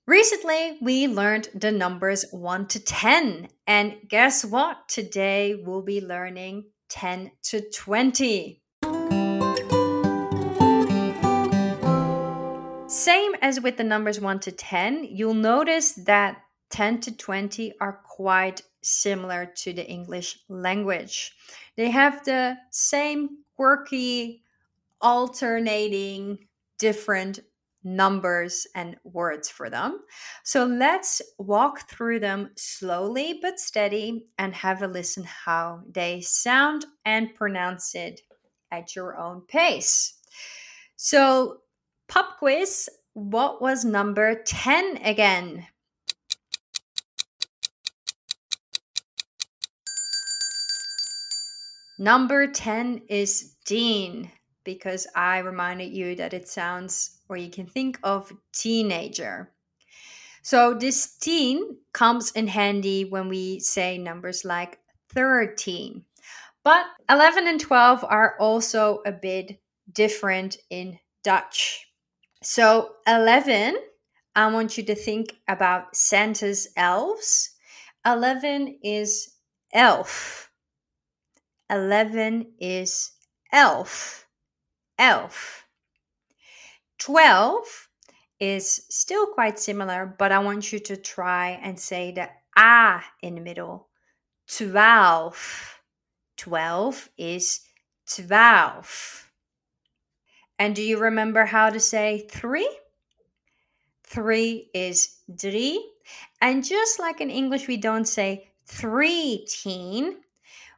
Recently, 0.07 0.79
we 0.81 1.09
learned 1.09 1.49
the 1.55 1.71
numbers 1.71 2.25
1 2.31 2.67
to 2.67 2.81
10. 2.81 3.49
And 3.67 3.97
guess 4.09 4.45
what? 4.45 4.89
Today 4.89 5.55
we'll 5.65 5.83
be 5.83 6.01
learning 6.01 6.65
10 6.89 7.33
to 7.43 7.61
20. 7.71 8.63
Same 12.87 13.33
as 13.41 13.61
with 13.61 13.77
the 13.77 13.85
numbers 13.85 14.21
1 14.21 14.41
to 14.41 14.53
10, 14.53 15.05
you'll 15.05 15.35
notice 15.35 15.93
that 15.93 16.39
10 16.71 17.01
to 17.01 17.17
20 17.17 17.75
are 17.81 18.01
quite 18.05 18.63
similar 18.83 19.47
to 19.57 19.73
the 19.73 19.87
English 19.87 20.39
language. 20.49 21.33
They 21.77 21.91
have 21.91 22.25
the 22.25 22.57
same 22.71 23.45
quirky, 23.57 24.40
alternating, 25.01 26.39
different 26.79 27.41
numbers 27.83 28.67
and 28.75 28.97
words 29.05 29.49
for 29.49 29.71
them. 29.71 30.01
So 30.45 30.65
let's 30.65 31.23
walk 31.39 31.89
through 31.89 32.21
them 32.21 32.51
slowly 32.57 33.39
but 33.41 33.59
steady 33.59 34.27
and 34.39 34.55
have 34.55 34.83
a 34.83 34.87
listen 34.87 35.25
how 35.25 35.83
they 35.91 36.21
sound 36.21 36.85
and 37.05 37.35
pronounce 37.35 37.95
it 37.95 38.21
at 38.71 38.95
your 38.95 39.19
own 39.19 39.43
pace. 39.49 40.19
So, 40.97 41.59
pop 42.09 42.39
quiz 42.39 42.89
what 43.15 43.61
was 43.61 43.85
number 43.85 44.43
10 44.45 44.99
again? 44.99 45.67
Number 51.99 52.47
10 52.47 53.03
is 53.09 53.57
Dean 53.67 54.31
because 54.75 55.07
I 55.15 55.39
reminded 55.39 55.93
you 55.93 56.15
that 56.17 56.33
it 56.33 56.49
sounds 56.49 57.19
or 57.29 57.37
you 57.37 57.51
can 57.51 57.67
think 57.67 57.99
of 58.03 58.33
teenager. 58.53 59.51
So 60.43 60.75
this 60.75 61.17
teen 61.19 61.77
comes 61.93 62.31
in 62.33 62.47
handy 62.47 63.05
when 63.05 63.29
we 63.29 63.61
say 63.61 63.99
numbers 63.99 64.45
like 64.45 64.79
13. 65.15 66.05
But 66.63 66.87
11 67.09 67.47
and 67.47 67.61
12 67.61 68.05
are 68.05 68.37
also 68.39 69.03
a 69.07 69.13
bit 69.13 69.61
different 69.93 70.57
in 70.71 70.99
Dutch. 71.25 71.87
So 72.43 72.95
11, 73.07 73.77
I 74.35 74.53
want 74.53 74.79
you 74.79 74.85
to 74.85 74.95
think 74.95 75.37
about 75.49 75.97
Santa's 75.97 76.69
elves. 76.77 77.51
11 78.07 78.79
is 78.83 79.35
elf. 79.73 80.51
11 81.71 82.53
is 82.59 83.13
elf. 83.53 84.27
Elf. 85.01 85.67
12 86.99 87.89
is 88.39 88.87
still 88.91 89.27
quite 89.27 89.59
similar, 89.59 90.15
but 90.19 90.31
I 90.31 90.39
want 90.39 90.73
you 90.73 90.79
to 90.79 90.97
try 90.97 91.59
and 91.63 91.81
say 91.81 92.13
the 92.13 92.29
A 92.57 93.01
in 93.23 93.35
the 93.35 93.41
middle. 93.41 93.89
12. 94.57 95.81
12 96.37 97.09
is 97.17 97.61
12. 98.15 99.31
And 100.59 100.77
do 100.77 100.83
you 100.83 100.99
remember 100.99 101.47
how 101.47 101.71
to 101.71 101.81
say 101.81 102.27
3? 102.31 102.69
3 104.05 104.71
is 104.75 105.17
3. 105.39 105.91
And 106.43 106.65
just 106.65 106.99
like 106.99 107.21
in 107.21 107.31
English, 107.31 107.67
we 107.67 107.77
don't 107.77 108.07
say 108.07 108.51
three 108.67 109.47
teen, 109.49 110.17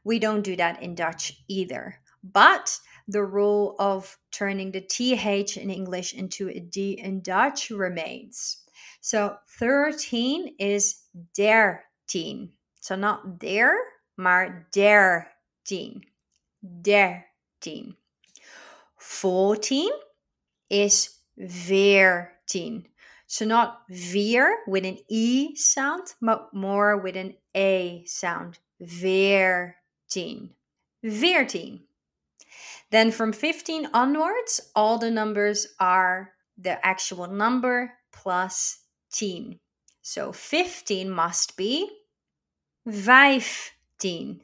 we 0.04 0.18
don't 0.18 0.42
do 0.42 0.56
that 0.56 0.82
in 0.82 0.94
Dutch 0.94 1.42
either. 1.48 2.00
But 2.22 2.78
the 3.08 3.24
rule 3.24 3.76
of 3.78 4.16
turning 4.30 4.72
the 4.72 4.80
TH 4.80 5.56
in 5.56 5.70
English 5.70 6.14
into 6.14 6.48
a 6.48 6.60
D 6.60 6.92
in 6.92 7.20
Dutch 7.20 7.70
remains. 7.70 8.64
So 9.00 9.36
13 9.58 10.54
is 10.58 11.02
dertien. 11.36 12.50
So 12.80 12.96
not 12.96 13.38
der, 13.38 13.74
maar 14.16 14.68
dertien. 14.72 16.02
Dertien. 16.82 17.96
14 18.96 19.90
is 20.70 21.18
veertien. 21.38 22.86
So 23.26 23.44
not 23.44 23.82
veer 23.90 24.58
with 24.66 24.84
an 24.84 24.98
E 25.08 25.56
sound, 25.56 26.14
but 26.20 26.52
more 26.52 26.98
with 26.98 27.16
an 27.16 27.34
A 27.56 28.04
sound. 28.06 28.58
Veertien. 28.80 30.50
Veertien. 31.02 31.80
Then 32.90 33.10
from 33.10 33.32
15 33.32 33.88
onwards, 33.94 34.60
all 34.74 34.98
the 34.98 35.10
numbers 35.10 35.66
are 35.80 36.32
the 36.58 36.84
actual 36.84 37.26
number 37.26 37.94
plus 38.12 38.80
10. 39.12 39.58
So 40.02 40.32
15 40.32 41.08
must 41.10 41.56
be 41.56 41.88
15. 42.84 44.40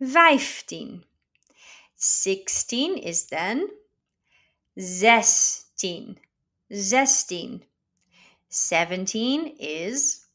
15. 0.00 1.04
16 1.96 2.98
is 2.98 3.26
then 3.26 3.68
16. 4.78 6.18
16. 6.70 7.62
17 8.50 9.56
is 9.58 10.26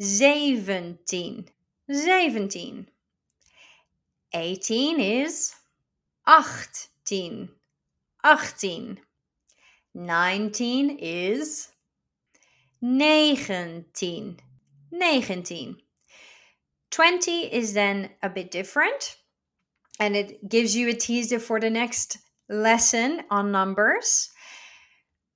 17. 0.00 1.48
17. 1.90 2.88
18 4.34 5.00
is 5.00 5.54
18. 6.28 7.48
18. 8.24 9.00
19 9.94 10.98
is 11.00 11.68
19. 12.80 14.36
19. 14.92 15.76
20 16.90 17.32
is 17.54 17.72
then 17.74 18.10
a 18.22 18.28
bit 18.28 18.50
different 18.50 19.16
and 19.98 20.16
it 20.16 20.48
gives 20.48 20.76
you 20.76 20.88
a 20.88 20.94
teaser 20.94 21.38
for 21.38 21.58
the 21.58 21.70
next 21.70 22.18
lesson 22.48 23.22
on 23.30 23.50
numbers. 23.50 24.30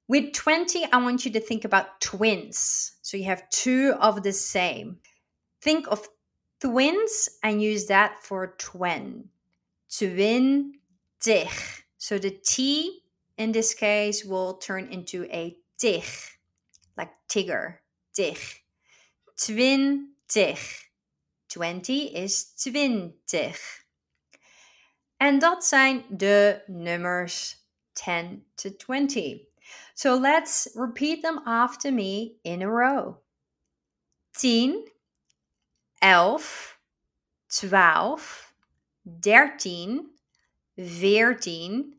With 0.09 0.32
20, 0.34 0.87
I 0.93 0.99
want 0.99 1.24
you 1.24 1.32
to 1.32 1.41
think 1.41 1.64
about 1.64 2.01
twins. 2.01 2.97
So 3.03 3.16
you 3.16 3.24
have 3.24 3.49
two 3.51 3.95
of 4.01 4.22
the 4.22 4.32
same. 4.32 4.99
Think 5.61 5.87
of 5.89 6.09
twins 6.61 7.28
and 7.43 7.61
use 7.62 7.87
that 7.87 8.22
for 8.22 8.55
twin. 8.59 9.30
Twintig. 9.91 11.82
So 11.99 12.18
the 12.18 12.30
T 12.30 13.03
in 13.37 13.53
this 13.53 13.74
case 13.74 14.24
will 14.24 14.55
turn 14.55 14.89
into 14.91 15.24
a 15.24 15.57
tig, 15.78 16.05
like 16.97 17.12
tigger, 17.28 17.78
tig. 18.14 18.39
Twintig. 19.37 20.87
20 21.49 22.14
is 22.14 22.53
twintig. 22.57 23.59
En 25.16 25.39
dat 25.39 25.64
zijn 25.64 26.05
de 26.09 26.62
nummers 26.66 27.57
10 27.93 28.45
to 28.55 28.70
20. 28.70 29.47
So 29.95 30.14
let's 30.14 30.68
repeat 30.74 31.22
them 31.22 31.41
after 31.47 31.93
me 31.93 32.39
in 32.43 32.62
a 32.62 32.68
row. 32.68 33.22
10, 34.32 34.91
11, 36.03 36.78
12, 37.49 38.45
13, 39.20 40.11
14, 40.76 41.94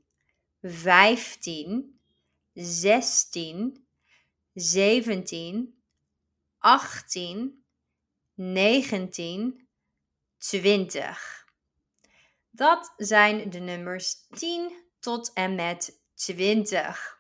15, 0.64 2.00
16, 2.56 3.86
17, 4.56 5.74
18, 6.60 7.64
19, 8.36 9.68
20. 10.38 11.46
Dat 12.52 12.94
zijn 12.98 13.50
de 13.50 13.60
nummers 13.60 14.28
10 14.30 14.84
tot 15.00 15.34
en 15.34 15.56
met 15.56 16.02
20. 16.16 17.18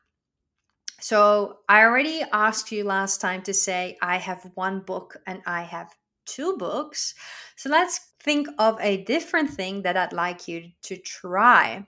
So 0.99 1.51
I 1.69 1.83
already 1.83 2.23
asked 2.31 2.71
you 2.71 2.83
last 2.83 3.19
time 3.19 3.41
to 3.41 3.53
say, 3.53 3.97
I 4.01 4.17
have 4.17 4.51
one 4.55 4.83
book 4.83 5.19
and 5.23 5.37
I 5.45 5.61
have 5.61 5.95
two 6.27 6.55
books. 6.57 7.15
So 7.55 7.69
let's 7.69 8.11
think 8.19 8.47
of 8.59 8.79
a 8.81 9.03
different 9.05 9.49
thing 9.49 9.81
that 9.81 9.97
I'd 9.97 10.13
like 10.13 10.47
you 10.47 10.71
to 10.83 10.97
try. 10.97 11.87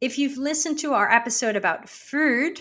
If 0.00 0.18
you've 0.18 0.38
listened 0.38 0.78
to 0.78 0.94
our 0.94 1.10
episode 1.10 1.56
about 1.56 1.88
food, 1.88 2.60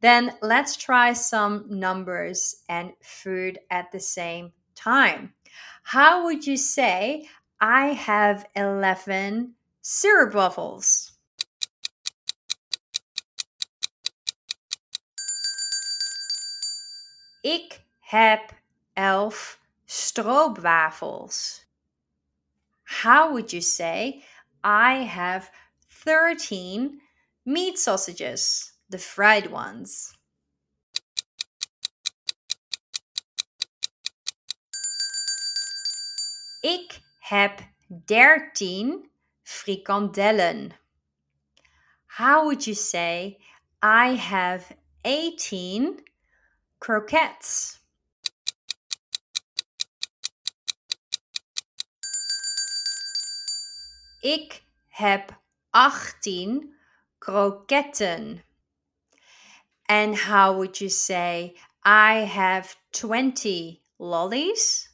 then 0.00 0.32
let's 0.40 0.76
try 0.76 1.12
some 1.12 1.66
numbers 1.68 2.62
and 2.68 2.92
food 3.02 3.58
at 3.70 3.90
the 3.90 4.00
same 4.00 4.52
time. 4.76 5.34
How 5.82 6.24
would 6.24 6.46
you 6.46 6.56
say, 6.56 7.28
I 7.60 7.86
have 7.88 8.46
11 8.54 9.54
syrup 9.82 10.34
waffles? 10.34 11.12
Ik 17.42 17.80
heb 18.00 18.52
elf 18.98 19.60
stroopwafels. 19.86 21.60
How 22.82 23.32
would 23.32 23.52
you 23.52 23.60
say, 23.60 24.24
I 24.64 25.04
have 25.04 25.50
13 25.90 27.00
meat 27.46 27.78
sausages, 27.78 28.72
the 28.90 28.98
fried 28.98 29.50
ones? 29.52 30.16
Ik 36.62 37.00
heb 37.20 37.60
13 38.06 39.08
frikandellen. 39.44 40.72
How 42.06 42.44
would 42.44 42.66
you 42.66 42.74
say, 42.74 43.38
I 43.80 44.16
have 44.16 44.76
18 45.04 46.02
croquettes? 46.80 47.77
Ik 54.20 54.62
heb 54.88 55.40
18 55.70 56.74
kroketten. 57.18 58.44
And 59.84 60.18
how 60.18 60.54
would 60.54 60.78
you 60.78 60.90
say, 60.90 61.56
I 61.84 62.24
have 62.24 62.76
20 62.90 63.80
lollies? 63.96 64.90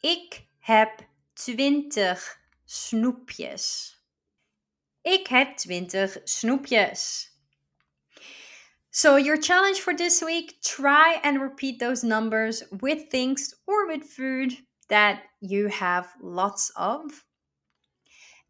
Ik 0.00 0.44
heb 0.58 1.08
20 1.32 2.40
snoepjes. 2.64 3.96
Ik 5.02 5.26
heb 5.26 5.56
20 5.56 6.16
snoepjes. 6.24 7.29
So, 8.92 9.16
your 9.16 9.36
challenge 9.36 9.80
for 9.80 9.94
this 9.94 10.20
week 10.20 10.60
try 10.64 11.20
and 11.22 11.40
repeat 11.40 11.78
those 11.78 12.02
numbers 12.02 12.64
with 12.80 13.08
things 13.08 13.54
or 13.66 13.86
with 13.86 14.02
food 14.02 14.54
that 14.88 15.22
you 15.40 15.68
have 15.68 16.08
lots 16.20 16.72
of. 16.74 17.24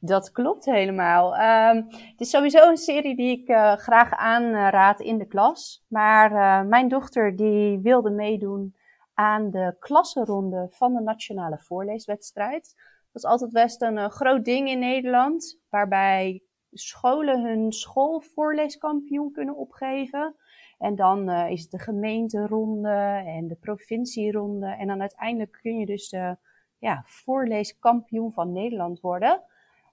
Dat 0.00 0.30
klopt 0.30 0.64
helemaal. 0.64 1.34
Uh, 1.34 1.84
het 1.90 2.20
is 2.20 2.30
sowieso 2.30 2.68
een 2.68 2.76
serie 2.76 3.16
die 3.16 3.40
ik 3.40 3.48
uh, 3.48 3.72
graag 3.72 4.12
aanraad 4.12 5.00
in 5.00 5.18
de 5.18 5.26
klas. 5.26 5.84
Maar 5.88 6.32
uh, 6.32 6.68
mijn 6.68 6.88
dochter 6.88 7.36
die 7.36 7.78
wilde 7.78 8.10
meedoen 8.10 8.74
aan 9.14 9.50
de 9.50 9.76
klassenronde 9.78 10.66
van 10.70 10.94
de 10.94 11.00
Nationale 11.00 11.58
Voorleeswedstrijd. 11.58 12.74
Dat 13.12 13.22
is 13.22 13.30
altijd 13.30 13.52
best 13.52 13.82
een 13.82 14.10
groot 14.10 14.44
ding 14.44 14.68
in 14.68 14.78
Nederland. 14.78 15.60
Waarbij 15.68 16.42
scholen 16.78 17.44
hun 17.44 17.72
schoolvoorleeskampioen 17.72 19.32
kunnen 19.32 19.56
opgeven. 19.56 20.34
En 20.78 20.94
dan 20.94 21.30
uh, 21.30 21.50
is 21.50 21.62
het 21.62 21.70
de 21.70 21.78
gemeenteronde 21.78 23.22
en 23.26 23.48
de 23.48 23.54
provincieronde. 23.54 24.66
En 24.66 24.86
dan 24.86 25.00
uiteindelijk 25.00 25.58
kun 25.62 25.78
je 25.78 25.86
dus 25.86 26.08
de 26.08 26.36
ja, 26.78 27.02
voorleeskampioen 27.06 28.32
van 28.32 28.52
Nederland 28.52 29.00
worden. 29.00 29.42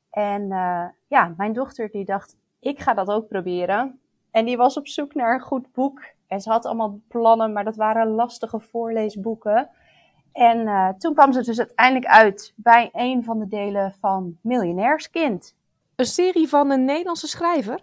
En 0.09 0.41
uh, 0.41 0.85
ja, 1.07 1.33
mijn 1.37 1.53
dochter 1.53 1.89
die 1.89 2.05
dacht, 2.05 2.37
ik 2.59 2.79
ga 2.79 2.93
dat 2.93 3.07
ook 3.07 3.27
proberen. 3.27 3.99
En 4.31 4.45
die 4.45 4.57
was 4.57 4.77
op 4.77 4.87
zoek 4.87 5.13
naar 5.13 5.33
een 5.33 5.41
goed 5.41 5.71
boek. 5.71 6.03
En 6.27 6.41
ze 6.41 6.49
had 6.49 6.65
allemaal 6.65 6.99
plannen, 7.07 7.53
maar 7.53 7.63
dat 7.63 7.75
waren 7.75 8.07
lastige 8.07 8.59
voorleesboeken. 8.59 9.69
En 10.31 10.59
uh, 10.59 10.89
toen 10.89 11.13
kwam 11.13 11.33
ze 11.33 11.41
dus 11.41 11.59
uiteindelijk 11.59 12.05
uit 12.05 12.53
bij 12.55 12.89
een 12.93 13.23
van 13.23 13.39
de 13.39 13.47
delen 13.47 13.93
van 13.99 14.37
Miljonairskind. 14.41 15.55
Een 15.95 16.05
serie 16.05 16.47
van 16.47 16.71
een 16.71 16.85
Nederlandse 16.85 17.27
schrijver? 17.27 17.79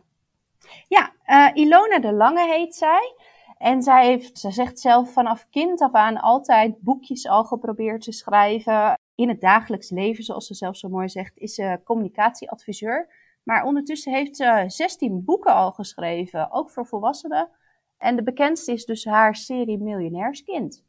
Ja, 0.89 1.13
uh, 1.27 1.63
Ilona 1.63 1.99
de 1.99 2.13
Lange 2.13 2.47
heet 2.47 2.75
zij. 2.75 3.15
En 3.59 3.83
zij 3.83 4.07
heeft, 4.07 4.39
ze 4.39 4.51
zegt 4.51 4.81
zelf 4.81 5.13
vanaf 5.13 5.47
kind 5.51 5.81
af 5.81 5.93
aan 5.93 6.21
altijd 6.21 6.81
boekjes 6.81 7.27
al 7.27 7.45
geprobeerd 7.45 8.03
te 8.03 8.13
schrijven. 8.13 8.99
In 9.15 9.29
het 9.29 9.41
dagelijks 9.41 9.91
leven, 9.91 10.25
zoals 10.25 10.47
ze 10.47 10.55
zelf 10.55 10.77
zo 10.77 10.89
mooi 10.89 11.09
zegt, 11.09 11.39
is 11.39 11.55
ze 11.55 11.81
communicatieadviseur. 11.85 13.09
Maar 13.43 13.65
ondertussen 13.65 14.13
heeft 14.13 14.37
ze 14.37 14.65
16 14.67 15.25
boeken 15.25 15.55
al 15.55 15.73
geschreven, 15.73 16.51
ook 16.51 16.71
voor 16.71 16.87
volwassenen. 16.87 17.49
En 17.99 18.17
de 18.17 18.23
bekendste 18.23 18.73
is 18.73 18.85
dus 18.85 19.05
haar 19.05 19.37
serie 19.37 19.79
Miljonairskind. 19.79 20.85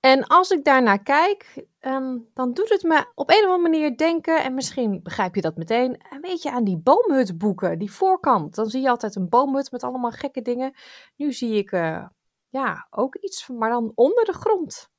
En 0.00 0.26
als 0.26 0.50
ik 0.50 0.64
daarnaar 0.64 1.02
kijk, 1.02 1.66
um, 1.80 2.28
dan 2.34 2.52
doet 2.52 2.68
het 2.68 2.82
me 2.82 3.06
op 3.14 3.30
een 3.30 3.36
of 3.36 3.44
andere 3.44 3.62
manier 3.62 3.96
denken, 3.96 4.42
en 4.42 4.54
misschien 4.54 5.02
begrijp 5.02 5.34
je 5.34 5.40
dat 5.40 5.56
meteen, 5.56 6.00
een 6.10 6.20
beetje 6.20 6.50
aan 6.50 6.64
die 6.64 6.78
boomhutboeken, 6.78 7.78
die 7.78 7.92
voorkant. 7.92 8.54
Dan 8.54 8.66
zie 8.66 8.82
je 8.82 8.88
altijd 8.88 9.14
een 9.14 9.28
boomhut 9.28 9.70
met 9.70 9.82
allemaal 9.82 10.10
gekke 10.10 10.42
dingen. 10.42 10.74
Nu 11.16 11.32
zie 11.32 11.54
ik 11.54 11.72
uh, 11.72 12.06
ja, 12.48 12.86
ook 12.90 13.16
iets, 13.16 13.48
maar 13.48 13.70
dan 13.70 13.92
onder 13.94 14.24
de 14.24 14.32
grond. 14.32 14.90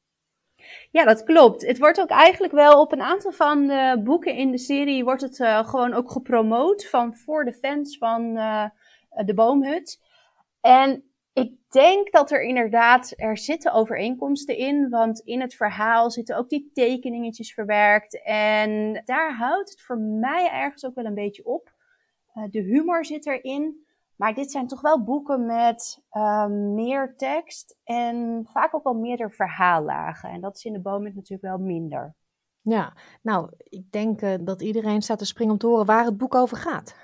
Ja, 0.91 1.05
dat 1.05 1.23
klopt. 1.23 1.65
Het 1.65 1.79
wordt 1.79 2.01
ook 2.01 2.09
eigenlijk 2.09 2.53
wel 2.53 2.81
op 2.81 2.91
een 2.91 3.01
aantal 3.01 3.31
van 3.31 3.67
de 3.67 4.01
boeken 4.03 4.35
in 4.35 4.51
de 4.51 4.57
serie 4.57 5.03
wordt 5.03 5.21
het 5.21 5.39
uh, 5.39 5.69
gewoon 5.69 5.93
ook 5.93 6.11
gepromoot 6.11 6.87
van 6.87 7.15
voor 7.15 7.45
de 7.45 7.53
fans 7.53 7.97
van 7.97 8.37
uh, 8.37 8.65
de 9.25 9.33
boomhut. 9.33 10.01
En 10.61 11.10
denk 11.71 12.11
dat 12.11 12.31
er 12.31 12.41
inderdaad, 12.41 13.13
er 13.15 13.37
zitten 13.37 13.73
overeenkomsten 13.73 14.57
in, 14.57 14.89
want 14.89 15.19
in 15.19 15.41
het 15.41 15.55
verhaal 15.55 16.11
zitten 16.11 16.37
ook 16.37 16.49
die 16.49 16.69
tekeningetjes 16.73 17.53
verwerkt. 17.53 18.23
En 18.23 19.01
daar 19.05 19.35
houdt 19.35 19.69
het 19.69 19.81
voor 19.81 19.97
mij 19.97 20.49
ergens 20.51 20.85
ook 20.85 20.95
wel 20.95 21.05
een 21.05 21.13
beetje 21.13 21.45
op. 21.45 21.73
Uh, 22.35 22.43
de 22.49 22.61
humor 22.61 23.05
zit 23.05 23.25
erin, 23.25 23.85
maar 24.15 24.33
dit 24.33 24.51
zijn 24.51 24.67
toch 24.67 24.81
wel 24.81 25.03
boeken 25.03 25.45
met 25.45 26.03
uh, 26.11 26.47
meer 26.47 27.13
tekst 27.17 27.77
en 27.83 28.47
vaak 28.51 28.75
ook 28.75 28.83
wel 28.83 28.93
meerdere 28.93 29.29
verhaallagen. 29.29 30.29
En 30.29 30.41
dat 30.41 30.55
is 30.55 30.65
in 30.65 30.73
de 30.73 30.81
boom 30.81 31.03
natuurlijk 31.03 31.41
wel 31.41 31.57
minder. 31.57 32.15
Ja, 32.61 32.93
nou, 33.21 33.49
ik 33.57 33.91
denk 33.91 34.21
uh, 34.21 34.33
dat 34.41 34.61
iedereen 34.61 35.01
staat 35.01 35.17
te 35.17 35.25
springen 35.25 35.53
om 35.53 35.59
te 35.59 35.67
horen 35.67 35.85
waar 35.85 36.05
het 36.05 36.17
boek 36.17 36.35
over 36.35 36.57
gaat. 36.57 36.95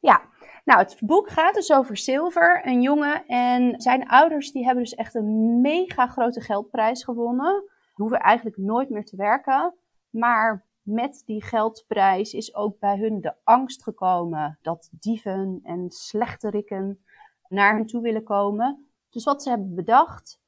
Ja, 0.00 0.22
nou, 0.64 0.78
het 0.78 0.96
boek 1.00 1.30
gaat 1.30 1.54
dus 1.54 1.72
over 1.72 1.96
Silver, 1.96 2.66
een 2.66 2.82
jongen. 2.82 3.26
En 3.26 3.80
zijn 3.80 4.08
ouders 4.08 4.52
die 4.52 4.64
hebben 4.64 4.82
dus 4.82 4.94
echt 4.94 5.14
een 5.14 5.60
mega 5.60 6.06
grote 6.06 6.40
geldprijs 6.40 7.04
gewonnen. 7.04 7.64
Hoeven 7.92 8.18
eigenlijk 8.18 8.56
nooit 8.56 8.90
meer 8.90 9.04
te 9.04 9.16
werken. 9.16 9.74
Maar 10.10 10.64
met 10.82 11.22
die 11.26 11.42
geldprijs 11.42 12.32
is 12.32 12.54
ook 12.54 12.78
bij 12.78 12.98
hun 12.98 13.20
de 13.20 13.34
angst 13.44 13.82
gekomen 13.82 14.58
dat 14.62 14.88
dieven 14.92 15.60
en 15.62 15.90
slechterikken 15.90 17.04
naar 17.48 17.74
hen 17.74 17.86
toe 17.86 18.02
willen 18.02 18.24
komen. 18.24 18.86
Dus 19.10 19.24
wat 19.24 19.42
ze 19.42 19.48
hebben 19.48 19.74
bedacht 19.74 20.40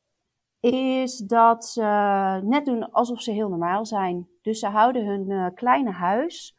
is 0.61 1.17
dat 1.17 1.67
ze 1.67 1.81
net 2.45 2.65
doen 2.65 2.93
alsof 2.93 3.21
ze 3.21 3.31
heel 3.31 3.49
normaal 3.49 3.87
zijn. 3.87 4.29
Dus 4.43 4.59
ze 4.59 4.67
houden 4.67 5.07
hun 5.07 5.31
uh, 5.31 5.47
kleine 5.55 5.91
huis 5.91 6.57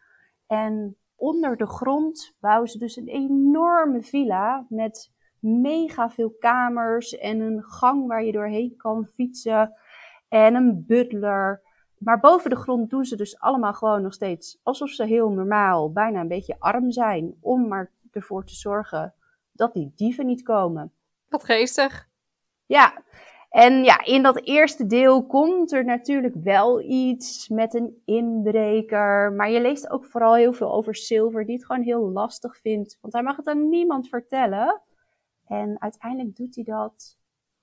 en 0.47 0.97
onder 1.15 1.57
de 1.57 1.67
grond 1.67 2.35
bouwen 2.39 2.69
ze 2.69 2.77
dus 2.77 2.95
een 2.95 3.07
enorme 3.07 4.03
villa 4.03 4.65
met 4.69 5.13
mega 5.39 6.09
veel 6.09 6.35
kamers 6.39 7.17
en 7.17 7.39
een 7.39 7.63
gang 7.63 8.07
waar 8.07 8.23
je 8.23 8.31
doorheen 8.31 8.75
kan 8.77 9.07
fietsen 9.13 9.73
en 10.27 10.55
een 10.55 10.85
butler. 10.87 11.61
Maar 11.97 12.19
boven 12.19 12.49
de 12.49 12.55
grond 12.55 12.89
doen 12.89 13.05
ze 13.05 13.15
dus 13.15 13.39
allemaal 13.39 13.73
gewoon 13.73 14.01
nog 14.01 14.13
steeds 14.13 14.59
alsof 14.63 14.89
ze 14.89 15.05
heel 15.05 15.29
normaal, 15.29 15.91
bijna 15.91 16.19
een 16.19 16.27
beetje 16.27 16.59
arm 16.59 16.91
zijn, 16.91 17.35
om 17.41 17.67
maar 17.67 17.91
ervoor 18.11 18.45
te 18.45 18.55
zorgen 18.55 19.13
dat 19.51 19.73
die 19.73 19.91
dieven 19.95 20.25
niet 20.25 20.43
komen. 20.43 20.91
Wat 21.29 21.43
geestig. 21.43 22.07
Ja, 22.65 23.03
en 23.55 23.83
ja, 23.83 24.03
in 24.03 24.23
dat 24.23 24.41
eerste 24.43 24.85
deel 24.85 25.25
komt 25.25 25.71
er 25.71 25.85
natuurlijk 25.85 26.35
wel 26.43 26.81
iets 26.81 27.47
met 27.49 27.73
een 27.73 28.01
inbreker. 28.05 29.33
Maar 29.33 29.49
je 29.49 29.61
leest 29.61 29.89
ook 29.89 30.05
vooral 30.05 30.35
heel 30.35 30.53
veel 30.53 30.73
over 30.73 30.95
Silver, 30.95 31.45
die 31.45 31.55
het 31.55 31.65
gewoon 31.65 31.81
heel 31.81 32.11
lastig 32.11 32.57
vindt. 32.57 32.97
Want 33.01 33.13
hij 33.13 33.23
mag 33.23 33.35
het 33.35 33.47
aan 33.47 33.69
niemand 33.69 34.07
vertellen. 34.07 34.81
En 35.47 35.81
uiteindelijk 35.81 36.35
doet 36.35 36.55
hij 36.55 36.63
dat 36.63 37.17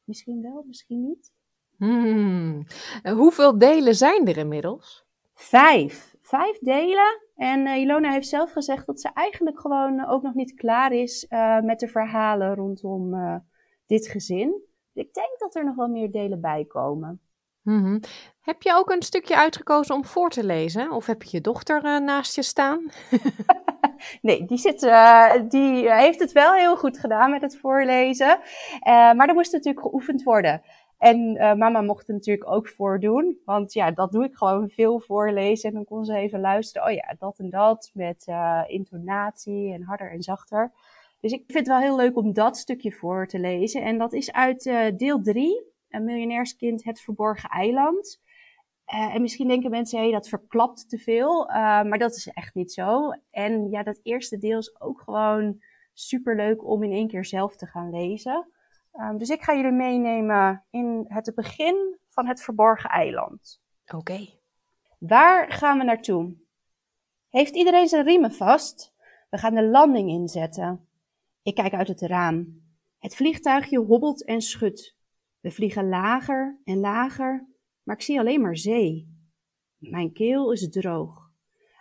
misschien 0.04 0.42
wel, 0.42 0.64
misschien 0.66 1.02
niet. 1.02 1.32
Hmm. 1.76 2.66
Hoeveel 3.02 3.58
delen 3.58 3.94
zijn 3.94 4.26
er 4.26 4.36
inmiddels? 4.36 5.04
Vijf. 5.34 6.14
Vijf 6.20 6.58
delen. 6.58 7.20
En 7.36 7.66
uh, 7.66 7.76
Ilona 7.76 8.10
heeft 8.10 8.28
zelf 8.28 8.52
gezegd 8.52 8.86
dat 8.86 9.00
ze 9.00 9.10
eigenlijk 9.14 9.60
gewoon 9.60 10.06
ook 10.06 10.22
nog 10.22 10.34
niet 10.34 10.54
klaar 10.54 10.92
is 10.92 11.26
uh, 11.28 11.60
met 11.60 11.80
de 11.80 11.88
verhalen 11.88 12.54
rondom 12.54 13.14
uh, 13.14 13.36
dit 13.86 14.08
gezin. 14.08 14.70
Ik 14.94 15.14
denk 15.14 15.38
dat 15.38 15.54
er 15.54 15.64
nog 15.64 15.76
wel 15.76 15.88
meer 15.88 16.10
delen 16.10 16.40
bij 16.40 16.64
komen. 16.64 17.20
Mm-hmm. 17.62 18.00
Heb 18.40 18.62
je 18.62 18.74
ook 18.74 18.90
een 18.90 19.02
stukje 19.02 19.36
uitgekozen 19.36 19.94
om 19.94 20.04
voor 20.04 20.30
te 20.30 20.44
lezen? 20.44 20.90
Of 20.90 21.06
heb 21.06 21.22
je 21.22 21.28
je 21.36 21.40
dochter 21.40 21.84
uh, 21.84 21.98
naast 21.98 22.34
je 22.34 22.42
staan? 22.42 22.90
nee, 24.22 24.44
die, 24.44 24.58
zit, 24.58 24.82
uh, 24.82 25.32
die 25.48 25.92
heeft 25.92 26.20
het 26.20 26.32
wel 26.32 26.52
heel 26.52 26.76
goed 26.76 26.98
gedaan 26.98 27.30
met 27.30 27.42
het 27.42 27.58
voorlezen. 27.58 28.38
Uh, 28.38 29.12
maar 29.12 29.28
er 29.28 29.34
moest 29.34 29.52
natuurlijk 29.52 29.86
geoefend 29.86 30.22
worden. 30.22 30.62
En 30.98 31.32
mama 31.58 31.80
mocht 31.80 32.08
er 32.08 32.14
natuurlijk 32.14 32.50
ook 32.50 32.68
voordoen. 32.68 33.38
Want 33.44 33.72
ja, 33.72 33.90
dat 33.90 34.12
doe 34.12 34.24
ik 34.24 34.34
gewoon 34.34 34.68
veel 34.68 35.00
voorlezen. 35.00 35.68
En 35.68 35.74
dan 35.74 35.84
kon 35.84 36.04
ze 36.04 36.14
even 36.14 36.40
luisteren. 36.40 36.88
Oh 36.88 36.94
ja, 36.94 37.14
dat 37.18 37.38
en 37.38 37.50
dat. 37.50 37.90
Met 37.94 38.26
intonatie 38.66 39.72
en 39.72 39.82
harder 39.82 40.10
en 40.10 40.22
zachter. 40.22 40.72
Dus 41.22 41.32
ik 41.32 41.42
vind 41.46 41.58
het 41.58 41.66
wel 41.66 41.78
heel 41.78 41.96
leuk 41.96 42.16
om 42.16 42.32
dat 42.32 42.56
stukje 42.56 42.92
voor 42.92 43.26
te 43.26 43.38
lezen. 43.38 43.82
En 43.82 43.98
dat 43.98 44.12
is 44.12 44.32
uit 44.32 44.66
uh, 44.66 44.86
deel 44.96 45.22
3, 45.22 45.62
een 45.88 46.04
miljonairskind, 46.04 46.84
het 46.84 47.00
verborgen 47.00 47.48
eiland. 47.48 48.20
Uh, 48.94 49.14
en 49.14 49.22
misschien 49.22 49.48
denken 49.48 49.70
mensen, 49.70 49.98
hé, 49.98 50.04
hey, 50.04 50.12
dat 50.12 50.28
verklapt 50.28 50.88
te 50.88 50.98
veel. 50.98 51.48
Uh, 51.48 51.54
maar 51.54 51.98
dat 51.98 52.16
is 52.16 52.28
echt 52.28 52.54
niet 52.54 52.72
zo. 52.72 53.10
En 53.30 53.70
ja, 53.70 53.82
dat 53.82 54.00
eerste 54.02 54.38
deel 54.38 54.58
is 54.58 54.80
ook 54.80 55.00
gewoon 55.00 55.62
super 55.92 56.36
leuk 56.36 56.64
om 56.64 56.82
in 56.82 56.92
één 56.92 57.08
keer 57.08 57.24
zelf 57.24 57.56
te 57.56 57.66
gaan 57.66 57.90
lezen. 57.90 58.48
Um, 58.94 59.18
dus 59.18 59.28
ik 59.28 59.42
ga 59.42 59.54
jullie 59.54 59.72
meenemen 59.72 60.64
in 60.70 61.04
het 61.08 61.32
begin 61.34 61.98
van 62.08 62.26
het 62.26 62.42
verborgen 62.42 62.90
eiland. 62.90 63.60
Oké. 63.84 63.96
Okay. 63.96 64.38
Waar 64.98 65.52
gaan 65.52 65.78
we 65.78 65.84
naartoe? 65.84 66.34
Heeft 67.28 67.54
iedereen 67.54 67.88
zijn 67.88 68.04
riemen 68.04 68.32
vast? 68.32 68.94
We 69.30 69.38
gaan 69.38 69.54
de 69.54 69.64
landing 69.64 70.08
inzetten. 70.10 70.86
Ik 71.42 71.54
kijk 71.54 71.72
uit 71.72 71.88
het 71.88 72.00
raam. 72.00 72.62
Het 72.98 73.14
vliegtuigje 73.14 73.78
hobbelt 73.78 74.24
en 74.24 74.40
schudt. 74.40 74.96
We 75.40 75.50
vliegen 75.50 75.88
lager 75.88 76.60
en 76.64 76.78
lager, 76.78 77.48
maar 77.82 77.96
ik 77.96 78.02
zie 78.02 78.18
alleen 78.18 78.40
maar 78.40 78.56
zee. 78.56 79.10
Mijn 79.78 80.12
keel 80.12 80.52
is 80.52 80.68
droog. 80.68 81.30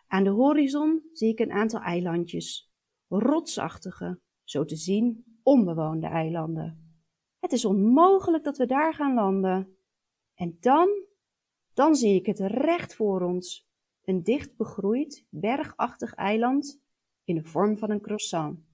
Aan 0.07 0.23
de 0.23 0.29
horizon 0.29 1.01
zie 1.11 1.29
ik 1.29 1.39
een 1.39 1.51
aantal 1.51 1.79
eilandjes. 1.79 2.71
Rotsachtige, 3.07 4.19
zo 4.43 4.65
te 4.65 4.75
zien 4.75 5.23
onbewoonde 5.43 6.07
eilanden. 6.07 6.95
Het 7.39 7.51
is 7.51 7.65
onmogelijk 7.65 8.43
dat 8.43 8.57
we 8.57 8.65
daar 8.65 8.93
gaan 8.93 9.13
landen. 9.13 9.77
En 10.33 10.57
dan, 10.59 10.89
dan 11.73 11.95
zie 11.95 12.15
ik 12.15 12.25
het 12.25 12.39
recht 12.39 12.95
voor 12.95 13.21
ons. 13.21 13.69
Een 14.01 14.23
dicht 14.23 14.57
begroeid, 14.57 15.25
bergachtig 15.29 16.13
eiland 16.13 16.81
in 17.23 17.35
de 17.35 17.43
vorm 17.43 17.77
van 17.77 17.91
een 17.91 18.01
croissant. 18.01 18.70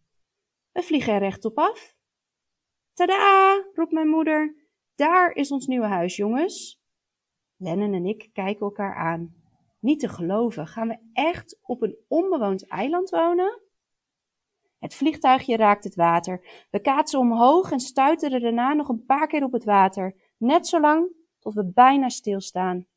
We 0.77 0.83
vliegen 0.83 1.13
er 1.13 1.19
rechtop 1.19 1.57
af. 1.57 1.95
Tada, 2.93 3.63
roept 3.73 3.91
mijn 3.91 4.07
moeder. 4.07 4.55
Daar 4.95 5.31
is 5.31 5.51
ons 5.51 5.67
nieuwe 5.67 5.85
huis, 5.85 6.15
jongens. 6.15 6.81
Lennon 7.55 7.93
en 7.93 8.05
ik 8.05 8.29
kijken 8.33 8.65
elkaar 8.65 8.95
aan. 8.95 9.35
Niet 9.79 9.99
te 9.99 10.07
geloven, 10.07 10.67
gaan 10.67 10.87
we 10.87 10.97
echt 11.13 11.59
op 11.61 11.81
een 11.81 11.97
onbewoond 12.07 12.67
eiland 12.67 13.09
wonen? 13.09 13.61
Het 14.79 14.95
vliegtuigje 14.95 15.55
raakt 15.55 15.83
het 15.83 15.95
water. 15.95 16.65
We 16.69 16.79
kaatsen 16.79 17.19
omhoog 17.19 17.71
en 17.71 17.79
stuiteren 17.79 18.41
daarna 18.41 18.73
nog 18.73 18.89
een 18.89 19.05
paar 19.05 19.27
keer 19.27 19.43
op 19.43 19.51
het 19.51 19.63
water. 19.63 20.15
Net 20.37 20.67
zo 20.67 20.79
lang 20.79 21.11
tot 21.39 21.53
we 21.53 21.71
bijna 21.71 22.09
stilstaan. 22.09 22.87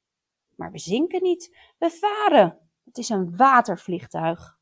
Maar 0.56 0.70
we 0.70 0.78
zinken 0.78 1.22
niet, 1.22 1.56
we 1.78 1.90
varen. 1.90 2.58
Het 2.84 2.98
is 2.98 3.08
een 3.08 3.36
watervliegtuig. 3.36 4.59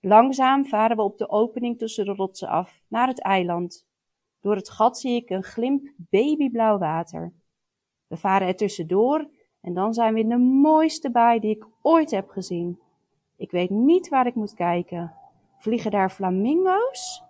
Langzaam 0.00 0.66
varen 0.66 0.96
we 0.96 1.02
op 1.02 1.18
de 1.18 1.28
opening 1.28 1.78
tussen 1.78 2.04
de 2.04 2.14
rotsen 2.14 2.48
af, 2.48 2.80
naar 2.88 3.08
het 3.08 3.22
eiland. 3.22 3.86
Door 4.40 4.54
het 4.56 4.70
gat 4.70 4.98
zie 4.98 5.16
ik 5.16 5.30
een 5.30 5.42
glimp 5.42 5.88
babyblauw 5.96 6.78
water. 6.78 7.32
We 8.06 8.16
varen 8.16 8.48
er 8.48 8.56
tussendoor 8.56 9.28
en 9.60 9.74
dan 9.74 9.94
zijn 9.94 10.14
we 10.14 10.20
in 10.20 10.28
de 10.28 10.36
mooiste 10.38 11.10
baai 11.10 11.40
die 11.40 11.56
ik 11.56 11.66
ooit 11.82 12.10
heb 12.10 12.28
gezien. 12.28 12.80
Ik 13.36 13.50
weet 13.50 13.70
niet 13.70 14.08
waar 14.08 14.26
ik 14.26 14.34
moet 14.34 14.54
kijken. 14.54 15.14
Vliegen 15.58 15.90
daar 15.90 16.10
flamingo's? 16.10 17.22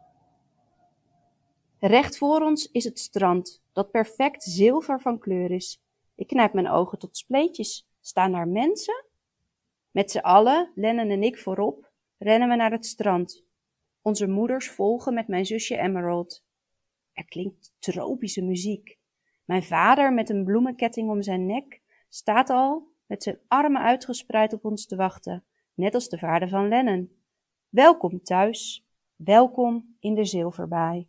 Recht 1.78 2.18
voor 2.18 2.40
ons 2.40 2.70
is 2.70 2.84
het 2.84 2.98
strand, 2.98 3.62
dat 3.72 3.90
perfect 3.90 4.42
zilver 4.42 5.00
van 5.00 5.18
kleur 5.18 5.50
is. 5.50 5.82
Ik 6.14 6.26
knijp 6.26 6.52
mijn 6.52 6.68
ogen 6.68 6.98
tot 6.98 7.16
spleetjes. 7.16 7.88
Staan 8.00 8.32
daar 8.32 8.48
mensen? 8.48 9.04
Met 9.90 10.10
z'n 10.10 10.18
allen, 10.18 10.70
Lennon 10.74 11.10
en 11.10 11.22
ik 11.22 11.38
voorop, 11.38 11.87
rennen 12.18 12.48
we 12.48 12.56
naar 12.56 12.70
het 12.70 12.86
strand. 12.86 13.44
Onze 14.02 14.26
moeders 14.26 14.70
volgen 14.70 15.14
met 15.14 15.28
mijn 15.28 15.46
zusje 15.46 15.76
Emerald. 15.76 16.44
Er 17.12 17.24
klinkt 17.24 17.72
tropische 17.78 18.42
muziek. 18.42 18.98
Mijn 19.44 19.62
vader, 19.62 20.12
met 20.12 20.30
een 20.30 20.44
bloemenketting 20.44 21.10
om 21.10 21.22
zijn 21.22 21.46
nek, 21.46 21.80
staat 22.08 22.50
al 22.50 22.92
met 23.06 23.22
zijn 23.22 23.38
armen 23.48 23.82
uitgespreid 23.82 24.52
op 24.52 24.64
ons 24.64 24.86
te 24.86 24.96
wachten, 24.96 25.44
net 25.74 25.94
als 25.94 26.08
de 26.08 26.18
vader 26.18 26.48
van 26.48 26.68
Lennon. 26.68 27.12
Welkom 27.68 28.22
thuis, 28.22 28.86
welkom 29.16 29.96
in 30.00 30.14
de 30.14 30.24
zilverbaai. 30.24 31.08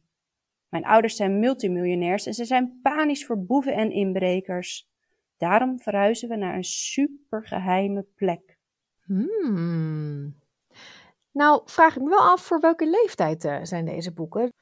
Mijn 0.69 0.85
ouders 0.85 1.15
zijn 1.15 1.39
multimiljonairs 1.39 2.25
en 2.25 2.33
ze 2.33 2.45
zijn 2.45 2.79
panisch 2.81 3.25
voor 3.25 3.45
boeven 3.45 3.73
en 3.73 3.91
inbrekers. 3.91 4.89
Daarom 5.37 5.79
verhuizen 5.79 6.29
we 6.29 6.35
naar 6.35 6.55
een 6.55 6.63
supergeheime 6.63 8.05
plek. 8.15 8.57
Hmm. 9.05 10.38
Nou, 11.31 11.61
vraag 11.65 11.95
ik 11.95 12.01
me 12.01 12.09
wel 12.09 12.19
af 12.19 12.41
voor 12.41 12.59
welke 12.59 12.89
leeftijd 12.89 13.45
uh, 13.45 13.57
zijn 13.61 13.85
deze 13.85 14.13
boeken? 14.13 14.53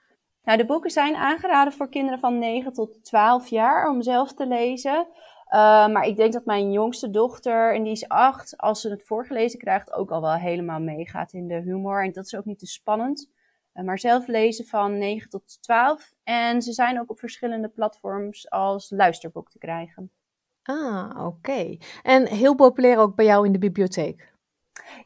Nou, 0.43 0.57
de 0.57 0.65
boeken 0.65 0.89
zijn 0.89 1.15
aangeraden 1.15 1.73
voor 1.73 1.89
kinderen 1.89 2.19
van 2.19 2.39
9 2.39 2.73
tot 2.73 3.03
12 3.03 3.47
jaar 3.47 3.89
om 3.89 4.01
zelf 4.01 4.33
te 4.33 4.47
lezen. 4.47 5.07
Uh, 5.53 5.87
maar 5.87 6.05
ik 6.05 6.15
denk 6.15 6.33
dat 6.33 6.45
mijn 6.45 6.71
jongste 6.71 7.09
dochter, 7.09 7.73
en 7.73 7.83
die 7.83 7.91
is 7.91 8.07
8, 8.07 8.57
als 8.57 8.81
ze 8.81 8.89
het 8.89 9.05
voorgelezen 9.05 9.59
krijgt, 9.59 9.91
ook 9.91 10.11
al 10.11 10.21
wel 10.21 10.33
helemaal 10.33 10.79
meegaat 10.79 11.33
in 11.33 11.47
de 11.47 11.61
humor. 11.61 12.03
En 12.03 12.11
dat 12.11 12.25
is 12.25 12.35
ook 12.35 12.45
niet 12.45 12.59
te 12.59 12.65
spannend. 12.65 13.29
Uh, 13.73 13.83
maar 13.83 13.99
zelf 13.99 14.27
lezen 14.27 14.65
van 14.65 14.97
9 14.97 15.29
tot 15.29 15.61
12. 15.61 16.13
En 16.23 16.61
ze 16.61 16.73
zijn 16.73 16.99
ook 16.99 17.09
op 17.09 17.19
verschillende 17.19 17.69
platforms 17.69 18.49
als 18.49 18.89
luisterboek 18.89 19.49
te 19.49 19.57
krijgen. 19.57 20.11
Ah, 20.63 21.09
oké. 21.09 21.25
Okay. 21.25 21.79
En 22.03 22.27
heel 22.27 22.55
populair 22.55 22.97
ook 22.97 23.15
bij 23.15 23.25
jou 23.25 23.45
in 23.45 23.51
de 23.51 23.59
bibliotheek? 23.59 24.35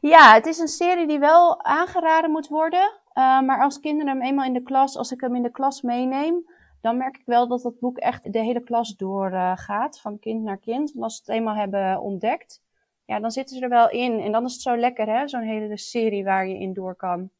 Ja, 0.00 0.34
het 0.34 0.46
is 0.46 0.58
een 0.58 0.68
serie 0.68 1.06
die 1.06 1.18
wel 1.18 1.64
aangeraden 1.64 2.30
moet 2.30 2.48
worden. 2.48 3.00
Uh, 3.14 3.40
maar 3.40 3.62
als 3.62 3.80
kinderen 3.80 4.12
hem 4.12 4.22
eenmaal 4.22 4.44
in 4.44 4.52
de 4.52 4.62
klas, 4.62 4.96
als 4.96 5.12
ik 5.12 5.20
hem 5.20 5.34
in 5.34 5.42
de 5.42 5.50
klas 5.50 5.82
meeneem, 5.82 6.50
dan 6.80 6.96
merk 6.96 7.16
ik 7.16 7.26
wel 7.26 7.48
dat 7.48 7.62
dat 7.62 7.78
boek 7.80 7.98
echt 7.98 8.32
de 8.32 8.38
hele 8.38 8.62
klas 8.62 8.96
doorgaat, 8.96 9.96
uh, 9.96 10.02
van 10.02 10.18
kind 10.18 10.42
naar 10.42 10.58
kind. 10.58 10.94
En 10.94 11.02
als 11.02 11.16
ze 11.16 11.22
het 11.26 11.30
eenmaal 11.36 11.54
hebben 11.54 12.00
ontdekt, 12.00 12.62
ja, 13.04 13.20
dan 13.20 13.30
zitten 13.30 13.56
ze 13.56 13.62
er 13.62 13.68
wel 13.68 13.90
in. 13.90 14.20
En 14.20 14.32
dan 14.32 14.44
is 14.44 14.52
het 14.52 14.62
zo 14.62 14.76
lekker, 14.76 15.06
hè, 15.06 15.28
zo'n 15.28 15.42
hele 15.42 15.78
serie 15.78 16.24
waar 16.24 16.46
je 16.46 16.58
in 16.58 16.72
door 16.72 16.94
kan. 16.94 17.30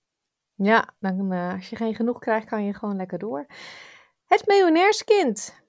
Ja, 0.54 0.88
dan, 0.98 1.32
uh, 1.32 1.52
als 1.52 1.70
je 1.70 1.76
geen 1.76 1.94
genoeg 1.94 2.18
krijgt, 2.18 2.46
kan 2.46 2.64
je 2.64 2.74
gewoon 2.74 2.96
lekker 2.96 3.18
door. 3.18 3.46
Het 4.26 4.46
miljonairskind. 4.46 5.62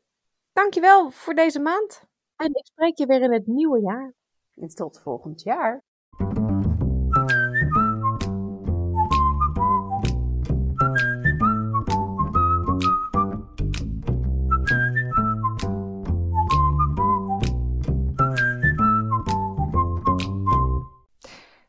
Dankjewel 0.54 1.10
voor 1.10 1.34
deze 1.34 1.60
maand. 1.60 2.04
En 2.36 2.46
ik 2.46 2.66
spreek 2.66 2.98
je 2.98 3.06
weer 3.06 3.22
in 3.22 3.34
het 3.34 3.48
nieuwe 3.48 3.82
jaar. 3.82 4.14
En 4.56 4.68
tot 4.68 5.00
volgend 5.00 5.42
jaar. 5.42 5.84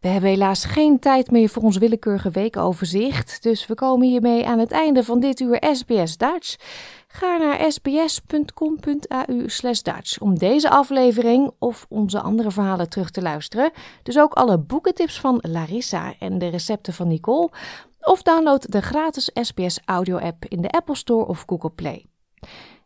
We 0.04 0.10
hebben 0.10 0.30
helaas 0.30 0.64
geen 0.64 0.98
tijd 0.98 1.30
meer 1.30 1.48
voor 1.48 1.62
ons 1.62 1.76
willekeurige 1.76 2.30
weekoverzicht, 2.30 3.42
dus 3.42 3.66
we 3.66 3.74
komen 3.74 4.06
hiermee 4.06 4.46
aan 4.46 4.58
het 4.58 4.70
einde 4.70 5.04
van 5.04 5.20
dit 5.20 5.40
uur 5.40 5.64
SBS 5.72 6.16
Dutch. 6.16 6.56
Ga 7.08 7.36
naar 7.36 7.72
sbs.com.au 7.72 9.46
Dutch 9.82 10.20
om 10.20 10.38
deze 10.38 10.70
aflevering 10.70 11.50
of 11.58 11.86
onze 11.88 12.20
andere 12.20 12.50
verhalen 12.50 12.88
terug 12.88 13.10
te 13.10 13.22
luisteren. 13.22 13.70
Dus 14.02 14.18
ook 14.18 14.32
alle 14.32 14.58
boekentips 14.58 15.20
van 15.20 15.38
Larissa 15.40 16.14
en 16.18 16.38
de 16.38 16.48
recepten 16.48 16.92
van 16.92 17.08
Nicole. 17.08 17.50
Of 18.00 18.22
download 18.22 18.72
de 18.72 18.82
gratis 18.82 19.30
SBS 19.34 19.80
audio 19.84 20.18
app 20.18 20.44
in 20.48 20.60
de 20.60 20.70
Apple 20.70 20.96
Store 20.96 21.26
of 21.26 21.44
Google 21.46 21.70
Play. 21.70 22.06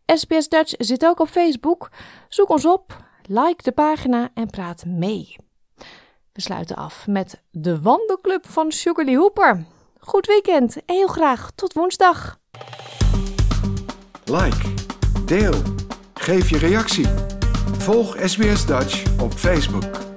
SBS 0.07 0.49
Dutch 0.49 0.75
zit 0.77 1.07
ook 1.07 1.21
op 1.21 1.29
Facebook. 1.29 1.91
Zoek 2.29 2.49
ons 2.49 2.66
op, 2.66 3.05
like 3.23 3.62
de 3.62 3.73
pagina 3.73 4.31
en 4.35 4.51
praat 4.51 4.85
mee. 4.87 5.47
We 6.39 6.45
sluiten 6.45 6.76
af 6.76 7.07
met 7.07 7.41
de 7.51 7.80
wandelclub 7.80 8.47
van 8.49 8.72
Sugarly 8.72 9.14
Hooper. 9.14 9.64
Goed 10.01 10.26
weekend 10.26 10.76
en 10.76 10.95
heel 10.95 11.07
graag 11.07 11.51
tot 11.55 11.72
woensdag. 11.72 12.39
Like, 14.24 14.74
deel, 15.24 15.55
geef 16.14 16.51
je 16.51 16.59
reactie. 16.59 17.07
Volg 17.78 18.16
SBS 18.24 18.66
Dutch 18.66 19.20
op 19.20 19.32
Facebook. 19.32 20.07